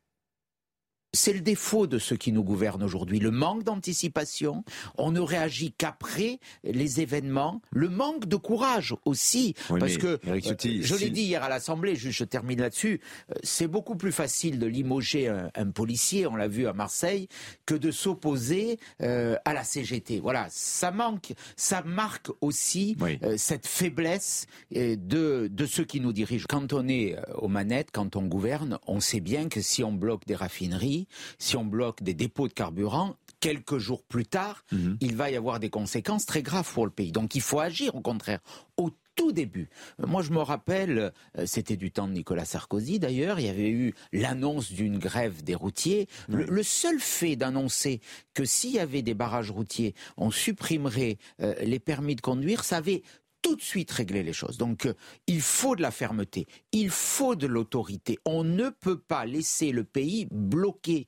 C'est 1.17 1.33
le 1.33 1.41
défaut 1.41 1.87
de 1.87 1.99
ceux 1.99 2.17
qui 2.17 2.31
nous 2.31 2.45
gouvernent 2.45 2.83
aujourd'hui, 2.85 3.19
le 3.19 3.31
manque 3.31 3.65
d'anticipation. 3.65 4.65
On 4.99 5.11
ne 5.11 5.21
réagit 5.21 5.73
qu'après 5.77 6.39
les 6.63 7.01
événements, 7.01 7.61
le 7.71 7.89
manque 7.89 8.27
de 8.27 8.37
courage 8.37 8.95
aussi, 9.05 9.55
Oui, 9.71 9.81
parce 9.81 9.97
que 9.97 10.21
euh, 10.29 10.41
je 10.43 10.95
l'ai 10.95 11.07
si- 11.07 11.11
dit 11.11 11.23
hier 11.23 11.43
à 11.43 11.49
l'Assemblée, 11.49 11.97
je, 11.97 12.11
je 12.11 12.25
termine 12.25 12.61
là-dessus. 12.61 13.01
euh, 13.31 13.35
C'est 13.43 13.67
beaucoup 13.67 13.97
plus 13.97 14.13
facile 14.13 14.59
de 14.59 14.67
limoger 14.67 15.29
un, 15.29 15.51
un 15.55 15.71
policier, 15.71 16.27
on 16.27 16.37
l'a 16.37 16.49
vu 16.49 16.67
à 16.67 16.73
Marseille, 16.73 17.29
que 17.65 17.75
de 17.75 17.91
s'opposer 17.91 18.79
euh, 19.01 19.37
à 19.45 19.55
la 19.55 19.65
CGT. 19.65 20.21
Voilà, 20.21 20.47
ça 20.51 20.91
manque, 20.91 21.33
ça 21.57 21.83
marque 21.83 22.29
aussi 22.41 22.97
Oui. 23.01 23.19
euh, 23.23 23.37
cette 23.39 23.67
faiblesse 23.67 24.47
euh, 24.77 24.97
de, 24.99 25.49
de 25.51 25.67
ceux 25.67 25.85
qui 25.85 26.01
nous 26.01 26.13
dirigent. 26.13 26.47
Quand 26.49 26.73
on 26.73 26.87
est 26.89 27.17
aux 27.37 27.49
manettes, 27.49 27.89
quand 27.93 28.17
on 28.17 28.23
gouverne, 28.27 28.79
on 28.87 29.01
sait 29.01 29.21
bien 29.21 29.49
que 29.49 29.61
si 29.61 29.83
on 29.83 29.93
bloque 29.93 30.27
des 30.27 30.35
raffineries, 30.35 31.06
si 31.39 31.57
on 31.57 31.65
bloque 31.65 32.03
des 32.03 32.15
dépôts 32.15 32.49
de 32.49 32.53
carburant, 32.53 33.17
quelques 33.41 33.79
jours 33.79 34.03
plus 34.03 34.27
tard, 34.27 34.65
Mhm. 34.73 34.97
il 35.01 35.17
va 35.17 35.31
y 35.31 35.37
avoir 35.37 35.61
des 35.61 35.71
conséquences 35.71 36.27
très 36.27 36.43
graves 36.43 36.71
pour 36.73 36.85
le 36.87 36.91
pays. 36.93 37.13
Donc 37.13 37.35
il 37.35 37.41
faut 37.43 37.61
agir 37.61 37.95
au 37.95 38.01
contraire. 38.01 38.41
Au 38.77 38.91
tout 39.15 39.33
début. 39.33 39.71
Euh, 40.03 40.07
Moi, 40.07 40.21
je 40.23 40.31
me 40.31 40.41
rappelle, 40.41 41.11
euh, 41.39 41.47
c'était 41.47 41.77
du 41.79 41.91
temps 41.91 42.07
de 42.07 42.13
Nicolas 42.13 42.45
Sarkozy 42.45 42.99
d'ailleurs, 42.99 43.41
il 43.41 43.47
y 43.47 43.49
avait 43.49 43.71
eu 43.71 43.95
l'annonce 44.13 44.71
d'une 44.73 44.99
grève 44.99 45.43
des 45.43 45.55
routiers. 45.55 46.07
Le, 46.29 46.45
le 46.45 46.63
seul 46.63 47.01
fait 47.01 47.35
d'annoncer 47.35 48.03
que 48.35 48.45
s'il 48.45 48.73
y 48.73 48.79
avait 48.79 49.01
des 49.01 49.15
barrages 49.15 49.51
routiers, 49.51 49.95
on 50.19 50.31
supprimerait 50.31 51.17
euh, 51.41 51.55
les 51.63 51.79
permis 51.79 52.15
de 52.15 52.21
conduire, 52.21 52.63
ça 52.63 52.77
avait 52.77 53.03
tout 53.47 53.55
de 53.55 53.63
suite 53.63 53.93
réglé 53.93 54.25
les 54.25 54.33
choses. 54.33 54.59
Donc, 54.59 54.87
euh, 54.87 54.95
il 55.29 55.41
faut 55.41 55.77
de 55.77 55.83
la 55.83 55.93
fermeté, 55.93 56.49
il 56.73 56.91
faut 56.91 57.37
de 57.37 57.47
l'autorité. 57.47 58.19
On 58.25 58.43
ne 58.43 58.71
peut 58.71 58.99
pas 58.99 59.25
laisser 59.25 59.71
le 59.71 59.85
pays 59.85 60.27
bloqué. 60.33 61.07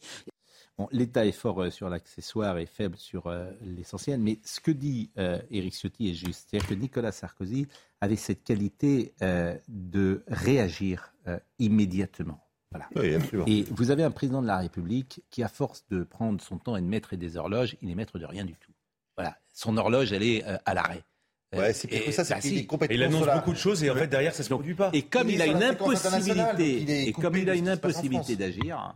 Bon, 0.78 0.86
L'État 0.92 1.26
est 1.26 1.32
fort 1.32 1.60
euh, 1.60 1.70
sur 1.70 1.88
l'accessoire 1.88 2.58
et 2.58 2.66
faible 2.66 2.96
sur 2.96 3.26
euh, 3.26 3.50
l'essentiel, 3.62 4.20
mais 4.20 4.38
ce 4.44 4.60
que 4.60 4.70
dit 4.70 5.10
euh, 5.18 5.40
Éric 5.50 5.74
Ciotti 5.74 6.10
est 6.10 6.14
juste. 6.14 6.46
C'est-à-dire 6.48 6.68
que 6.68 6.74
Nicolas 6.74 7.10
Sarkozy 7.10 7.66
avait 8.00 8.14
cette 8.14 8.44
qualité 8.44 9.14
euh, 9.20 9.56
de 9.66 10.22
réagir 10.28 11.12
euh, 11.26 11.40
immédiatement. 11.58 12.38
Voilà. 12.70 12.88
Oui, 12.94 13.14
absolument. 13.14 13.46
Et 13.48 13.64
vous 13.70 13.90
avez 13.90 14.04
un 14.04 14.12
président 14.12 14.42
de 14.42 14.46
la 14.46 14.58
République 14.58 15.24
qui, 15.30 15.42
à 15.42 15.48
force 15.48 15.84
de 15.90 16.04
prendre 16.04 16.40
son 16.40 16.58
temps 16.58 16.76
et 16.76 16.82
de 16.82 16.86
mettre 16.86 17.16
des 17.16 17.36
horloges, 17.36 17.76
il 17.82 17.90
est 17.90 17.96
maître 17.96 18.20
de 18.20 18.26
rien 18.26 18.44
du 18.44 18.54
tout. 18.54 18.72
Voilà. 19.16 19.36
Son 19.52 19.76
horloge, 19.76 20.12
elle 20.12 20.22
est 20.22 20.46
euh, 20.46 20.56
à 20.64 20.74
l'arrêt. 20.74 21.02
Ouais, 21.56 21.72
c'est 21.72 21.90
Et- 21.90 21.96
plutôt 21.96 22.12
ça, 22.12 22.24
c'est 22.24 22.34
bah 22.34 22.40
qu'il 22.40 22.50
si. 22.52 22.58
est 22.58 22.66
complètement 22.66 22.94
Et 22.94 22.98
il 22.98 23.02
annonce 23.04 23.26
beaucoup 23.34 23.52
de 23.52 23.56
choses 23.58 23.82
et 23.82 23.90
en 23.90 23.94
fait 23.94 24.06
derrière 24.06 24.34
ça 24.34 24.42
se 24.42 24.48
produit 24.52 24.74
pas. 24.74 24.90
Et 24.92 25.02
comme 25.02 25.30
Il 25.30 25.40
a 25.40 25.46
une 25.46 25.56
il 25.58 25.62
impossibilité, 25.64 27.08
et 27.08 27.12
comme 27.12 27.36
il 27.36 27.48
a 27.48 27.54
une 27.54 27.68
impossibilité 27.70 28.36
d'agir, 28.36 28.94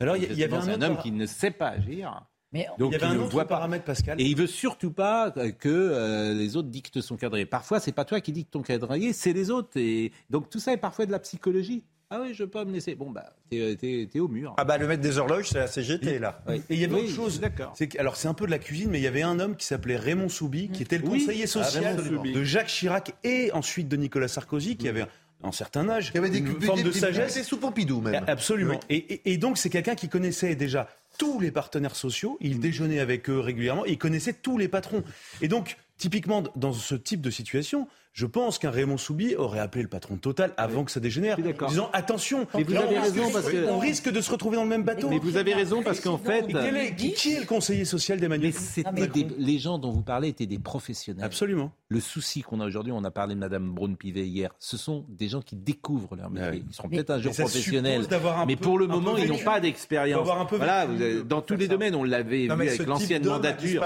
Alors, 0.00 0.16
il 0.16 0.32
y- 0.38 0.44
avait 0.44 0.54
un 0.54 0.68
un 0.68 0.82
homme 0.82 0.98
qui 0.98 1.10
ne 1.12 1.26
sait 1.26 1.50
pas 1.50 1.68
agir. 1.68 2.24
Mais 2.54 2.66
Donc 2.78 2.90
il 2.90 2.92
y 2.92 2.96
avait 2.96 3.06
un 3.06 3.14
ne 3.14 3.20
autre 3.20 3.30
voit 3.30 3.44
pas. 3.46 3.56
paramètre, 3.56 3.84
Pascal. 3.84 4.20
Et 4.20 4.24
il 4.24 4.36
veut 4.36 4.46
surtout 4.46 4.90
pas 4.90 5.32
euh, 5.38 5.52
que 5.52 5.70
euh, 5.70 6.34
les 6.34 6.54
autres 6.54 6.68
dictent 6.68 7.00
son 7.00 7.16
calendrier. 7.16 7.46
Parfois, 7.46 7.80
c'est 7.80 7.92
pas 7.92 8.04
toi 8.04 8.20
qui 8.20 8.30
dictes 8.32 8.50
ton 8.52 8.60
calendrier, 8.60 9.14
c'est 9.14 9.32
les 9.32 9.50
autres. 9.50 9.70
Et 9.76 10.12
donc 10.28 10.50
tout 10.50 10.58
ça 10.58 10.74
est 10.74 10.76
parfois 10.76 11.06
de 11.06 11.12
la 11.12 11.18
psychologie. 11.18 11.82
Ah 12.14 12.20
oui, 12.20 12.34
je 12.34 12.42
veux 12.42 12.48
pas 12.50 12.64
me 12.66 12.72
laisser. 12.72 12.94
Bon 12.94 13.10
bah, 13.10 13.24
t'es, 13.50 13.74
t'es- 13.76 14.08
t'es 14.12 14.20
au 14.20 14.28
mur. 14.28 14.54
Ah 14.58 14.64
bah 14.64 14.76
le 14.76 14.86
maître 14.86 15.00
des 15.02 15.16
horloges, 15.16 15.48
c'est 15.48 15.58
la 15.58 15.66
CGT 15.66 16.18
là. 16.18 16.42
Oui. 16.46 16.56
Et 16.68 16.74
il 16.74 16.78
y 16.80 16.84
avait 16.84 16.94
Oui, 16.94 17.00
autre 17.04 17.14
chose. 17.14 17.40
D'accord. 17.40 17.74
Alors 17.98 18.16
c'est 18.16 18.28
un 18.28 18.34
peu 18.34 18.44
de 18.44 18.50
la 18.50 18.58
cuisine, 18.58 18.90
mais 18.90 18.98
il 18.98 19.02
y 19.02 19.06
avait 19.06 19.22
un 19.22 19.40
homme 19.40 19.56
qui 19.56 19.64
s'appelait 19.66 19.96
Raymond 19.96 20.28
Soubi, 20.28 20.68
qui 20.68 20.82
était 20.82 20.98
le 20.98 21.04
Oui. 21.08 21.20
conseiller 21.20 21.44
Ah, 21.44 21.46
social 21.46 21.96
de 21.96 22.44
Jacques 22.44 22.66
Chirac 22.68 23.14
et 23.24 23.50
ensuite 23.52 23.88
de 23.88 23.96
Nicolas 23.96 24.28
Sarkozy, 24.28 24.76
qui 24.76 24.88
avait 24.88 25.06
un, 25.42 25.52
certain 25.52 25.88
âge, 25.88 26.12
Qui 26.12 26.18
avait 26.18 26.28
des 26.30 26.38
une 26.38 26.58
des- 26.58 26.66
forme 26.66 26.78
des- 26.80 26.84
de 26.84 26.90
des- 26.92 26.98
sagesse. 26.98 27.32
C'est 27.32 27.42
sous 27.42 27.56
Pompidou 27.56 28.00
même. 28.02 28.22
Absolument. 28.28 28.78
Et, 28.90 28.96
et- 28.96 29.32
et 29.32 29.38
donc 29.38 29.56
c'est 29.58 29.70
quelqu'un 29.70 29.94
qui 29.94 30.08
connaissait 30.08 30.54
déjà 30.54 30.88
tous 31.18 31.40
les 31.40 31.50
partenaires 31.50 31.96
sociaux, 31.96 32.36
il 32.40 32.60
déjeunait 32.60 33.00
avec 33.00 33.28
eux 33.30 33.38
régulièrement, 33.40 33.84
et 33.86 33.92
il 33.92 33.98
connaissait 33.98 34.32
tous 34.34 34.56
les 34.58 34.68
patrons. 34.68 35.02
Et 35.40 35.48
donc, 35.48 35.76
typiquement, 35.98 36.42
dans 36.56 36.72
ce 36.72 36.94
type 36.94 37.20
de 37.20 37.30
situation, 37.30 37.86
je 38.12 38.26
pense 38.26 38.58
qu'un 38.58 38.70
Raymond 38.70 38.98
Soubi 38.98 39.34
aurait 39.36 39.58
appelé 39.58 39.82
le 39.82 39.88
patron 39.88 40.16
de 40.16 40.20
Total 40.20 40.52
avant 40.56 40.84
que 40.84 40.90
ça 40.90 41.00
dégénère, 41.00 41.38
en 41.60 41.66
disant 41.68 41.88
attention, 41.92 42.46
Mais 42.54 42.62
vous 42.62 42.74
avez 42.76 42.84
on 42.98 43.00
risque- 43.00 43.14
raison, 43.14 43.30
parce 43.32 43.48
que- 43.50 43.68
on 43.70 43.78
risque 43.78 44.10
de 44.12 44.20
se 44.20 44.30
retrouver 44.30 44.56
dans 44.56 44.62
le 44.64 44.68
même 44.68 44.82
bateau. 44.84 45.08
Mais 45.08 45.18
vous 45.18 45.36
avez 45.36 45.54
raison 45.54 45.82
parce 45.82 46.00
qu'en 46.00 46.18
fait, 46.18 46.44
Et 46.48 46.52
quel 46.52 46.76
est, 46.76 46.94
qui, 46.94 47.12
qui 47.14 47.32
est 47.34 47.40
le 47.40 47.46
conseiller 47.46 47.84
social 47.84 48.20
d'Emmanuel 48.20 48.52
mais 48.54 48.58
c'était 48.60 49.06
des- 49.06 49.26
les 49.38 49.58
gens 49.58 49.78
dont 49.78 49.90
vous 49.92 50.02
parlez 50.02 50.28
étaient 50.28 50.46
des 50.46 50.58
professionnels. 50.58 51.24
Absolument. 51.24 51.72
Le 51.88 52.00
souci 52.00 52.42
qu'on 52.42 52.60
a 52.60 52.66
aujourd'hui, 52.66 52.92
on 52.92 53.04
a 53.04 53.10
parlé 53.10 53.34
de 53.34 53.40
Madame 53.40 53.70
Braun-Pivet 53.72 54.26
hier, 54.26 54.50
ce 54.58 54.76
sont 54.76 55.04
des 55.08 55.28
gens 55.28 55.40
qui 55.40 55.56
découvrent 55.56 56.16
leur 56.16 56.30
métier. 56.30 56.48
Ah. 56.62 56.66
Ils 56.68 56.74
seront 56.74 56.88
peut-être 56.88 57.10
un 57.10 57.20
jour 57.20 57.32
professionnels, 57.32 57.92
suppose 58.02 58.08
d'avoir 58.08 58.40
un 58.40 58.46
mais 58.46 58.56
peu- 58.56 58.62
pour 58.64 58.78
le 58.78 58.86
moment, 58.86 59.16
ils 59.16 59.28
n'ont 59.28 59.38
pas 59.38 59.60
d'expérience. 59.60 60.20
avoir 60.20 60.40
un 60.40 60.44
peu 60.46 60.56
Voilà, 60.56 60.86
dans 61.24 61.40
tous 61.40 61.56
les 61.56 61.68
domaines, 61.68 61.94
on 61.94 62.04
l'avait 62.04 62.44
vu 62.46 62.50
avec 62.50 62.86
l'ancienne 62.86 63.24
mandature. 63.26 63.82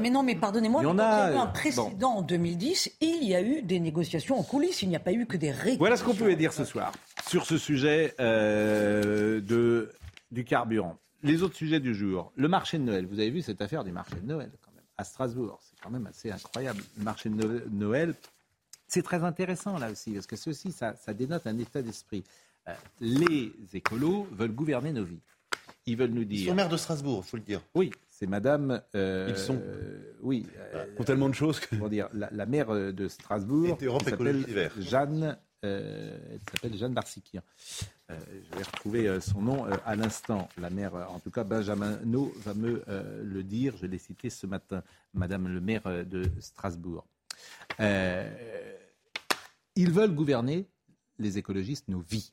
mais 0.00 0.10
non, 0.10 0.22
mais 0.22 0.34
pardonnez-moi, 0.34 0.82
Il 0.82 0.84
y 0.84 0.86
mais 0.86 0.92
en 0.92 0.98
a, 0.98 1.40
un 1.42 1.46
précédent 1.46 2.10
en 2.16 2.22
2010, 2.22 2.90
il 3.00 3.24
y 3.24 3.34
a 3.34 3.40
eu 3.42 3.62
des 3.70 3.80
négociations 3.80 4.38
en 4.38 4.42
coulisses. 4.42 4.82
Il 4.82 4.88
n'y 4.88 4.96
a 4.96 5.00
pas 5.00 5.12
eu 5.12 5.26
que 5.26 5.36
des 5.36 5.50
réquisitions. 5.50 5.78
Voilà 5.78 5.96
ce 5.96 6.04
qu'on 6.04 6.14
pouvait 6.14 6.36
dire 6.36 6.52
ce 6.52 6.64
soir 6.64 6.92
sur 7.28 7.46
ce 7.46 7.56
sujet 7.58 8.14
euh, 8.20 9.40
de, 9.40 9.90
du 10.30 10.44
carburant. 10.44 10.98
Les 11.22 11.42
autres 11.42 11.54
sujets 11.56 11.80
du 11.80 11.94
jour. 11.94 12.32
Le 12.36 12.48
marché 12.48 12.78
de 12.78 12.82
Noël. 12.82 13.06
Vous 13.06 13.20
avez 13.20 13.30
vu 13.30 13.42
cette 13.42 13.60
affaire 13.62 13.84
du 13.84 13.92
marché 13.92 14.16
de 14.16 14.26
Noël 14.26 14.50
quand 14.62 14.72
même 14.74 14.84
à 14.98 15.04
Strasbourg. 15.04 15.60
C'est 15.62 15.80
quand 15.80 15.90
même 15.90 16.06
assez 16.06 16.30
incroyable. 16.30 16.82
Le 16.98 17.04
marché 17.04 17.28
de 17.28 17.34
No- 17.34 17.60
Noël, 17.70 18.14
c'est 18.88 19.02
très 19.02 19.22
intéressant 19.22 19.78
là 19.78 19.90
aussi 19.90 20.12
parce 20.12 20.26
que 20.26 20.36
ceci, 20.36 20.72
ça, 20.72 20.94
ça 20.96 21.14
dénote 21.14 21.46
un 21.46 21.58
état 21.58 21.82
d'esprit. 21.82 22.24
Euh, 22.68 22.72
les 23.00 23.52
écolos 23.74 24.26
veulent 24.32 24.52
gouverner 24.52 24.92
nos 24.92 25.04
vies. 25.04 25.20
Ils 25.86 25.96
veulent 25.96 26.10
nous 26.10 26.22
Ils 26.22 26.28
dire. 26.28 26.48
sont 26.50 26.54
maire 26.54 26.68
de 26.68 26.76
Strasbourg, 26.76 27.24
faut 27.24 27.36
le 27.36 27.42
dire. 27.42 27.60
Oui, 27.74 27.90
c'est 28.20 28.26
Madame. 28.28 28.82
euh, 28.94 29.26
Ils 29.30 29.36
sont. 29.38 29.56
euh, 29.56 30.12
oui. 30.22 30.46
euh, 30.74 30.84
Ils 30.94 31.00
ont 31.00 31.04
tellement 31.04 31.28
de 31.28 31.34
choses 31.34 31.58
que... 31.58 31.70
comment 31.70 31.88
dire, 31.88 32.08
la, 32.12 32.28
la 32.30 32.46
maire 32.46 32.70
euh, 32.70 32.92
de 32.92 33.08
Strasbourg, 33.08 33.78
s'appelle. 34.04 34.44
Jeanne, 34.78 35.38
euh, 35.64 36.18
elle 36.30 36.40
s'appelle 36.52 36.76
Jeanne 36.78 36.94
Barsikian. 36.94 37.42
Euh, 38.10 38.18
je 38.52 38.56
vais 38.58 38.64
retrouver 38.64 39.08
euh, 39.08 39.20
son 39.20 39.40
nom 39.40 39.66
euh, 39.66 39.70
à 39.86 39.96
l'instant. 39.96 40.48
La 40.60 40.68
maire, 40.68 40.94
euh, 40.94 41.04
en 41.06 41.18
tout 41.20 41.30
cas, 41.30 41.44
Benjamin 41.44 41.98
No 42.04 42.32
va 42.44 42.54
me 42.54 42.82
euh, 42.88 43.22
le 43.24 43.42
dire. 43.42 43.74
Je 43.80 43.86
l'ai 43.86 43.98
cité 43.98 44.28
ce 44.30 44.46
matin, 44.46 44.82
Madame 45.14 45.48
le 45.48 45.60
maire 45.60 45.82
euh, 45.86 46.04
de 46.04 46.24
Strasbourg. 46.40 47.06
Euh, 47.80 48.28
ils 49.76 49.90
veulent 49.92 50.14
gouverner, 50.14 50.66
les 51.18 51.38
écologistes, 51.38 51.88
nos 51.88 52.00
vies. 52.00 52.32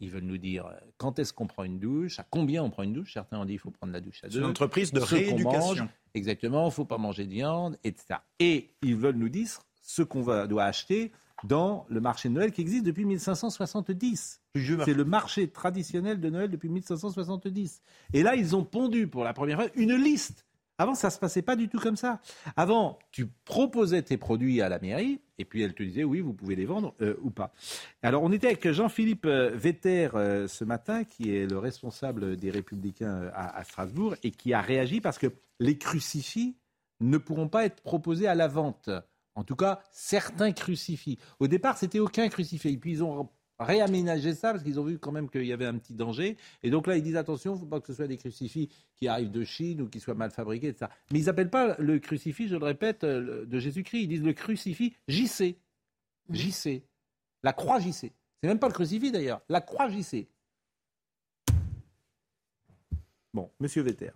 Ils 0.00 0.10
veulent 0.10 0.24
nous 0.24 0.38
dire 0.38 0.66
euh, 0.66 0.74
quand 0.96 1.18
est-ce 1.18 1.32
qu'on 1.32 1.46
prend 1.46 1.64
une 1.64 1.78
douche, 1.78 2.18
à 2.18 2.26
combien 2.28 2.62
on 2.62 2.70
prend 2.70 2.82
une 2.82 2.94
douche. 2.94 3.12
Certains 3.12 3.38
ont 3.38 3.44
dit 3.44 3.52
qu'il 3.52 3.60
faut 3.60 3.70
prendre 3.70 3.92
la 3.92 4.00
douche 4.00 4.24
à 4.24 4.28
C'est 4.28 4.34
deux. 4.34 4.40
une 4.40 4.46
entreprise 4.46 4.92
de 4.92 5.00
rééducation. 5.00 5.84
mange, 5.84 5.88
Exactement, 6.14 6.62
il 6.62 6.66
ne 6.66 6.70
faut 6.70 6.84
pas 6.84 6.98
manger 6.98 7.26
de 7.26 7.32
viande, 7.32 7.78
etc. 7.84 8.20
Et 8.38 8.70
ils 8.82 8.96
veulent 8.96 9.16
nous 9.16 9.28
dire 9.28 9.60
ce 9.82 10.02
qu'on 10.02 10.22
doit 10.46 10.64
acheter 10.64 11.12
dans 11.44 11.86
le 11.88 12.00
marché 12.00 12.28
de 12.28 12.34
Noël 12.34 12.52
qui 12.52 12.60
existe 12.60 12.84
depuis 12.84 13.04
1570. 13.04 14.40
C'est 14.54 14.94
le 14.94 15.04
marché 15.04 15.48
traditionnel 15.48 16.20
de 16.20 16.28
Noël 16.28 16.50
depuis 16.50 16.68
1570. 16.68 17.82
Et 18.12 18.22
là, 18.22 18.34
ils 18.34 18.56
ont 18.56 18.64
pondu 18.64 19.06
pour 19.06 19.24
la 19.24 19.32
première 19.32 19.60
fois 19.60 19.70
une 19.74 19.94
liste. 19.94 20.44
Avant, 20.80 20.94
ça 20.94 21.08
ne 21.08 21.12
se 21.12 21.18
passait 21.18 21.42
pas 21.42 21.56
du 21.56 21.68
tout 21.68 21.78
comme 21.78 21.96
ça. 21.96 22.20
Avant, 22.56 22.98
tu 23.12 23.26
proposais 23.26 24.00
tes 24.00 24.16
produits 24.16 24.62
à 24.62 24.70
la 24.70 24.78
mairie, 24.78 25.20
et 25.36 25.44
puis 25.44 25.60
elle 25.60 25.74
te 25.74 25.82
disait 25.82 26.04
oui, 26.04 26.20
vous 26.20 26.32
pouvez 26.32 26.56
les 26.56 26.64
vendre 26.64 26.94
euh, 27.02 27.16
ou 27.20 27.28
pas. 27.28 27.52
Alors, 28.02 28.22
on 28.22 28.32
était 28.32 28.46
avec 28.46 28.66
Jean-Philippe 28.70 29.26
euh, 29.26 29.50
Vetter 29.54 30.08
euh, 30.14 30.48
ce 30.48 30.64
matin, 30.64 31.04
qui 31.04 31.36
est 31.36 31.44
le 31.44 31.58
responsable 31.58 32.34
des 32.36 32.50
Républicains 32.50 33.30
à, 33.34 33.58
à 33.58 33.64
Strasbourg, 33.64 34.14
et 34.22 34.30
qui 34.30 34.54
a 34.54 34.62
réagi 34.62 35.02
parce 35.02 35.18
que 35.18 35.26
les 35.58 35.76
crucifix 35.76 36.56
ne 37.00 37.18
pourront 37.18 37.48
pas 37.48 37.66
être 37.66 37.82
proposés 37.82 38.26
à 38.26 38.34
la 38.34 38.48
vente. 38.48 38.88
En 39.34 39.44
tout 39.44 39.56
cas, 39.56 39.82
certains 39.92 40.52
crucifix. 40.52 41.18
Au 41.40 41.46
départ, 41.46 41.76
c'était 41.76 41.98
aucun 41.98 42.26
crucifix. 42.30 42.72
Et 42.72 42.78
puis, 42.78 42.92
ils 42.92 43.04
ont 43.04 43.28
réaménagé 43.60 44.34
ça 44.34 44.52
parce 44.52 44.64
qu'ils 44.64 44.80
ont 44.80 44.84
vu 44.84 44.98
quand 44.98 45.12
même 45.12 45.28
qu'il 45.28 45.44
y 45.44 45.52
avait 45.52 45.66
un 45.66 45.78
petit 45.78 45.94
danger. 45.94 46.36
Et 46.62 46.70
donc 46.70 46.86
là, 46.86 46.96
ils 46.96 47.02
disent 47.02 47.16
attention, 47.16 47.52
il 47.52 47.56
ne 47.56 47.60
faut 47.60 47.66
pas 47.66 47.80
que 47.80 47.86
ce 47.86 47.94
soit 47.94 48.06
des 48.06 48.16
crucifix 48.16 48.68
qui 48.96 49.06
arrivent 49.06 49.30
de 49.30 49.44
Chine 49.44 49.82
ou 49.82 49.88
qui 49.88 50.00
soient 50.00 50.14
mal 50.14 50.30
fabriqués, 50.30 50.68
etc. 50.68 50.90
Mais 51.12 51.20
ils 51.20 51.26
n'appellent 51.26 51.50
pas 51.50 51.76
le 51.78 51.98
crucifix, 51.98 52.48
je 52.48 52.56
le 52.56 52.64
répète, 52.64 53.04
euh, 53.04 53.44
de 53.44 53.58
Jésus-Christ. 53.58 54.02
Ils 54.02 54.08
disent 54.08 54.24
le 54.24 54.32
crucifix 54.32 54.94
JC. 55.06 55.56
JC. 56.30 56.82
La 57.42 57.52
croix 57.52 57.78
JC. 57.78 58.12
C'est 58.42 58.48
même 58.48 58.58
pas 58.58 58.68
le 58.68 58.72
crucifix 58.72 59.12
d'ailleurs, 59.12 59.42
la 59.48 59.60
croix 59.60 59.88
JC. 59.88 60.26
Bon, 63.32 63.50
monsieur 63.60 63.82
Vetter. 63.82 64.10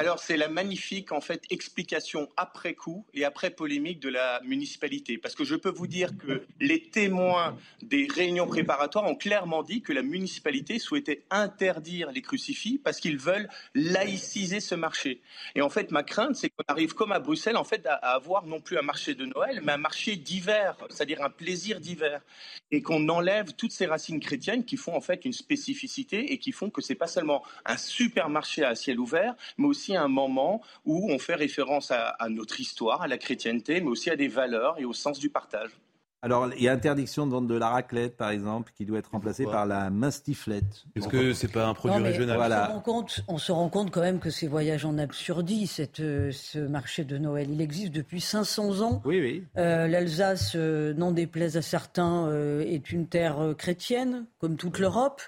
Alors 0.00 0.18
c'est 0.18 0.38
la 0.38 0.48
magnifique 0.48 1.12
en 1.12 1.20
fait 1.20 1.42
explication 1.50 2.30
après 2.38 2.72
coup 2.72 3.04
et 3.12 3.26
après 3.26 3.50
polémique 3.50 4.00
de 4.00 4.08
la 4.08 4.40
municipalité 4.46 5.18
parce 5.18 5.34
que 5.34 5.44
je 5.44 5.54
peux 5.54 5.68
vous 5.68 5.86
dire 5.86 6.16
que 6.16 6.42
les 6.58 6.80
témoins 6.80 7.58
des 7.82 8.08
réunions 8.10 8.46
préparatoires 8.46 9.04
ont 9.04 9.14
clairement 9.14 9.62
dit 9.62 9.82
que 9.82 9.92
la 9.92 10.00
municipalité 10.00 10.78
souhaitait 10.78 11.24
interdire 11.28 12.12
les 12.12 12.22
crucifix 12.22 12.78
parce 12.78 12.98
qu'ils 12.98 13.18
veulent 13.18 13.50
laïciser 13.74 14.60
ce 14.60 14.74
marché. 14.74 15.20
Et 15.54 15.60
en 15.60 15.68
fait 15.68 15.90
ma 15.90 16.02
crainte 16.02 16.34
c'est 16.34 16.48
qu'on 16.48 16.64
arrive 16.68 16.94
comme 16.94 17.12
à 17.12 17.18
Bruxelles 17.18 17.58
en 17.58 17.64
fait 17.64 17.86
à, 17.86 17.96
avoir 17.96 18.46
non 18.46 18.62
plus 18.62 18.78
un 18.78 18.82
marché 18.82 19.14
de 19.14 19.26
Noël 19.26 19.60
mais 19.62 19.72
un 19.72 19.76
marché 19.76 20.16
d'hiver, 20.16 20.78
c'est-à-dire 20.88 21.22
un 21.22 21.28
plaisir 21.28 21.78
d'hiver 21.78 22.22
et 22.70 22.80
qu'on 22.80 23.06
enlève 23.10 23.52
toutes 23.52 23.72
ces 23.72 23.84
racines 23.84 24.20
chrétiennes 24.20 24.64
qui 24.64 24.78
font 24.78 24.96
en 24.96 25.02
fait 25.02 25.26
une 25.26 25.34
spécificité 25.34 26.32
et 26.32 26.38
qui 26.38 26.52
font 26.52 26.70
que 26.70 26.80
c'est 26.80 26.94
pas 26.94 27.06
seulement 27.06 27.44
un 27.66 27.76
supermarché 27.76 28.64
à 28.64 28.74
ciel 28.74 28.98
ouvert 28.98 29.34
mais 29.58 29.66
aussi 29.66 29.89
un 29.96 30.08
moment 30.08 30.60
où 30.84 31.10
on 31.10 31.18
fait 31.18 31.34
référence 31.34 31.90
à, 31.90 32.08
à 32.18 32.28
notre 32.28 32.60
histoire, 32.60 33.02
à 33.02 33.08
la 33.08 33.18
chrétienté, 33.18 33.80
mais 33.80 33.88
aussi 33.88 34.10
à 34.10 34.16
des 34.16 34.28
valeurs 34.28 34.76
et 34.78 34.84
au 34.84 34.92
sens 34.92 35.18
du 35.18 35.30
partage. 35.30 35.70
Alors, 36.22 36.50
il 36.54 36.62
y 36.62 36.68
a 36.68 36.72
interdiction 36.72 37.26
de 37.26 37.32
vendre 37.32 37.48
de 37.48 37.54
la 37.54 37.70
raclette, 37.70 38.14
par 38.18 38.28
exemple, 38.28 38.72
qui 38.76 38.84
doit 38.84 38.98
être 38.98 39.10
remplacée 39.10 39.44
par 39.46 39.64
la 39.64 39.88
mastiflette. 39.88 40.84
Est-ce 40.94 41.08
que 41.08 41.32
c'est 41.32 41.50
pas 41.50 41.64
un 41.66 41.72
produit 41.72 41.96
Non, 41.96 42.04
régional 42.04 42.36
on, 42.36 42.42
se 42.42 42.46
Voilà. 42.46 42.66
rend 42.66 42.80
compte, 42.80 43.20
on 43.26 43.38
se 43.38 43.52
rend 43.52 43.68
compte 43.70 43.90
quand 43.90 44.02
même 44.02 44.18
que 44.18 44.28
ces 44.28 44.46
voyages 44.46 44.84
en 44.84 44.98
absurdie, 44.98 45.66
cette, 45.66 45.96
ce 45.96 46.58
marché 46.58 47.04
de 47.04 47.16
Noël, 47.16 47.48
il 47.50 47.62
existe 47.62 47.92
depuis 47.92 48.20
500 48.20 48.82
ans. 48.82 49.00
Oui, 49.06 49.18
oui. 49.18 49.44
Euh, 49.56 49.88
L'Alsace, 49.88 50.52
euh, 50.56 50.92
n'en 50.92 51.12
déplaise 51.12 51.56
à 51.56 51.62
certains, 51.62 52.26
euh, 52.28 52.60
est 52.66 52.92
une 52.92 53.06
terre 53.06 53.54
chrétienne, 53.56 54.26
comme 54.40 54.56
toute 54.58 54.78
l'Europe. 54.78 55.22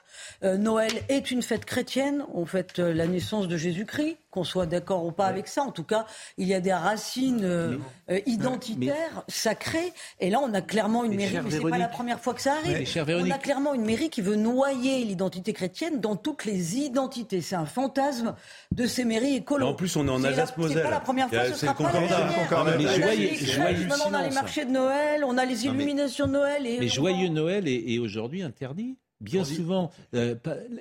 Euh, 0.45 0.59
Noël 0.59 0.93
est 1.09 1.31
une 1.31 1.41
fête 1.41 1.65
chrétienne. 1.65 2.27
On 2.35 2.45
fête 2.45 2.81
euh, 2.81 2.93
la 2.93 3.07
naissance 3.07 3.49
de 3.49 3.57
Jésus-Christ, 3.57 4.19
qu'on 4.33 4.45
soit 4.45 4.65
d'accord 4.65 5.05
ou 5.05 5.13
pas 5.13 5.27
avec 5.27 5.47
ça. 5.47 5.63
En 5.63 5.71
tout 5.71 5.85
cas, 5.85 6.07
il 6.39 6.49
y 6.49 6.55
a 6.55 6.61
des 6.61 6.73
racines 6.73 7.45
euh, 7.45 7.77
euh, 8.11 8.19
identitaires, 8.27 9.23
sacrées. 9.29 9.93
Et 10.21 10.31
là, 10.31 10.41
on 10.43 10.53
a 10.55 10.63
clairement 10.63 11.05
une 11.05 11.11
Mais 11.11 11.29
mairie, 11.29 11.39
mais 11.45 11.51
c'est 11.51 11.61
pas 11.61 11.77
la 11.77 11.87
première 11.87 12.19
fois 12.19 12.33
que 12.33 12.41
ça 12.41 12.55
arrive. 12.55 12.89
On 13.09 13.31
a 13.31 13.39
clairement 13.39 13.75
une 13.75 13.85
mairie 13.85 14.09
qui 14.09 14.23
veut 14.23 14.37
noyer 14.37 15.05
l'identité 15.05 15.53
chrétienne 15.53 16.01
dans 16.01 16.17
toutes 16.17 16.47
les 16.47 16.79
identités. 16.79 17.43
C'est 17.43 17.57
un 17.57 17.67
fantasme 17.67 18.35
de 18.75 18.87
ces 18.87 19.05
mairies 19.05 19.37
écolo. 19.37 19.67
En 19.67 19.75
plus, 19.75 19.95
on 19.97 20.09
est 20.09 20.11
en 20.11 20.25
Alsace-Moselle. 20.25 20.79
C'est 20.79 20.83
pas 20.83 20.91
la 20.91 21.01
première 21.01 21.29
fois, 21.29 21.45
ce 21.45 21.53
c'est 21.55 21.67
sera 21.67 21.75
pas 21.75 21.93
la 21.93 22.09
dernière. 22.09 22.49
On 22.51 22.67
a 22.67 22.79
joyeux- 22.79 23.19
les 23.19 23.37
crèches, 23.37 23.55
joyeux 23.55 23.87
maintenant 23.87 24.05
on 24.09 24.15
a 24.15 24.23
les 24.23 24.31
silence. 24.31 24.35
marchés 24.35 24.65
de 24.65 24.71
Noël, 24.71 25.25
on 25.25 25.37
a 25.37 25.45
les 25.45 25.67
illuminations 25.67 26.27
de 26.27 26.33
Noël. 26.33 26.67
Et 26.67 26.79
Mais 26.81 26.89
joyeux 26.89 27.29
Noël 27.29 27.69
est, 27.69 27.93
est 27.93 27.99
aujourd'hui 27.99 28.43
interdit. 28.43 28.97
Bien 29.21 29.45
souvent, 29.45 29.93
euh, 30.15 30.35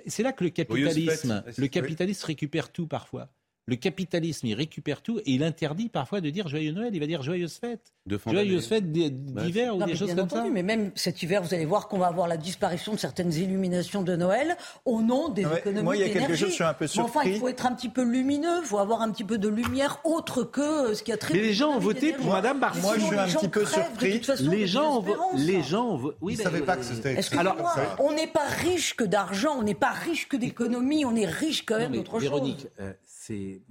c'est 0.07 0.23
là 0.23 0.31
que 0.31 0.43
le 0.43 0.49
capitalisme, 0.49 1.43
le 1.57 1.67
capitalisme 1.67 2.25
récupère 2.25 2.71
tout 2.71 2.87
parfois. 2.87 3.29
Le 3.67 3.75
capitalisme, 3.75 4.47
il 4.47 4.53
récupère 4.55 5.01
tout 5.01 5.19
et 5.19 5.23
il 5.31 5.43
interdit 5.43 5.87
parfois 5.87 6.19
de 6.19 6.29
dire 6.31 6.47
joyeux 6.47 6.71
Noël. 6.71 6.89
Il 6.93 6.99
va 6.99 7.05
dire 7.05 7.21
joyeuses 7.21 7.53
fêtes, 7.57 7.93
De 8.07 8.19
joyeuses 8.25 8.67
fêtes 8.67 8.91
d- 8.91 9.11
d'hiver 9.11 9.75
ou 9.75 9.79
Non, 9.79 9.85
des 9.85 9.95
choses 9.95 10.07
bien 10.07 10.15
comme 10.15 10.25
entendu, 10.25 10.47
ça. 10.47 10.53
Mais 10.53 10.63
même 10.63 10.91
cet 10.95 11.21
hiver, 11.21 11.43
vous 11.43 11.53
allez 11.53 11.65
voir 11.65 11.87
qu'on 11.87 11.99
va 11.99 12.07
avoir 12.07 12.27
la 12.27 12.37
disparition 12.37 12.91
de 12.93 12.97
certaines 12.97 13.31
illuminations 13.33 14.01
de 14.01 14.15
Noël 14.15 14.57
au 14.85 15.01
nom 15.01 15.29
des 15.29 15.45
Ouais, 15.45 15.59
économies 15.59 15.83
moi, 15.83 15.95
il 15.95 15.99
y 16.01 16.03
a 16.05 16.09
quelque 16.09 16.35
chose, 16.35 16.49
je 16.49 16.53
suis 16.55 16.63
un 16.63 16.73
peu 16.73 16.85
Mais 16.85 17.01
enfin, 17.01 17.21
il 17.21 17.23
surpris. 17.33 17.39
faut 17.39 17.47
être 17.49 17.65
un 17.67 17.73
petit 17.75 17.89
peu 17.89 18.01
lumineux, 18.03 18.57
il 18.61 18.65
faut 18.65 18.79
avoir 18.79 19.01
un 19.01 19.11
petit 19.11 19.23
peu 19.23 19.37
de 19.37 19.47
lumière 19.47 19.99
autre 20.05 20.43
que 20.43 20.89
euh, 20.89 20.95
ce 20.95 21.03
qui 21.03 21.11
a 21.11 21.17
trait. 21.17 21.35
Mais 21.35 21.41
les 21.41 21.53
gens 21.53 21.69
ont 21.75 21.79
voté 21.79 22.13
pour 22.13 22.31
Madame 22.31 22.59
Barcy. 22.59 22.81
Moi, 22.81 22.95
je 22.97 23.05
suis 23.05 23.15
un 23.15 23.27
petit 23.27 23.47
peu 23.47 23.65
surpris. 23.65 24.21
Les 24.41 24.65
gens, 24.67 24.99
ont 25.01 25.05
les 25.35 25.61
gens, 25.61 25.95
ont 25.95 26.13
oui, 26.21 26.35
ben, 26.35 26.43
savaient 26.43 26.61
pas 26.61 26.75
que 26.77 26.81
euh, 26.81 27.15
c'était- 27.21 27.37
Alors, 27.37 27.55
on 27.99 28.11
n'est 28.11 28.27
pas 28.27 28.47
riche 28.47 28.95
que 28.95 29.03
d'argent, 29.03 29.55
on 29.57 29.63
n'est 29.63 29.75
pas 29.75 29.91
riche 29.91 30.27
que 30.27 30.35
d'économie, 30.35 31.05
on 31.05 31.15
est 31.15 31.27
riche 31.27 31.63
quand 31.63 31.77
même 31.77 31.91
d'autre 31.93 32.13
chose. 32.13 32.21
Véronique, 32.23 32.67
euh, 32.79 32.91
c'est 33.25 33.61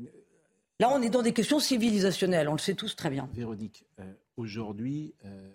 Là, 0.79 0.89
on 0.93 1.03
est 1.03 1.11
dans 1.11 1.23
des 1.23 1.33
questions 1.33 1.59
civilisationnelles, 1.61 2.49
on 2.49 2.53
le 2.53 2.59
sait 2.59 2.75
tous 2.75 2.97
très 2.97 3.11
bien. 3.11 3.29
Véronique, 3.35 3.85
euh, 3.99 4.05
aujourd'hui, 4.37 5.15
euh, 5.27 5.51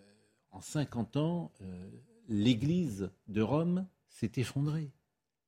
en 0.51 0.61
50 0.61 1.17
ans, 1.17 1.51
euh, 1.61 1.65
l'Église 2.29 3.09
de 3.27 3.41
Rome 3.41 3.87
s'est 4.07 4.31
effondrée. 4.37 4.91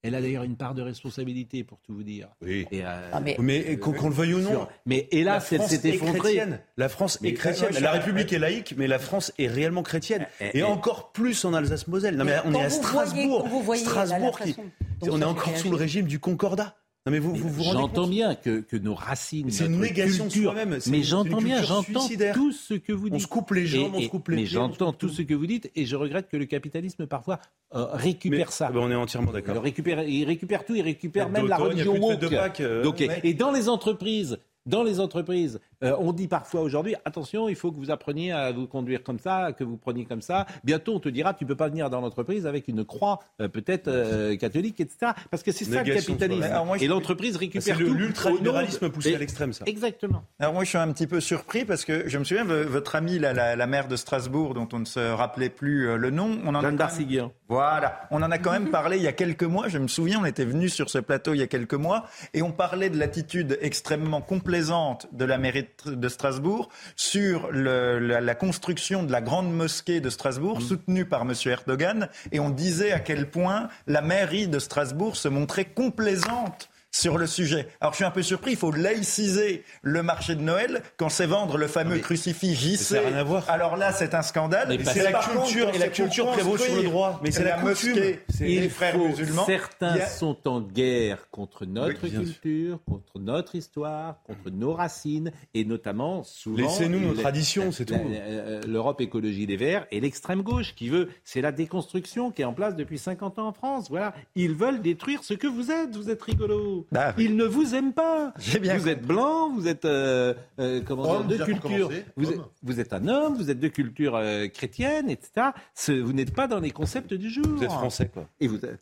Elle 0.04 0.16
a 0.16 0.22
d'ailleurs 0.22 0.44
une 0.44 0.56
part 0.56 0.74
de 0.74 0.82
responsabilité, 0.82 1.64
pour 1.64 1.80
tout 1.82 1.94
vous 1.94 2.04
dire. 2.04 2.30
Oui. 2.42 2.66
Et, 2.72 2.86
euh, 2.86 3.10
Ah, 3.12 3.20
mais- 3.20 3.36
Mais 3.40 3.78
qu'on 3.78 3.92
le 4.10 4.14
veuille 4.16 4.36
ou 4.36 4.40
non. 4.40 4.50
Sûr. 4.52 4.70
Mais 4.86 5.08
hélas, 5.12 5.52
la 5.52 5.58
elle 5.58 5.62
France 5.62 5.72
s'est 5.72 5.88
est 5.90 5.94
effondrée. 5.96 6.20
chrétienne. 6.20 6.60
La 6.78 6.88
France 6.90 7.20
Mais- 7.22 7.30
est 7.30 7.34
chrétienne. 7.34 7.74
La 7.82 7.92
République 7.92 8.32
est 8.32 8.40
laïque, 8.40 8.74
mais 8.78 8.88
la 8.88 9.00
France 9.00 9.34
est 9.38 9.48
réellement 9.48 9.84
chrétienne. 9.84 10.26
Eh, 10.40 10.46
Et 10.46 10.60
eh. 10.60 10.64
encore 10.64 11.12
plus 11.12 11.44
en 11.46 11.54
Alsace-Moselle. 11.54 12.16
Non, 12.16 12.26
mais 12.26 12.32
Mais 12.32 12.42
on 12.46 12.54
est 12.54 12.64
à 12.64 12.68
voyez- 12.68 12.70
Strasbourg. 12.70 13.44
quand 13.44 13.50
vous 13.50 13.62
voyez 13.62 13.84
la- 13.86 13.94
la 13.94 14.06
Strasbourg 14.06 14.40
qui. 14.40 14.56
On 15.02 15.22
est 15.22 15.26
encore 15.26 15.58
sous 15.58 15.70
le 15.70 15.76
régime 15.76 16.06
du 16.08 16.20
Concordat. 16.20 16.76
Non, 17.08 17.12
mais 17.12 17.20
vous 17.20 17.34
vous, 17.34 17.48
vous 17.48 17.64
rendez 17.64 17.78
J'entends 17.80 18.08
bien 18.08 18.36
que, 18.36 18.60
que 18.60 18.76
nos 18.76 18.94
racines, 18.94 19.50
C'est 19.50 19.68
une 19.68 19.80
négation 19.80 20.30
soi-même, 20.30 20.78
mais 20.88 20.98
une- 20.98 21.04
j'entends 21.06 21.38
bien, 21.42 21.64
j'entends 21.64 22.06
tout 22.34 22.52
ce 22.52 22.74
que 22.74 22.92
vous 22.92 23.06
dites. 23.06 23.14
On 23.16 23.20
se 23.20 23.28
coupe 23.28 23.52
les 23.52 23.66
jambes, 23.66 23.94
on 23.96 24.00
Et- 24.00 24.04
se 24.06 24.10
coupe 24.10 24.28
les 24.28 24.36
Mais 24.36 24.46
j'entends 24.46 24.92
tout 24.92 25.08
ce 25.08 25.22
que 25.22 25.34
vous 25.34 25.48
dites 25.48 25.72
et 25.78 25.86
je 25.86 25.96
regrette 25.96 26.28
que 26.28 26.36
le 26.36 26.44
capitalisme 26.44 27.08
parfois 27.08 27.40
euh, 27.76 27.86
récupère 27.94 28.48
Mais- 28.48 28.52
ça. 28.52 28.66
Ah 28.68 28.74
ben, 28.74 28.82
on 28.82 28.92
est 28.92 28.96
entièrement 28.96 29.32
Il 29.32 29.36
d'accord. 29.36 29.64
récupère, 29.64 30.04
il 30.04 30.26
récupère 30.26 30.66
tout, 30.66 30.76
il 30.76 30.82
récupère 30.82 31.30
même 31.30 31.48
la 31.48 31.56
religion 31.56 31.96
woke. 31.98 32.24
Euh, 32.60 32.84
Donc, 32.84 32.98
ouais. 33.00 33.22
Et 33.24 33.34
dans 33.34 33.54
les 33.54 33.70
entreprises, 33.70 34.38
dans 34.66 34.84
les 34.84 35.00
entreprises, 35.00 35.62
euh, 35.84 35.96
on 36.00 36.14
dit 36.14 36.28
parfois 36.28 36.62
aujourd'hui, 36.62 36.96
attention, 37.06 37.48
il 37.50 37.56
faut 37.56 37.72
que 37.72 37.78
vous 37.78 37.92
appreniez 37.92 38.32
à 38.32 38.52
vous 38.52 38.68
conduire 38.68 39.04
comme 39.04 39.20
ça, 39.20 39.52
que 39.54 39.64
vous 39.64 39.78
preniez 39.78 40.06
comme 40.06 40.22
ça. 40.22 40.46
Bientôt, 40.64 40.96
on 40.96 41.00
te 41.00 41.10
dira, 41.10 41.34
tu 41.34 41.46
peux 41.46 41.56
pas 41.56 41.70
venir 41.70 41.90
dans 41.90 42.02
l'entreprise 42.02 42.46
avec 42.48 42.68
une 42.68 42.84
croix, 42.86 43.20
euh, 43.42 43.48
peut-être 43.48 43.88
euh, 43.88 44.36
catholique, 44.38 44.80
etc. 44.80 45.12
Parce 45.30 45.44
que 45.44 45.52
c'est 45.52 45.66
ça 45.66 45.84
le 45.84 45.94
capitalisme. 45.94 46.42
soi-même. 46.42 46.52
Alors, 46.52 46.66
moi, 46.66 46.78
je- 46.78 46.84
et 46.84 46.88
l'entreprise 46.88 47.36
récupère 47.38 47.76
C'est 47.76 47.82
le- 47.82 47.88
tout. 47.88 47.94
l'ultralibéralisme 47.94 48.90
poussé 48.90 49.16
à 49.16 49.18
l'extrême, 49.20 49.54
ça. 49.54 49.66
Exactement. 49.68 50.24
Alors 50.40 50.54
moi, 50.54 50.64
je 50.64 50.70
suis 50.70 50.78
un 50.78 50.92
petit 50.92 51.08
peu 51.08 51.20
surpris 51.20 51.66
parce 51.66 51.86
que 51.86 52.08
je 52.08 52.18
me 52.18 52.24
souviens, 52.24 52.44
votre 52.44 52.96
amie, 52.96 53.20
la, 53.20 53.34
la, 53.34 53.56
la 53.56 53.68
maire 53.68 53.88
de 53.88 53.96
Strasbourg, 53.96 54.54
dont 54.54 54.68
on 54.74 54.80
ne 54.80 54.86
se 54.86 55.00
rappelait 55.00 55.50
plus 55.50 55.98
le 55.98 56.10
nom, 56.10 56.40
on 56.46 56.50
en 56.50 56.56
a 56.56 56.62
Jeanne 56.62 56.76
même- 56.78 57.30
Voilà, 57.50 58.02
on 58.12 58.22
en 58.24 58.32
a 58.32 58.38
quand 58.38 58.52
même 58.52 58.70
parlé 58.72 58.98
il 58.98 59.04
y 59.04 59.08
a 59.08 59.14
quelques 59.14 59.44
mois. 59.44 59.68
Je 59.70 59.78
me 59.78 59.88
souviens, 59.88 60.20
on 60.22 60.26
était 60.26 60.46
venu 60.46 60.70
sur 60.70 60.90
ce 60.90 60.98
plateau 61.00 61.34
il 61.34 61.38
y 61.40 61.44
a 61.44 61.48
quelques 61.48 61.74
mois 61.76 62.06
et 62.34 62.42
on 62.42 62.52
parlait 62.52 62.90
de 62.90 62.98
l'attitude 62.98 63.58
extrêmement 63.62 64.22
complaisante 64.22 65.08
de 65.14 65.26
la 65.26 65.38
mairie 65.38 65.67
de- 65.86 65.96
de 65.96 66.10
Strasbourg 66.10 66.70
sur 66.96 67.52
le- 67.52 68.00
la, 68.00 68.22
la 68.22 68.36
construction 68.36 69.04
de 69.04 69.12
la 69.12 69.22
grande 69.22 69.52
mosquée 69.54 70.00
de 70.02 70.10
Strasbourg, 70.10 70.62
soutenue 70.62 71.06
par 71.06 71.22
M. 71.22 71.34
Erdogan, 71.46 72.10
et 72.32 72.40
on 72.40 72.50
disait 72.50 72.92
à 72.92 73.00
quel 73.00 73.30
point 73.30 73.70
la 73.88 74.02
mairie 74.02 74.48
de 74.48 74.60
Strasbourg 74.60 75.16
se 75.16 75.28
montrait 75.28 75.66
complaisante 75.66 76.70
sur 76.92 77.18
le 77.18 77.28
sujet. 77.28 77.68
Alors 77.82 77.94
je 77.94 77.98
suis 77.98 78.06
un 78.06 78.12
peu 78.12 78.24
surpris, 78.24 78.52
il 78.52 78.58
faut 78.58 78.72
laïciser 78.72 79.64
le 79.84 80.02
marché 80.04 80.36
de 80.36 80.42
Noël 80.42 80.82
quand 80.98 81.10
c'est 81.10 81.26
vendre 81.28 81.58
le 81.58 81.68
fameux 81.68 82.00
crucifix 82.00 82.56
JC. 82.56 82.78
ça 82.78 82.96
n'a 83.02 83.08
rien 83.10 83.18
à 83.18 83.24
voir. 83.24 83.50
Alors 83.50 83.78
là, 83.78 83.92
c'est 83.92 84.14
un 84.16 84.22
scandale. 84.22 84.68
Mais 84.70 84.78
Mais 84.78 84.86
C'est 84.86 85.04
la 85.04 85.20
culture 85.20 85.70
et 85.74 85.78
la 85.78 85.90
culture 85.90 86.32
prévaut 86.32 86.58
sur 86.58 86.76
le 86.76 86.84
droit. 86.84 87.20
Mais 87.24 87.32
c'est 87.32 87.44
la 87.44 87.58
coutume. 87.60 87.90
mosquée 87.94 88.20
Il 88.42 88.70
frères 88.70 88.94
faut- 88.96 89.08
musulmans. 89.10 89.46
Certains 89.46 89.94
a- 89.94 90.06
sont 90.08 90.48
en 90.48 90.62
guerre 90.62 91.30
contre 91.30 91.66
notre 91.66 92.04
Oui, 92.04 92.10
culture, 92.12 92.80
contre 92.90 93.20
notre 93.20 93.56
histoire, 93.56 94.22
contre 94.24 94.50
nos 94.50 94.74
racines, 94.74 95.32
et 95.54 95.66
notamment 95.66 96.24
souvent. 96.24 96.58
Laissez-nous 96.64 97.00
nos 97.00 97.14
la- 97.14 97.22
traditions, 97.22 97.72
c'est 97.72 97.90
la- 97.90 98.00
tout. 98.00 98.06
la- 98.10 98.60
L'Europe 98.68 99.02
Écologie 99.02 99.46
des 99.46 99.58
Verts 99.58 99.86
et 99.92 100.00
l'extrême 100.00 100.42
gauche 100.42 100.74
qui 100.76 100.90
veut, 100.90 101.10
c'est 101.24 101.42
la 101.42 101.52
déconstruction 101.52 102.32
qui 102.32 102.42
est 102.42 102.46
en 102.46 102.54
place 102.54 102.76
depuis 102.76 102.98
50 102.98 103.38
ans 103.40 103.48
en 103.50 103.54
France. 103.54 103.88
Voilà, 103.90 104.14
ils 104.36 104.54
veulent 104.54 104.82
détruire 104.82 105.24
ce 105.24 105.34
que 105.34 105.48
vous 105.48 105.70
êtes. 105.72 105.96
Vous 105.96 106.10
êtes 106.10 106.22
rigolo. 106.22 106.77
Bah 106.92 107.14
oui. 107.18 107.26
Ils 107.26 107.36
ne 107.36 107.46
vous 107.46 107.76
aiment 107.76 107.94
pas. 107.94 108.34
Bien 108.62 108.78
vous 108.78 108.88
êtes 108.90 109.06
blanc, 109.06 109.52
vous 109.54 109.68
êtes 109.68 109.86
euh, 109.86 110.34
euh, 110.60 110.82
comment 110.86 111.04
dire, 111.04 111.12
Homme, 111.14 111.28
de 111.28 111.34
déjà 111.34 111.46
pour 111.46 111.60
culture. 111.70 111.90
Vous 112.16 112.30
êtes, 112.32 112.40
vous 112.64 112.80
êtes 112.80 112.94
un 112.94 113.08
homme, 113.08 113.36
vous 113.36 113.50
êtes 113.50 113.60
de 113.60 113.68
culture 113.68 114.16
euh, 114.16 114.48
chrétienne, 114.48 115.10
etc. 115.10 115.48
Ce- 115.76 115.92
vous 115.92 116.14
n'êtes 116.14 116.34
pas 116.34 116.48
dans 116.48 116.60
les 116.60 116.72
concepts 116.72 117.14
du 117.14 117.30
jour. 117.30 117.46
Vous 117.48 117.64
êtes 117.64 117.72
français, 117.72 118.10
quoi. 118.14 118.26
Et 118.40 118.48
vous 118.48 118.58
êtes... 118.58 118.80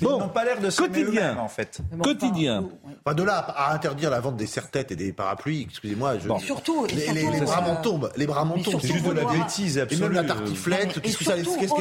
Ils 0.00 0.06
n'ont 0.08 0.28
pas 0.28 0.44
l'air 0.44 0.60
de 0.60 0.70
quotidien. 0.70 1.36
en 1.38 1.48
fait. 1.48 1.80
Bon, 1.92 2.02
Quotidien. 2.04 2.64
enfin, 3.04 3.14
de 3.14 3.22
là 3.22 3.38
à 3.38 3.74
interdire 3.74 4.10
la 4.10 4.20
vente 4.20 4.36
des 4.36 4.46
serre-têtes 4.46 4.92
et 4.92 4.96
des 4.96 5.12
parapluies, 5.12 5.62
excusez-moi. 5.68 6.18
Je... 6.18 6.28
Et 6.30 6.38
surtout, 6.40 6.86
et 6.86 6.92
les, 6.94 7.06
les- 7.12 7.20
surtout, 7.20 7.32
les 7.32 7.40
bras 7.42 7.60
m'en 7.60 7.76
tombent, 7.76 8.10
les 8.16 8.26
bras 8.26 8.44
m'en 8.44 8.58
tombent. 8.58 8.80
C'est 8.80 8.88
juste 8.92 9.06
de 9.06 9.12
la 9.12 9.24
bêtise 9.24 9.78
Et 9.78 9.80
absolue. 9.82 10.02
même 10.02 10.12
la 10.12 10.24
tartiflette, 10.24 10.96
mais- 10.96 11.02
qu'est-ce 11.02 11.14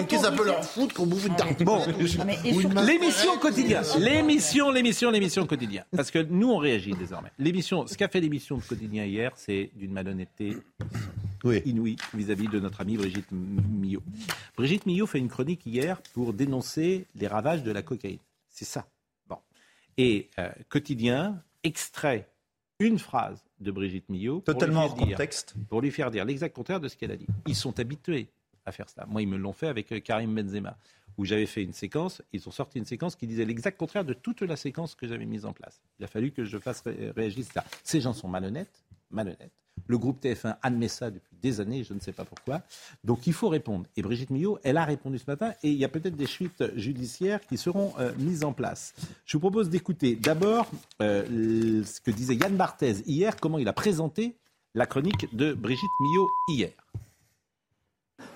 et 0.02 0.06
que 0.06 0.18
ça, 0.18 0.32
peut 0.32 0.46
leur 0.46 0.64
foutre 0.64 0.94
qu'on 0.96 1.06
bouffe 1.06 1.26
une 1.28 1.36
tartiflette 1.36 1.66
Bon. 1.66 1.80
Et 2.00 2.08
surtout- 2.08 2.70
masse- 2.74 2.86
L'émission 2.88 3.38
quotidienne. 3.40 3.84
L'émission, 4.00 4.72
l'émission, 4.72 5.12
l'émission 5.12 5.46
Parce 5.96 6.12
que 6.12 6.20
nous, 6.20 6.50
on 6.52 6.58
réagit 6.58 6.92
désormais. 6.94 7.32
L'émission, 7.40 7.86
ce 7.88 7.98
qu'a 7.98 8.08
fait 8.08 8.20
l'émission 8.20 8.58
de 8.58 8.64
quotidien 8.64 9.06
hier, 9.06 9.32
c'est 9.36 9.70
d'une 9.76 9.92
malhonnêteté 9.92 10.58
Oui. 11.44 11.62
inouïe 11.66 11.96
vis-à-vis 12.14 12.48
de 12.48 12.60
notre 12.60 12.82
amie 12.82 12.98
Brigitte 12.98 13.32
Millot. 13.32 14.02
Brigitte 14.58 14.86
Millot 14.86 15.08
fait 15.08 15.20
une 15.20 15.30
chronique 15.30 15.66
hier 15.66 16.02
pour 16.14 16.34
dénoncer 16.34 17.06
les 17.16 17.28
ravages 17.28 17.64
de 17.64 17.72
la 17.72 17.82
cocaïne. 17.82 18.20
C'est 18.50 18.66
ça. 18.66 18.86
Bon. 19.28 19.38
Et 19.98 20.30
euh, 20.40 20.50
quotidien 20.70 21.42
extrait 21.64 22.30
une 22.80 23.00
phrase 23.00 23.44
de 23.60 23.72
Brigitte 23.72 24.10
Millot 24.10 24.40
pour 24.42 24.54
lui 24.54 24.60
Totalement 24.60 24.82
faire 24.84 24.92
hors 24.92 24.98
dire- 25.08 25.16
contexte. 25.18 25.54
pour 25.70 25.82
lui 25.82 25.92
faire 25.92 26.12
dire 26.12 26.26
l'exact 26.26 26.56
contraire 26.56 26.80
de 26.80 26.88
ce 26.88 26.98
qu'elle 26.98 27.12
a 27.12 27.16
dit. 27.18 27.28
Ils 27.48 27.56
sont 27.56 27.80
habitués 27.80 28.28
à 28.66 28.72
faire 28.72 28.90
ça. 28.90 29.06
Moi, 29.10 29.22
ils 29.22 29.28
me 29.28 29.38
l'ont 29.38 29.54
fait 29.54 29.68
avec 29.68 29.92
euh, 29.92 30.00
Karim 30.00 30.34
Benzema, 30.36 30.78
où 31.18 31.26
j'avais 31.26 31.46
fait 31.46 31.64
une 31.64 31.74
séquence, 31.74 32.22
ils 32.34 32.48
ont 32.48 32.52
sorti 32.52 32.80
une 32.80 32.86
séquence 32.86 33.16
qui 33.16 33.28
disait 33.28 33.46
l'exact 33.46 33.78
contraire 33.78 34.06
de 34.06 34.14
toute 34.14 34.42
la 34.42 34.56
séquence 34.56 34.96
que 34.96 35.08
j'avais 35.08 35.26
mise 35.26 35.46
en 35.46 35.54
place. 35.54 35.80
Il 36.00 36.06
a 36.06 36.08
fallu 36.08 36.32
que 36.32 36.44
je 36.46 36.58
fasse 36.58 36.82
ré- 36.82 37.12
réagir 37.16 37.46
ça. 37.54 37.64
Ces 37.84 38.02
gens 38.02 38.14
sont 38.14 38.28
malhonnêtes, 38.28 38.84
malhonnêtes. 39.12 39.52
Le 39.88 39.98
groupe 39.98 40.24
TF1 40.24 40.58
admet 40.62 40.88
ça 40.88 41.10
depuis 41.10 41.36
des 41.42 41.60
années, 41.60 41.84
je 41.84 41.94
ne 41.96 42.00
sais 42.00 42.12
pas 42.12 42.26
pourquoi. 42.26 42.62
Donc 43.04 43.26
il 43.28 43.34
faut 43.34 43.50
répondre. 43.50 43.86
Et 43.98 44.02
Brigitte 44.04 44.30
Millot, 44.30 44.60
elle 44.64 44.78
a 44.78 44.86
répondu 44.86 45.18
ce 45.18 45.26
matin, 45.28 45.54
et 45.64 45.70
il 45.72 45.78
y 45.78 45.84
a 45.84 45.90
peut-être 45.90 46.16
des 46.16 46.28
suites 46.28 46.64
judiciaires 46.76 47.42
qui 47.42 47.58
seront 47.58 47.94
euh, 48.00 48.14
mises 48.20 48.44
en 48.44 48.54
place. 48.54 48.94
Je 49.26 49.36
vous 49.36 49.42
propose 49.42 49.70
d'écouter 49.70 50.16
d'abord 50.16 50.70
euh, 51.02 51.84
ce 51.84 52.00
que 52.02 52.12
disait 52.12 52.36
Yann 52.36 52.56
Barthez 52.56 52.98
hier, 53.08 53.36
comment 53.38 53.58
il 53.58 53.68
a 53.68 53.74
présenté 53.74 54.36
la 54.76 54.86
chronique 54.86 55.36
de 55.36 55.54
Brigitte 55.54 55.90
Millot 56.02 56.30
hier. 56.50 56.72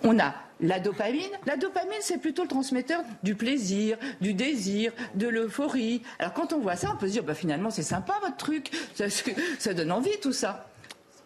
On 0.03 0.19
a 0.19 0.33
la 0.59 0.79
dopamine. 0.79 1.31
La 1.45 1.57
dopamine, 1.57 1.99
c'est 2.01 2.17
plutôt 2.17 2.43
le 2.43 2.47
transmetteur 2.47 3.01
du 3.23 3.35
plaisir, 3.35 3.97
du 4.21 4.33
désir, 4.33 4.91
de 5.15 5.27
l'euphorie. 5.27 6.01
Alors 6.19 6.33
quand 6.33 6.53
on 6.53 6.59
voit 6.59 6.75
ça, 6.75 6.91
on 6.93 6.97
peut 6.97 7.07
se 7.07 7.13
dire, 7.13 7.23
bah, 7.23 7.35
finalement, 7.35 7.69
c'est 7.69 7.83
sympa 7.83 8.13
votre 8.21 8.37
truc, 8.37 8.71
ça, 8.95 9.05
ça 9.59 9.73
donne 9.73 9.91
envie 9.91 10.19
tout 10.21 10.33
ça. 10.33 10.67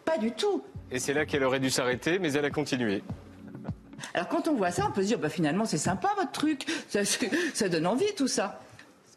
Pas 0.04 0.18
du 0.18 0.32
tout. 0.32 0.62
Et 0.90 0.98
c'est 0.98 1.14
là 1.14 1.24
qu'elle 1.24 1.44
aurait 1.44 1.60
dû 1.60 1.70
s'arrêter, 1.70 2.18
mais 2.18 2.32
elle 2.32 2.44
a 2.44 2.50
continué. 2.50 3.02
Alors 4.14 4.28
quand 4.28 4.48
on 4.48 4.54
voit 4.54 4.70
ça, 4.70 4.86
on 4.88 4.92
peut 4.92 5.02
se 5.02 5.08
dire, 5.08 5.18
bah, 5.18 5.28
finalement, 5.28 5.64
c'est 5.64 5.78
sympa 5.78 6.08
votre 6.16 6.32
truc, 6.32 6.66
ça, 6.88 7.00
ça 7.54 7.68
donne 7.68 7.86
envie 7.86 8.12
tout 8.16 8.28
ça. 8.28 8.60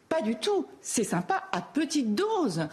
Pas 0.08 0.22
du 0.22 0.36
tout. 0.36 0.66
C'est 0.80 1.04
sympa 1.04 1.48
à 1.52 1.60
petite 1.60 2.14
dose. 2.14 2.68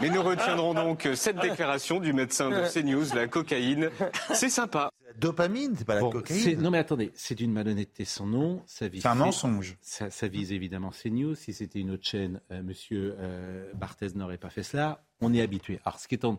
Mais 0.00 0.08
nous 0.10 0.22
retiendrons 0.22 0.74
donc 0.74 1.08
cette 1.14 1.38
déclaration 1.40 1.98
du 2.00 2.12
médecin 2.12 2.50
de 2.50 2.66
CNews, 2.72 3.14
la 3.14 3.26
cocaïne. 3.26 3.90
C'est 4.32 4.48
sympa. 4.48 4.90
La 5.06 5.12
dopamine, 5.14 5.74
c'est 5.76 5.84
pas 5.84 5.96
la 5.96 6.00
Bon, 6.02 6.10
cocaïne. 6.10 6.60
non 6.62 6.70
mais 6.70 6.78
attendez, 6.78 7.10
c'est 7.14 7.40
une 7.40 7.52
malhonnêteté 7.52 8.04
sans 8.04 8.26
nom. 8.26 8.62
Ça 8.66 8.86
vise 8.86 9.02
C'est 9.02 9.08
un 9.08 9.14
mensonge. 9.16 9.76
Ça, 9.82 10.08
ça 10.10 10.28
vise 10.28 10.52
évidemment 10.52 10.90
CNews. 10.90 11.34
Si 11.34 11.52
c'était 11.52 11.80
une 11.80 11.90
autre 11.90 12.06
chaîne, 12.06 12.40
euh, 12.52 12.62
Monsieur 12.62 13.16
euh, 13.18 13.72
Barthez 13.74 14.08
n'aurait 14.14 14.38
pas 14.38 14.50
fait 14.50 14.62
cela. 14.62 15.02
On 15.20 15.34
est 15.34 15.42
habitué. 15.42 15.80
Alors 15.84 15.98
ce 15.98 16.06
qui 16.06 16.14
est 16.14 16.24
en- 16.24 16.38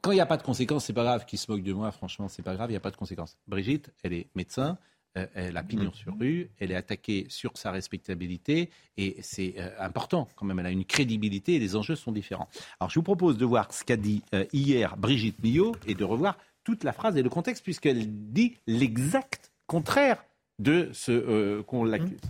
quand 0.00 0.12
il 0.12 0.14
n'y 0.14 0.20
a 0.20 0.26
pas 0.26 0.36
de 0.38 0.42
conséquences, 0.42 0.86
c'est 0.86 0.92
pas 0.94 1.02
grave. 1.04 1.26
Qui 1.26 1.36
se 1.36 1.50
moque 1.50 1.62
de 1.62 1.72
moi, 1.72 1.90
franchement, 1.90 2.28
c'est 2.28 2.42
pas 2.42 2.54
grave. 2.54 2.70
Il 2.70 2.72
n'y 2.72 2.76
a 2.78 2.80
pas 2.80 2.90
de 2.90 2.96
conséquences. 2.96 3.36
Brigitte, 3.48 3.90
elle 4.02 4.14
est 4.14 4.28
médecin. 4.34 4.78
Euh, 5.16 5.26
elle 5.34 5.56
a 5.56 5.62
pignon 5.62 5.92
sur 5.92 6.18
rue, 6.18 6.50
elle 6.58 6.70
est 6.70 6.76
attaquée 6.76 7.26
sur 7.28 7.56
sa 7.56 7.70
respectabilité 7.70 8.70
et 8.96 9.16
c'est 9.22 9.54
euh, 9.58 9.70
important 9.78 10.28
quand 10.36 10.44
même. 10.44 10.58
Elle 10.58 10.66
a 10.66 10.70
une 10.70 10.84
crédibilité 10.84 11.54
et 11.54 11.58
les 11.58 11.76
enjeux 11.76 11.96
sont 11.96 12.12
différents. 12.12 12.48
Alors 12.80 12.90
je 12.90 12.96
vous 12.96 13.04
propose 13.04 13.38
de 13.38 13.44
voir 13.44 13.72
ce 13.72 13.84
qu'a 13.84 13.96
dit 13.96 14.22
euh, 14.34 14.44
hier 14.52 14.96
Brigitte 14.96 15.42
Millot 15.42 15.74
et 15.86 15.94
de 15.94 16.04
revoir 16.04 16.36
toute 16.64 16.84
la 16.84 16.92
phrase 16.92 17.16
et 17.16 17.22
le 17.22 17.30
contexte 17.30 17.64
puisqu'elle 17.64 18.06
dit 18.32 18.56
l'exact 18.66 19.52
contraire 19.66 20.22
de 20.58 20.90
ce 20.92 21.12
euh, 21.12 21.62
qu'on 21.62 21.84
l'accuse. 21.84 22.20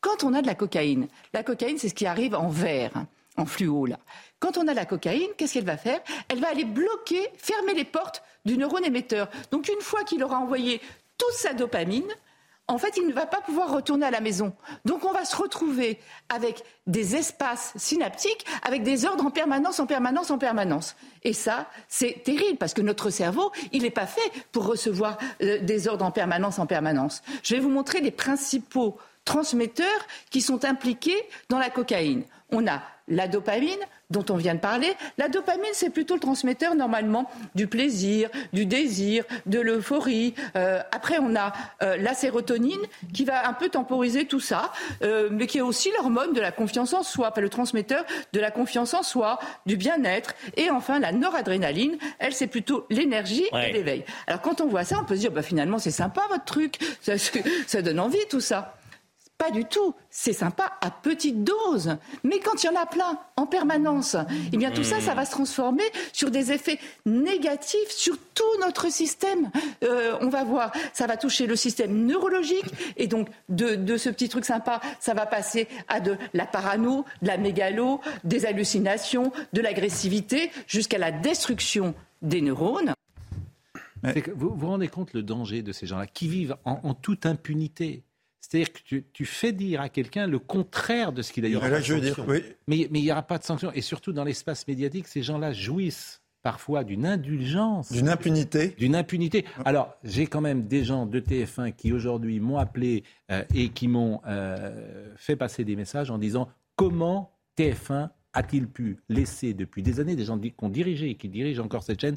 Quand 0.00 0.24
on 0.24 0.34
a 0.34 0.42
de 0.42 0.46
la 0.46 0.54
cocaïne, 0.54 1.08
la 1.34 1.42
cocaïne, 1.42 1.78
c'est 1.78 1.88
ce 1.88 1.94
qui 1.94 2.06
arrive 2.06 2.34
en 2.34 2.48
verre, 2.48 3.06
en 3.36 3.44
fluo, 3.44 3.86
là. 3.86 3.98
Quand 4.38 4.56
on 4.56 4.68
a 4.68 4.74
la 4.74 4.86
cocaïne, 4.86 5.28
qu'est-ce 5.36 5.54
qu'elle 5.54 5.64
va 5.64 5.76
faire? 5.76 6.00
Elle 6.28 6.40
va 6.40 6.48
aller 6.48 6.64
bloquer, 6.64 7.28
fermer 7.36 7.74
les 7.74 7.84
portes 7.84 8.22
du 8.46 8.56
neurone 8.56 8.84
émetteur. 8.84 9.28
Donc, 9.50 9.68
une 9.68 9.82
fois 9.82 10.04
qu'il 10.04 10.24
aura 10.24 10.38
envoyé 10.38 10.80
toute 11.18 11.32
sa 11.32 11.52
dopamine, 11.52 12.08
en 12.68 12.78
fait, 12.78 12.96
il 12.96 13.06
ne 13.06 13.12
va 13.12 13.26
pas 13.26 13.40
pouvoir 13.40 13.72
retourner 13.72 14.06
à 14.06 14.10
la 14.10 14.20
maison. 14.20 14.52
Donc, 14.84 15.04
on 15.04 15.12
va 15.12 15.24
se 15.24 15.36
retrouver 15.36 16.00
avec 16.28 16.64
des 16.88 17.14
espaces 17.14 17.72
synaptiques, 17.76 18.44
avec 18.62 18.82
des 18.82 19.06
ordres 19.06 19.24
en 19.24 19.30
permanence, 19.30 19.78
en 19.78 19.86
permanence, 19.86 20.32
en 20.32 20.38
permanence. 20.38 20.96
Et 21.22 21.32
ça, 21.32 21.68
c'est 21.88 22.24
terrible 22.24 22.58
parce 22.58 22.74
que 22.74 22.82
notre 22.82 23.10
cerveau, 23.10 23.52
il 23.72 23.82
n'est 23.82 23.90
pas 23.90 24.06
fait 24.06 24.32
pour 24.50 24.66
recevoir 24.66 25.16
euh, 25.42 25.60
des 25.60 25.86
ordres 25.86 26.04
en 26.04 26.10
permanence, 26.10 26.58
en 26.58 26.66
permanence. 26.66 27.22
Je 27.44 27.54
vais 27.54 27.60
vous 27.60 27.70
montrer 27.70 28.00
les 28.00 28.10
principaux 28.10 28.98
transmetteurs 29.24 30.06
qui 30.30 30.40
sont 30.40 30.64
impliqués 30.64 31.22
dans 31.48 31.58
la 31.58 31.70
cocaïne. 31.70 32.24
On 32.50 32.66
a 32.66 32.82
la 33.06 33.28
dopamine, 33.28 33.78
dont 34.10 34.24
on 34.30 34.36
vient 34.36 34.54
de 34.54 34.60
parler. 34.60 34.92
La 35.18 35.28
dopamine, 35.28 35.64
c'est 35.72 35.90
plutôt 35.90 36.14
le 36.14 36.20
transmetteur 36.20 36.74
normalement 36.74 37.28
du 37.54 37.66
plaisir, 37.66 38.28
du 38.52 38.66
désir, 38.66 39.24
de 39.46 39.58
l'euphorie. 39.60 40.34
Euh, 40.56 40.80
après, 40.92 41.18
on 41.20 41.34
a 41.34 41.52
euh, 41.82 41.96
la 41.96 42.14
sérotonine 42.14 42.80
qui 43.12 43.24
va 43.24 43.48
un 43.48 43.52
peu 43.52 43.68
temporiser 43.68 44.26
tout 44.26 44.40
ça, 44.40 44.72
euh, 45.02 45.28
mais 45.32 45.46
qui 45.46 45.58
est 45.58 45.62
aussi 45.62 45.90
l'hormone 45.98 46.32
de 46.32 46.40
la 46.40 46.52
confiance 46.52 46.94
en 46.94 47.02
soi, 47.02 47.30
enfin, 47.32 47.40
le 47.40 47.48
transmetteur 47.48 48.04
de 48.32 48.40
la 48.40 48.50
confiance 48.50 48.94
en 48.94 49.02
soi, 49.02 49.38
du 49.66 49.76
bien-être. 49.76 50.34
Et 50.56 50.70
enfin, 50.70 50.98
la 51.00 51.12
noradrénaline, 51.12 51.96
elle, 52.18 52.32
c'est 52.34 52.46
plutôt 52.46 52.86
l'énergie 52.90 53.44
Ouais. 53.52 53.70
et 53.70 53.72
l'éveil. 53.72 54.04
Alors 54.26 54.40
quand 54.40 54.60
on 54.60 54.66
voit 54.66 54.84
ça, 54.84 54.98
on 55.00 55.04
peut 55.04 55.14
se 55.16 55.20
dire, 55.20 55.30
bah, 55.30 55.42
finalement, 55.42 55.78
c'est 55.78 55.90
sympa 55.90 56.22
votre 56.30 56.44
truc, 56.44 56.78
ça, 57.00 57.14
ça 57.66 57.82
donne 57.82 58.00
envie 58.00 58.18
tout 58.30 58.40
ça. 58.40 58.76
Pas 59.38 59.50
du 59.50 59.66
tout. 59.66 59.94
C'est 60.08 60.32
sympa 60.32 60.78
à 60.80 60.90
petite 60.90 61.44
dose. 61.44 61.96
Mais 62.24 62.38
quand 62.38 62.62
il 62.62 62.66
y 62.66 62.68
en 62.70 62.80
a 62.80 62.86
plein, 62.86 63.18
en 63.36 63.46
permanence, 63.46 64.16
eh 64.52 64.56
bien 64.56 64.70
tout 64.70 64.84
ça, 64.84 65.00
ça 65.00 65.14
va 65.14 65.26
se 65.26 65.30
transformer 65.30 65.84
sur 66.12 66.30
des 66.30 66.52
effets 66.52 66.78
négatifs 67.04 67.90
sur 67.90 68.16
tout 68.34 68.44
notre 68.60 68.90
système. 68.90 69.50
Euh, 69.84 70.16
on 70.22 70.28
va 70.28 70.42
voir, 70.44 70.72
ça 70.94 71.06
va 71.06 71.18
toucher 71.18 71.46
le 71.46 71.54
système 71.54 72.06
neurologique. 72.06 72.64
Et 72.96 73.08
donc, 73.08 73.28
de, 73.50 73.96
ce 73.98 74.08
petit 74.08 74.30
truc 74.30 74.46
sympa, 74.46 74.80
ça 75.00 75.12
va 75.12 75.26
passer 75.26 75.68
à 75.88 76.00
de 76.00 76.16
la 76.32 76.46
parano, 76.46 77.04
de 77.20 77.28
la 77.28 77.36
mégalo, 77.36 78.00
des 78.24 78.46
hallucinations, 78.46 79.32
de 79.52 79.60
l'agressivité, 79.60 80.50
jusqu'à 80.66 80.98
la 80.98 81.12
destruction 81.12 81.94
des 82.22 82.40
neurones. 82.40 82.94
Vous 84.34 84.54
vous 84.54 84.66
rendez 84.66 84.88
compte 84.88 85.12
le 85.12 85.22
danger 85.22 85.62
de 85.62 85.72
ces 85.72 85.86
gens-là 85.86 86.06
qui 86.06 86.28
vivent 86.28 86.56
en, 86.64 86.80
en 86.84 86.94
toute 86.94 87.26
impunité. 87.26 88.05
C'est-à-dire 88.48 88.72
que 88.72 88.78
tu, 88.84 89.04
tu 89.12 89.24
fais 89.24 89.52
dire 89.52 89.80
à 89.80 89.88
quelqu'un 89.88 90.26
le 90.26 90.38
contraire 90.38 91.12
de 91.12 91.22
ce 91.22 91.32
qu'il 91.32 91.44
a 91.44 91.56
aura 91.56 91.68
pas 91.68 91.80
de 91.80 91.84
sanction. 91.84 92.24
oui. 92.28 92.44
Mais 92.68 92.88
mais 92.90 93.00
il 93.00 93.04
n'y 93.04 93.12
aura 93.12 93.22
pas 93.22 93.38
de 93.38 93.44
sanction. 93.44 93.72
Et 93.72 93.80
surtout 93.80 94.12
dans 94.12 94.24
l'espace 94.24 94.66
médiatique, 94.68 95.08
ces 95.08 95.22
gens-là 95.22 95.52
jouissent 95.52 96.22
parfois 96.42 96.84
d'une 96.84 97.06
indulgence. 97.06 97.90
D'une 97.90 98.08
impunité. 98.08 98.68
D'une 98.78 98.94
impunité. 98.94 99.44
Alors, 99.64 99.96
j'ai 100.04 100.28
quand 100.28 100.40
même 100.40 100.68
des 100.68 100.84
gens 100.84 101.04
de 101.04 101.18
TF1 101.18 101.72
qui 101.74 101.92
aujourd'hui 101.92 102.38
m'ont 102.38 102.58
appelé 102.58 103.02
euh, 103.32 103.42
et 103.52 103.70
qui 103.70 103.88
m'ont 103.88 104.20
euh, 104.28 105.12
fait 105.16 105.34
passer 105.34 105.64
des 105.64 105.74
messages 105.74 106.08
en 106.12 106.18
disant 106.18 106.48
comment 106.76 107.32
TF1 107.58 108.10
a-t-il 108.32 108.68
pu 108.68 108.98
laisser 109.08 109.54
depuis 109.54 109.82
des 109.82 109.98
années, 109.98 110.14
des 110.14 110.26
gens 110.26 110.38
qui 110.38 110.54
ont 110.62 110.68
dirigé 110.68 111.10
et 111.10 111.14
qui 111.16 111.28
dirigent 111.28 111.64
encore 111.64 111.82
cette 111.82 112.00
chaîne, 112.00 112.16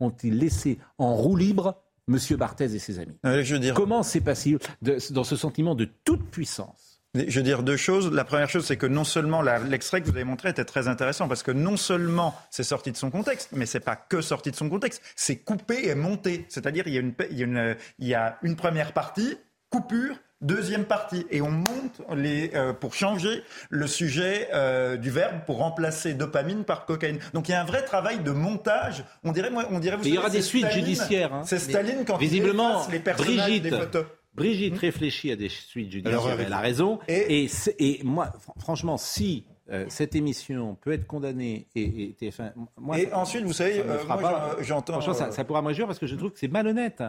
ont-ils 0.00 0.38
laissé 0.38 0.78
en 0.96 1.14
roue 1.14 1.36
libre 1.36 1.82
Monsieur 2.08 2.36
Barthez 2.36 2.64
et 2.64 2.78
ses 2.78 2.98
amis 2.98 3.16
je 3.24 3.54
veux 3.54 3.60
dire... 3.60 3.74
Comment 3.74 4.02
c'est 4.02 4.20
passé 4.20 4.56
de- 4.82 4.98
dans 5.12 5.24
ce 5.24 5.36
sentiment 5.36 5.74
de 5.74 5.88
toute 6.04 6.30
puissance 6.30 7.00
Je 7.14 7.38
veux 7.38 7.44
dire 7.44 7.62
deux 7.62 7.76
choses. 7.76 8.10
La 8.10 8.24
première 8.24 8.48
chose, 8.48 8.64
c'est 8.64 8.76
que 8.76 8.86
non 8.86 9.04
seulement 9.04 9.42
l'extrait 9.42 10.00
que 10.00 10.06
vous 10.06 10.12
avez 10.16 10.24
montré 10.24 10.48
était 10.48 10.64
très 10.64 10.88
intéressant, 10.88 11.28
parce 11.28 11.42
que 11.42 11.50
non 11.52 11.76
seulement 11.76 12.34
c'est 12.50 12.62
sorti 12.64 12.90
de 12.90 12.96
son 12.96 13.10
contexte, 13.10 13.50
mais 13.52 13.66
c'est 13.66 13.80
pas 13.80 13.96
que 13.96 14.20
sorti 14.20 14.50
de 14.50 14.56
son 14.56 14.68
contexte, 14.70 15.02
c'est 15.14 15.36
coupé 15.36 15.88
et 15.88 15.94
monté. 15.94 16.46
C'est-à-dire 16.48 16.88
il 16.88 16.96
une, 16.96 17.76
il 17.98 18.06
y 18.08 18.14
a 18.14 18.38
une 18.42 18.56
première 18.56 18.92
partie, 18.94 19.36
coupure, 19.70 20.16
deuxième 20.42 20.84
partie, 20.84 21.26
et 21.30 21.40
on 21.40 21.50
monte 21.50 22.02
les, 22.14 22.50
euh, 22.54 22.72
pour 22.72 22.94
changer 22.94 23.42
le 23.70 23.86
sujet 23.86 24.48
euh, 24.52 24.96
du 24.96 25.10
verbe 25.10 25.44
pour 25.46 25.58
remplacer 25.58 26.14
dopamine 26.14 26.64
par 26.64 26.84
cocaïne. 26.84 27.18
Donc 27.32 27.48
il 27.48 27.52
y 27.52 27.54
a 27.54 27.62
un 27.62 27.64
vrai 27.64 27.82
travail 27.84 28.18
de 28.20 28.30
montage. 28.32 29.04
On 29.24 29.32
dirait, 29.32 29.50
moi, 29.50 29.64
on 29.70 29.78
dirait. 29.78 29.96
vous 29.96 30.06
il 30.06 30.14
y 30.14 30.18
aura 30.18 30.30
des 30.30 30.42
suites 30.42 30.70
judiciaires. 30.70 31.32
hein. 31.32 31.42
C'est 31.46 31.58
Staline 31.58 32.04
quand 32.06 32.16
visiblement, 32.16 32.84
il 32.88 32.92
les 32.92 32.98
personnages 33.00 33.36
Brigitte, 33.46 33.62
des 33.62 33.70
photos. 33.70 34.04
Brigitte 34.34 34.78
réfléchit 34.78 35.30
à 35.30 35.36
des 35.36 35.48
suites 35.48 35.90
judiciaires. 35.92 36.20
Alors, 36.24 36.40
elle 36.40 36.52
a 36.52 36.58
raison. 36.58 36.98
Et, 37.08 37.48
c'est- 37.48 37.76
et 37.78 38.00
moi, 38.02 38.32
fr- 38.46 38.58
franchement, 38.60 38.96
si 38.96 39.44
euh, 39.70 39.84
cette 39.88 40.14
émission 40.16 40.74
peut 40.80 40.92
être 40.92 41.06
condamnée 41.06 41.68
et, 41.76 41.82
et 41.82 42.16
TF1, 42.20 42.52
moi, 42.78 42.98
Et 42.98 43.06
ça- 43.08 43.18
ensuite, 43.18 43.44
vous 43.44 43.52
savez, 43.52 43.80
euh, 43.80 43.98
moi, 44.06 44.56
j'entends, 44.60 44.94
Franchement, 44.94 45.14
ça, 45.14 45.26
euh, 45.28 45.30
ça 45.32 45.44
pourra 45.44 45.62
me 45.62 45.68
réjouir 45.68 45.86
parce 45.86 45.98
que 45.98 46.06
je 46.06 46.16
trouve 46.16 46.30
que 46.32 46.38
c'est 46.38 46.48
malhonnête. 46.48 47.02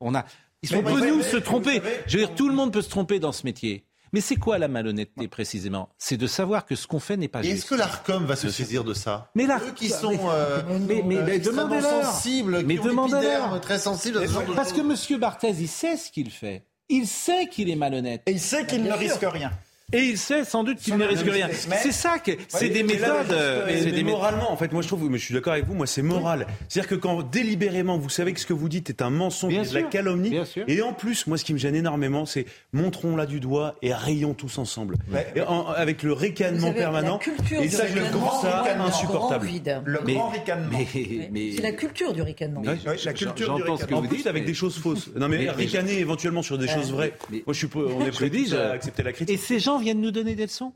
On 0.00 0.14
a, 0.14 0.24
Peut 0.62 0.68
savez, 1.00 1.10
nous 1.10 1.22
se 1.22 1.36
tromper. 1.36 1.74
savez, 1.76 1.90
Je 2.06 2.18
veux 2.18 2.24
dire, 2.26 2.34
tout 2.34 2.48
le 2.48 2.54
monde 2.54 2.72
peut 2.72 2.82
se 2.82 2.88
tromper 2.90 3.18
dans 3.18 3.32
ce 3.32 3.44
métier. 3.44 3.84
Mais 4.14 4.20
c'est 4.20 4.36
quoi 4.36 4.58
la 4.58 4.68
malhonnêteté 4.68 5.26
précisément? 5.26 5.88
C'est 5.96 6.18
de 6.18 6.26
savoir 6.26 6.66
que 6.66 6.76
ce 6.76 6.86
qu'on 6.86 7.00
fait 7.00 7.16
n'est 7.16 7.28
pas 7.28 7.40
Et 7.40 7.44
juste. 7.44 7.54
est-ce 7.56 7.66
que 7.66 7.74
l'ARCOM 7.76 8.26
va 8.26 8.36
se 8.36 8.50
saisir 8.50 8.84
de 8.84 8.92
ça? 8.92 9.30
Mais 9.34 9.46
là, 9.46 9.58
Eux 9.66 9.72
qui 9.74 9.88
sont 9.88 10.10
mais- 10.10 10.18
euh, 10.30 10.60
mais, 10.86 11.02
mais, 11.02 11.16
euh, 11.16 11.22
mais 11.26 11.36
extrêmement 11.36 11.62
demandez-leur. 11.64 12.04
sensibles, 12.04 12.62
mais 12.66 12.74
qui 12.74 12.80
ont 12.80 12.84
demandez-leur. 12.84 13.22
l'épiderme 13.22 13.60
très 13.60 13.78
sensible 13.78 14.18
à 14.18 14.26
ce 14.26 14.32
genre 14.32 14.44
de 14.44 14.52
Parce 14.52 14.72
que 14.74 14.80
M. 14.80 15.18
Barthez, 15.18 15.50
il 15.58 15.66
sait 15.68 15.96
ce 15.96 16.10
qu'il 16.12 16.30
fait. 16.30 16.66
Il 16.90 17.06
sait 17.06 17.46
qu'il 17.48 17.70
est 17.70 17.74
malhonnête. 17.76 18.22
Et 18.26 18.32
il 18.32 18.40
sait 18.40 18.66
qu'il 18.66 18.82
ne 18.82 18.92
risque 18.92 19.22
rien. 19.24 19.50
Et 19.92 20.00
il 20.00 20.18
sait 20.18 20.44
sans 20.44 20.64
doute 20.64 20.78
qu'il 20.78 20.96
ne 20.96 21.04
risque 21.04 21.26
rien. 21.28 21.48
C'est 21.52 21.92
ça 21.92 22.18
que 22.18 22.32
c'est 22.48 22.68
des 22.68 22.82
méthodes. 22.82 23.26
mais 23.28 23.34
euh, 23.34 23.64
mais- 23.66 23.82
c'est 23.82 23.92
des 23.92 24.02
moralement, 24.04 24.50
en 24.52 24.56
fait, 24.56 24.72
moi 24.72 24.82
je 24.82 24.88
trouve, 24.88 25.08
mais 25.10 25.18
je 25.18 25.24
suis 25.24 25.34
d'accord 25.34 25.52
avec 25.52 25.66
vous, 25.66 25.74
moi 25.74 25.86
c'est 25.86 26.02
moral. 26.02 26.46
C'est-à-dire 26.68 26.88
que 26.90 26.94
quand 26.94 27.22
délibérément 27.22 27.98
vous 27.98 28.08
savez 28.08 28.32
que 28.32 28.40
ce 28.40 28.46
que 28.46 28.52
vous 28.52 28.68
dites 28.68 28.88
est 28.90 29.02
un 29.02 29.10
mensonge, 29.10 29.52
de 29.70 29.74
la 29.74 29.82
calomnie, 29.82 30.30
bien 30.30 30.44
sûr. 30.44 30.64
et 30.68 30.82
en 30.82 30.92
plus, 30.92 31.26
moi 31.26 31.36
ce 31.38 31.44
qui 31.44 31.52
me 31.52 31.58
gêne 31.58 31.74
énormément, 31.74 32.26
c'est 32.26 32.46
montrons 32.72 33.16
là 33.16 33.26
du 33.26 33.40
doigt 33.40 33.76
et 33.82 33.92
rayons 33.92 34.34
tous 34.34 34.58
ensemble. 34.58 34.96
Et 35.34 35.40
en- 35.42 35.66
avec 35.68 36.02
le 36.02 36.12
ricanement 36.12 36.72
permanent. 36.72 37.18
et 37.50 37.68
ça, 37.68 37.86
je 37.86 37.94
ricanement, 37.94 38.26
trouve 38.28 38.40
ça 38.42 38.64
insupportable. 38.84 39.44
grand 39.46 39.52
vide. 39.52 39.82
Le 39.84 40.00
Mais- 40.06 40.14
grand 40.14 40.28
ricanement. 40.28 40.78
mais- 40.94 41.28
mais- 41.30 41.52
C'est 41.56 41.62
la 41.62 41.72
culture 41.72 42.12
du 42.12 42.22
ricanement. 42.22 42.62
La 42.64 43.12
culture 43.12 43.54
du 43.54 43.62
J'entends 43.62 43.76
ce 43.76 43.84
que 43.84 43.94
En 43.94 44.00
vous 44.00 44.08
plus, 44.08 44.18
dites. 44.18 44.26
avec 44.26 44.44
des 44.44 44.54
choses 44.54 44.78
fausses. 44.78 45.10
Non, 45.16 45.28
mais, 45.28 45.50
ricaner 45.50 45.98
éventuellement 45.98 46.42
sur 46.42 46.58
des 46.58 46.68
choses 46.68 46.92
vraies. 46.92 47.12
Moi, 47.30 47.40
je 47.48 47.52
suis 47.52 47.68
on 47.74 48.04
est 48.06 48.10
prêt 48.10 48.30
à 48.56 48.70
accepter 48.72 49.02
la 49.02 49.12
critique. 49.12 49.34
Et 49.34 49.38
ces 49.38 49.58
gens 49.58 49.78
viennent 49.82 50.00
nous 50.00 50.10
donner 50.10 50.34
des 50.34 50.44
leçons. 50.44 50.72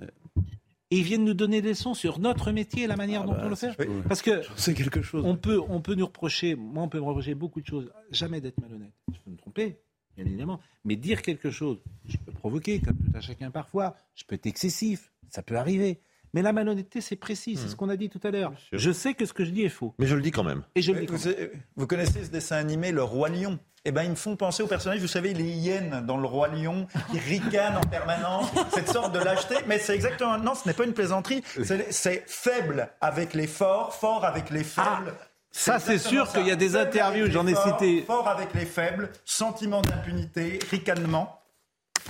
Et 0.91 0.99
ils 0.99 1.03
viennent 1.03 1.25
nous 1.25 1.35
donner 1.35 1.63
des 1.63 1.71
leçons 1.71 1.95
sur 1.95 2.21
notre 2.21 2.53
métier 2.53 2.85
et 2.85 2.87
la 2.87 2.97
manière 2.97 3.25
dont 3.25 3.35
on 3.41 3.49
le 3.49 3.57
fait. 3.57 3.77
Parce 4.09 4.23
que 4.23 4.43
C'est 4.57 4.75
quelque 4.75 5.03
chose. 5.03 5.25
on 5.27 5.37
peut, 5.37 5.61
on 5.69 5.81
peut 5.81 5.95
nous 5.95 6.07
reprocher, 6.07 6.55
moi 6.55 6.85
on 6.85 6.89
peut 6.89 6.99
me 7.01 7.05
reprocher 7.05 7.35
beaucoup 7.35 7.61
de 7.61 7.67
choses, 7.67 7.91
jamais 8.13 8.41
d'être 8.41 8.61
malhonnête. 8.61 8.93
Je 9.13 9.19
peux 9.25 9.31
me 9.33 9.37
tromper, 9.37 9.79
bien 10.17 10.25
évidemment, 10.25 10.61
mais 10.85 10.95
dire 10.95 11.23
quelque 11.23 11.51
chose, 11.51 11.79
je 12.05 12.17
peux 12.19 12.31
provoquer, 12.31 12.81
comme 12.81 12.97
tout 12.97 13.17
à 13.17 13.21
chacun 13.21 13.51
parfois, 13.51 13.97
je 14.15 14.25
peux 14.25 14.37
être 14.37 14.47
excessif, 14.47 15.11
ça 15.29 15.43
peut 15.43 15.57
arriver. 15.57 15.99
Mais 16.37 16.43
la 16.43 16.53
malhonnêteté, 16.53 17.01
c'est 17.01 17.17
précis, 17.17 17.57
c'est 17.57 17.67
ce 17.67 17.75
qu'on 17.77 17.89
a 17.89 17.97
dit 17.97 18.11
tout 18.11 18.21
à 18.23 18.31
l'heure. 18.31 18.53
Je 18.71 18.91
sais 18.91 19.15
que 19.15 19.25
ce 19.25 19.33
que 19.33 19.43
je 19.43 19.51
dis 19.53 19.63
est 19.63 19.71
faux. 19.71 19.95
Mais 19.99 20.07
je 20.07 20.15
le 20.15 20.21
dis 20.21 20.33
quand 20.33 20.45
même. 20.45 20.65
Et 20.75 20.83
je 20.83 20.93
le 20.93 21.01
dis. 21.01 21.07
Vous, 21.07 21.17
savez- 21.17 21.51
vous 21.77 21.87
connaissez 21.87 22.25
ce 22.25 22.31
dessin 22.31 22.57
animé, 22.57 22.93
Le 22.93 23.03
Roi 23.03 23.31
Lion? 23.31 23.59
Eh 23.87 23.91
ben, 23.91 24.03
ils 24.03 24.11
me 24.11 24.17
font 24.17 24.37
penser 24.37 24.63
aux 24.63 24.67
personnages, 24.67 25.01
vous 25.01 25.07
savez, 25.07 25.33
les 25.33 25.45
hyènes 25.49 26.05
dans 26.07 26.19
Le 26.19 26.27
Roi 26.27 26.49
Lion, 26.49 26.87
qui 27.11 27.19
ricanent 27.21 27.79
en 27.79 27.87
permanence, 27.89 28.51
cette 28.75 28.89
sorte 28.91 29.15
de 29.15 29.19
lâcheté. 29.19 29.55
Mais 29.67 29.79
c'est 29.79 29.95
exactement, 29.95 30.37
non, 30.37 30.55
ce 30.55 30.69
n'est 30.69 30.75
pas 30.75 30.85
une 30.85 30.93
plaisanterie, 30.93 31.43
c'est 31.89 32.25
faible 32.27 32.91
avec 33.01 33.33
les 33.33 33.47
forts, 33.47 33.95
fort 33.95 34.27
avec 34.27 34.51
les 34.51 34.63
faibles. 34.65 35.15
Ça, 35.53 35.79
c'est 35.79 35.97
sûr 35.99 36.31
qu'il 36.33 36.47
y 36.47 36.51
a 36.51 36.57
des 36.57 36.77
interviews, 36.77 37.31
j'en 37.31 37.47
ai 37.47 37.55
cité. 37.55 38.03
Fort 38.03 38.29
avec 38.29 38.53
les 38.53 38.67
faibles, 38.67 39.09
sentiment 39.25 39.81
d'impunité, 39.81 40.59
ricanement. 40.71 41.41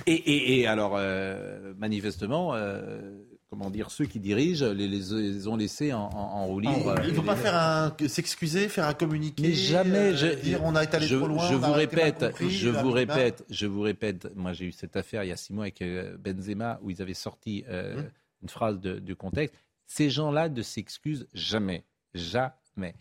Et, 0.07 0.15
et- 0.15 0.61
et 0.61 0.67
alors, 0.67 0.95
euh, 0.97 1.73
manifestement, 1.79 2.55
euh, 2.55 3.23
comment 3.49 3.71
dire, 3.71 3.91
ceux 3.91 4.07
qui 4.07 4.19
dirigent 4.21 4.65
les, 4.67 4.89
les- 4.89 4.99
les 5.13 5.47
ont 5.49 5.57
laissés 5.57 5.93
en, 5.93 6.09
en- 6.13 6.17
en 6.17 6.47
roue 6.47 6.61
libre. 6.61 6.95
Il 7.05 7.11
ne 7.11 7.15
faut 7.15 7.23
pas 7.23 7.37
faire 7.37 7.55
un, 7.55 7.95
s'excuser, 8.09 8.69
faire 8.69 8.87
un 8.87 8.95
communiqué. 8.95 9.43
Mais 9.43 9.53
jamais, 9.53 10.13
euh, 10.13 10.17
je, 10.17 10.27
dire 10.41 10.61
on 10.65 10.75
a 10.75 10.85
été 10.85 10.97
allé 10.97 11.07
je, 11.07 11.17
trop 11.17 11.29
loin. 11.29 11.49
je 11.49 11.55
vous 11.55 11.73
répète, 11.73 12.19
compris, 12.21 12.51
je 12.51 12.69
vous 12.69 12.91
répète, 12.91 13.45
je 13.51 13.67
vous 13.67 13.81
répète. 13.83 14.29
Moi, 14.35 14.53
j'ai 14.53 14.67
eu 14.67 14.73
cette 14.73 14.97
affaire 14.97 15.23
il 15.25 15.29
y 15.29 15.33
a 15.33 15.37
six 15.37 15.53
mois 15.53 15.65
avec 15.65 15.81
euh, 15.83 16.17
Benzema 16.19 16.79
où 16.83 16.91
ils 16.91 17.01
avaient 17.03 17.15
sorti 17.15 17.65
euh, 17.69 17.97
Hum. 17.99 18.05
une 18.43 18.49
phrase 18.49 18.81
de, 18.81 18.99
de 18.99 19.15
contexte. 19.15 19.55
Ces 19.87 20.11
gens-là 20.11 20.49
ne 20.49 20.63
s'excusent 20.63 21.27
jamais, 21.33 21.85
jamais. 22.15 22.95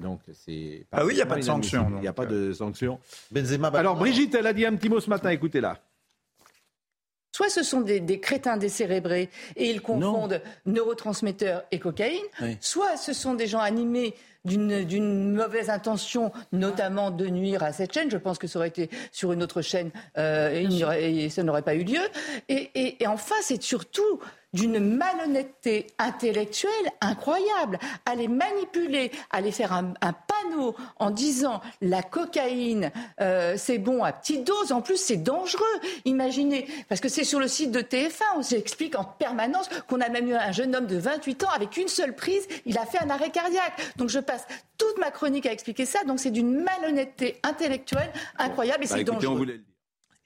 Donc 0.00 0.20
c'est. 0.32 0.86
Ah 0.92 1.04
oui, 1.04 1.12
il 1.14 1.18
y 1.18 1.22
a 1.22 1.26
pas 1.26 1.36
de 1.36 1.42
sanction, 1.42 1.86
Il 1.96 2.00
n'y 2.00 2.08
a 2.08 2.12
pas 2.14 2.24
de 2.26 2.52
sanction. 2.52 2.98
Benzema. 3.30 3.68
Alors 3.68 3.96
Brigitte, 3.96 4.34
elle 4.34 4.46
a 4.46 4.52
dit 4.54 4.64
un 4.64 4.74
petit 4.76 4.88
mot 4.88 5.00
ce 5.00 5.10
matin. 5.10 5.28
Écoutez-la. 5.30 5.78
Soit 7.32 7.48
ce 7.48 7.62
sont 7.62 7.80
des, 7.80 8.00
des 8.00 8.18
crétins 8.20 8.56
décérébrés 8.56 9.28
et 9.56 9.70
ils 9.70 9.80
confondent 9.80 10.40
neurotransmetteurs 10.66 11.62
et 11.70 11.78
cocaïne, 11.78 12.20
Oui. 12.42 12.56
soit 12.60 12.96
ce 12.96 13.12
sont 13.12 13.34
des 13.34 13.46
gens 13.46 13.60
animés 13.60 14.14
d'une 14.44 15.32
mauvaise 15.34 15.68
intention, 15.68 16.32
notamment 16.52 17.10
de 17.10 17.26
nuire 17.26 17.62
à 17.62 17.72
cette 17.72 17.92
chaîne. 17.92 18.10
Je 18.10 18.16
pense 18.16 18.38
que 18.38 18.46
ça 18.46 18.58
aurait 18.58 18.68
été 18.68 18.88
sur 19.12 19.32
une 19.32 19.42
autre 19.42 19.60
chaîne 19.62 19.90
euh, 20.16 20.50
et, 20.98 21.24
et 21.24 21.28
ça 21.28 21.42
n'aurait 21.42 21.60
pas 21.62 21.74
eu 21.74 21.84
lieu. 21.84 22.00
Et, 22.48 22.70
et- 22.74 23.02
et 23.02 23.06
enfin, 23.06 23.34
c'est 23.42 23.62
surtout 23.62 24.18
d'une 24.52 24.80
malhonnêteté 24.80 25.86
intellectuelle 25.98 26.70
incroyable. 27.00 27.78
À 28.06 28.14
les 28.14 28.28
manipuler, 28.28 29.10
à 29.30 29.40
les 29.40 29.52
faire 29.52 29.72
un, 29.72 29.94
un 30.00 30.12
panneau 30.12 30.74
en 30.98 31.10
disant 31.10 31.60
la 31.80 32.02
cocaïne, 32.02 32.90
euh, 33.20 33.54
c'est 33.56 33.78
bon 33.78 34.02
à 34.02 34.12
petite 34.12 34.46
dose. 34.46 34.72
En 34.72 34.82
plus, 34.82 34.96
c'est 34.96 35.16
dangereux. 35.16 35.64
Imaginez, 36.04 36.68
parce 36.88 37.00
que 37.00 37.08
c'est 37.08 37.24
sur 37.24 37.40
le 37.40 37.48
site 37.48 37.70
de 37.70 37.80
TF1, 37.80 38.22
on 38.36 38.42
s'explique 38.42 38.98
en 38.98 39.04
permanence 39.04 39.68
qu'on 39.88 40.00
a 40.00 40.08
même 40.08 40.28
eu 40.28 40.34
un 40.34 40.52
jeune 40.52 40.74
homme 40.74 40.86
de 40.86 40.96
28 40.96 41.44
ans 41.44 41.50
avec 41.54 41.76
une 41.76 41.88
seule 41.88 42.14
prise, 42.14 42.46
il 42.66 42.78
a 42.78 42.86
fait 42.86 42.98
un 42.98 43.10
arrêt 43.10 43.30
cardiaque. 43.30 43.80
Donc 43.96 44.08
je 44.08 44.18
passe 44.18 44.46
toute 44.78 44.98
ma 44.98 45.10
chronique 45.10 45.46
à 45.46 45.52
expliquer 45.52 45.86
ça. 45.86 46.02
Donc 46.04 46.18
c'est 46.20 46.30
d'une 46.30 46.62
malhonnêteté 46.62 47.38
intellectuelle 47.42 48.12
incroyable 48.38 48.84
et 48.84 48.88
Bah, 48.88 48.94
c'est 48.96 49.04
dangereux. 49.04 49.60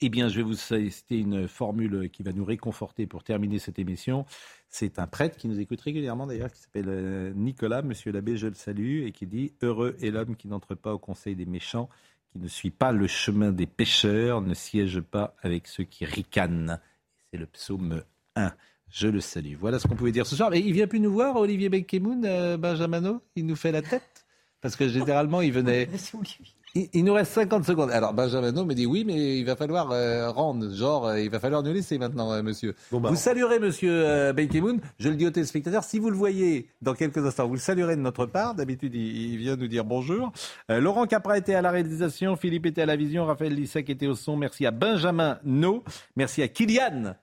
Eh 0.06 0.10
bien, 0.10 0.28
je 0.28 0.36
vais 0.36 0.42
vous 0.42 0.52
citer 0.52 1.18
une 1.18 1.48
formule 1.48 2.10
qui 2.10 2.22
va 2.22 2.32
nous 2.34 2.44
réconforter 2.44 3.06
pour 3.06 3.24
terminer 3.24 3.58
cette 3.58 3.78
émission. 3.78 4.26
C'est 4.68 4.98
un 4.98 5.06
prêtre 5.06 5.38
qui 5.38 5.48
nous 5.48 5.58
écoute 5.58 5.80
régulièrement 5.80 6.26
d'ailleurs, 6.26 6.52
qui 6.52 6.60
s'appelle 6.60 6.90
euh, 6.90 7.32
Nicolas, 7.34 7.80
monsieur 7.80 8.12
l'abbé, 8.12 8.36
je 8.36 8.48
le 8.48 8.52
salue, 8.52 9.06
et 9.06 9.12
qui 9.12 9.26
dit 9.26 9.54
Heureux 9.62 9.96
est 10.02 10.10
l'homme 10.10 10.36
qui 10.36 10.46
n'entre 10.46 10.74
pas 10.74 10.92
au 10.92 10.98
conseil 10.98 11.36
des 11.36 11.46
méchants, 11.46 11.88
qui 12.30 12.38
ne 12.38 12.48
suit 12.48 12.70
pas 12.70 12.92
le 12.92 13.06
chemin 13.06 13.50
des 13.50 13.64
pécheurs, 13.64 14.42
ne 14.42 14.52
siège 14.52 15.00
pas 15.00 15.36
avec 15.40 15.66
ceux 15.66 15.84
qui 15.84 16.04
ricanent. 16.04 16.78
C'est 17.30 17.38
le 17.38 17.46
psaume 17.46 18.02
1. 18.36 18.52
Je 18.90 19.08
le 19.08 19.20
salue. 19.22 19.54
Voilà 19.58 19.78
ce 19.78 19.88
qu'on 19.88 19.96
pouvait 19.96 20.12
dire 20.12 20.26
ce 20.26 20.36
soir. 20.36 20.54
Il 20.54 20.74
vient 20.74 20.86
plus 20.86 21.00
nous 21.00 21.14
voir, 21.14 21.36
Olivier 21.36 21.70
Benkemoun, 21.70 22.26
euh, 22.26 22.58
Benjamino 22.58 23.22
Il 23.36 23.46
nous 23.46 23.56
fait 23.56 23.72
la 23.72 23.80
tête 23.80 24.26
Parce 24.60 24.76
que 24.76 24.86
généralement, 24.86 25.40
il 25.40 25.52
venait. 25.52 25.88
Il, 26.74 26.88
il 26.92 27.04
nous 27.04 27.14
reste 27.14 27.32
50 27.32 27.64
secondes. 27.64 27.90
Alors, 27.90 28.12
Benjamin 28.14 28.50
me 28.64 28.74
dit 28.74 28.86
oui, 28.86 29.04
mais 29.06 29.38
il 29.38 29.44
va 29.44 29.54
falloir 29.56 29.90
euh, 29.92 30.30
rendre. 30.30 30.72
Genre, 30.74 31.06
euh, 31.06 31.20
il 31.20 31.30
va 31.30 31.38
falloir 31.38 31.62
nous 31.62 31.72
laisser 31.72 31.98
maintenant, 31.98 32.32
euh, 32.32 32.42
monsieur. 32.42 32.74
bah, 32.90 33.08
vous 33.10 33.16
saluerez 33.16 33.58
monsieur 33.60 33.92
euh, 33.92 34.32
Benkemoun. 34.32 34.80
Je 34.98 35.08
le 35.08 35.14
dis 35.16 35.26
aux 35.26 35.30
téléspectateurs. 35.30 35.84
Si 35.84 35.98
vous 35.98 36.10
le 36.10 36.16
voyez 36.16 36.68
dans 36.82 36.94
quelques 36.94 37.18
instants, 37.18 37.46
vous 37.46 37.54
le 37.54 37.60
saluerez 37.60 37.96
de 37.96 38.00
notre 38.00 38.26
part. 38.26 38.54
D'habitude, 38.54 38.94
il, 38.94 39.32
il 39.32 39.36
vient 39.38 39.56
nous 39.56 39.68
dire 39.68 39.84
bonjour. 39.84 40.32
Euh, 40.70 40.80
Laurent 40.80 41.06
Capra 41.06 41.38
était 41.38 41.54
à 41.54 41.62
la 41.62 41.70
réalisation. 41.70 42.36
Philippe 42.36 42.66
était 42.66 42.82
à 42.82 42.86
la 42.86 42.96
vision. 42.96 43.24
Raphaël 43.26 43.54
Lissac 43.54 43.88
était 43.88 44.06
au 44.06 44.14
son. 44.14 44.36
Merci 44.36 44.66
à 44.66 44.70
Benjamin 44.70 45.38
No. 45.44 45.84
Merci 46.16 46.42
à 46.42 46.48
Kylian. 46.48 47.14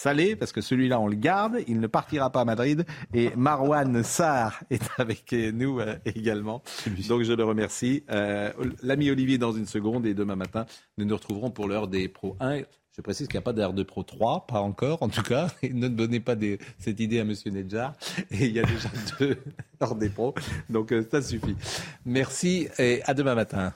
Salé, 0.00 0.34
parce 0.34 0.50
que 0.52 0.62
celui-là, 0.62 0.98
on 0.98 1.06
le 1.08 1.14
garde, 1.16 1.58
il 1.68 1.78
ne 1.78 1.86
partira 1.86 2.30
pas 2.30 2.40
à 2.40 2.44
Madrid. 2.46 2.86
Et 3.12 3.30
Marwan 3.36 4.02
Sarr 4.02 4.58
est 4.70 4.82
avec 4.98 5.30
nous 5.32 5.78
euh, 5.80 5.96
également. 6.06 6.62
Donc 7.08 7.22
je 7.22 7.32
le 7.34 7.44
remercie. 7.44 8.02
Euh, 8.10 8.50
L'ami 8.82 9.10
Olivier 9.10 9.36
dans 9.36 9.52
une 9.52 9.66
seconde 9.66 10.06
et 10.06 10.14
demain 10.14 10.36
matin, 10.36 10.64
nous 10.96 11.04
nous 11.04 11.14
retrouverons 11.16 11.50
pour 11.50 11.68
l'heure 11.68 11.86
des 11.86 12.08
Pro 12.08 12.34
1. 12.40 12.60
Je 12.96 13.02
précise 13.02 13.28
qu'il 13.28 13.36
n'y 13.36 13.42
a 13.42 13.42
pas 13.42 13.52
d'heure 13.52 13.74
de 13.74 13.82
Pro 13.82 14.02
3, 14.02 14.46
pas 14.46 14.60
encore 14.60 15.02
en 15.02 15.10
tout 15.10 15.22
cas. 15.22 15.48
Et 15.62 15.72
ne 15.72 15.88
donnez 15.88 16.20
pas 16.20 16.34
des- 16.34 16.58
cette 16.78 16.98
idée 16.98 17.20
à 17.20 17.24
Monsieur 17.24 17.50
Nedjar. 17.50 17.92
Et 18.30 18.46
il 18.46 18.52
y 18.52 18.58
a 18.58 18.62
déjà 18.64 18.88
deux 19.20 19.36
heures 19.82 19.94
des 19.96 20.08
Pros. 20.08 20.34
Donc 20.70 20.92
euh, 20.92 21.06
ça 21.10 21.20
suffit. 21.20 21.56
Merci 22.06 22.68
et 22.78 23.02
à 23.04 23.12
demain 23.12 23.34
matin. 23.34 23.74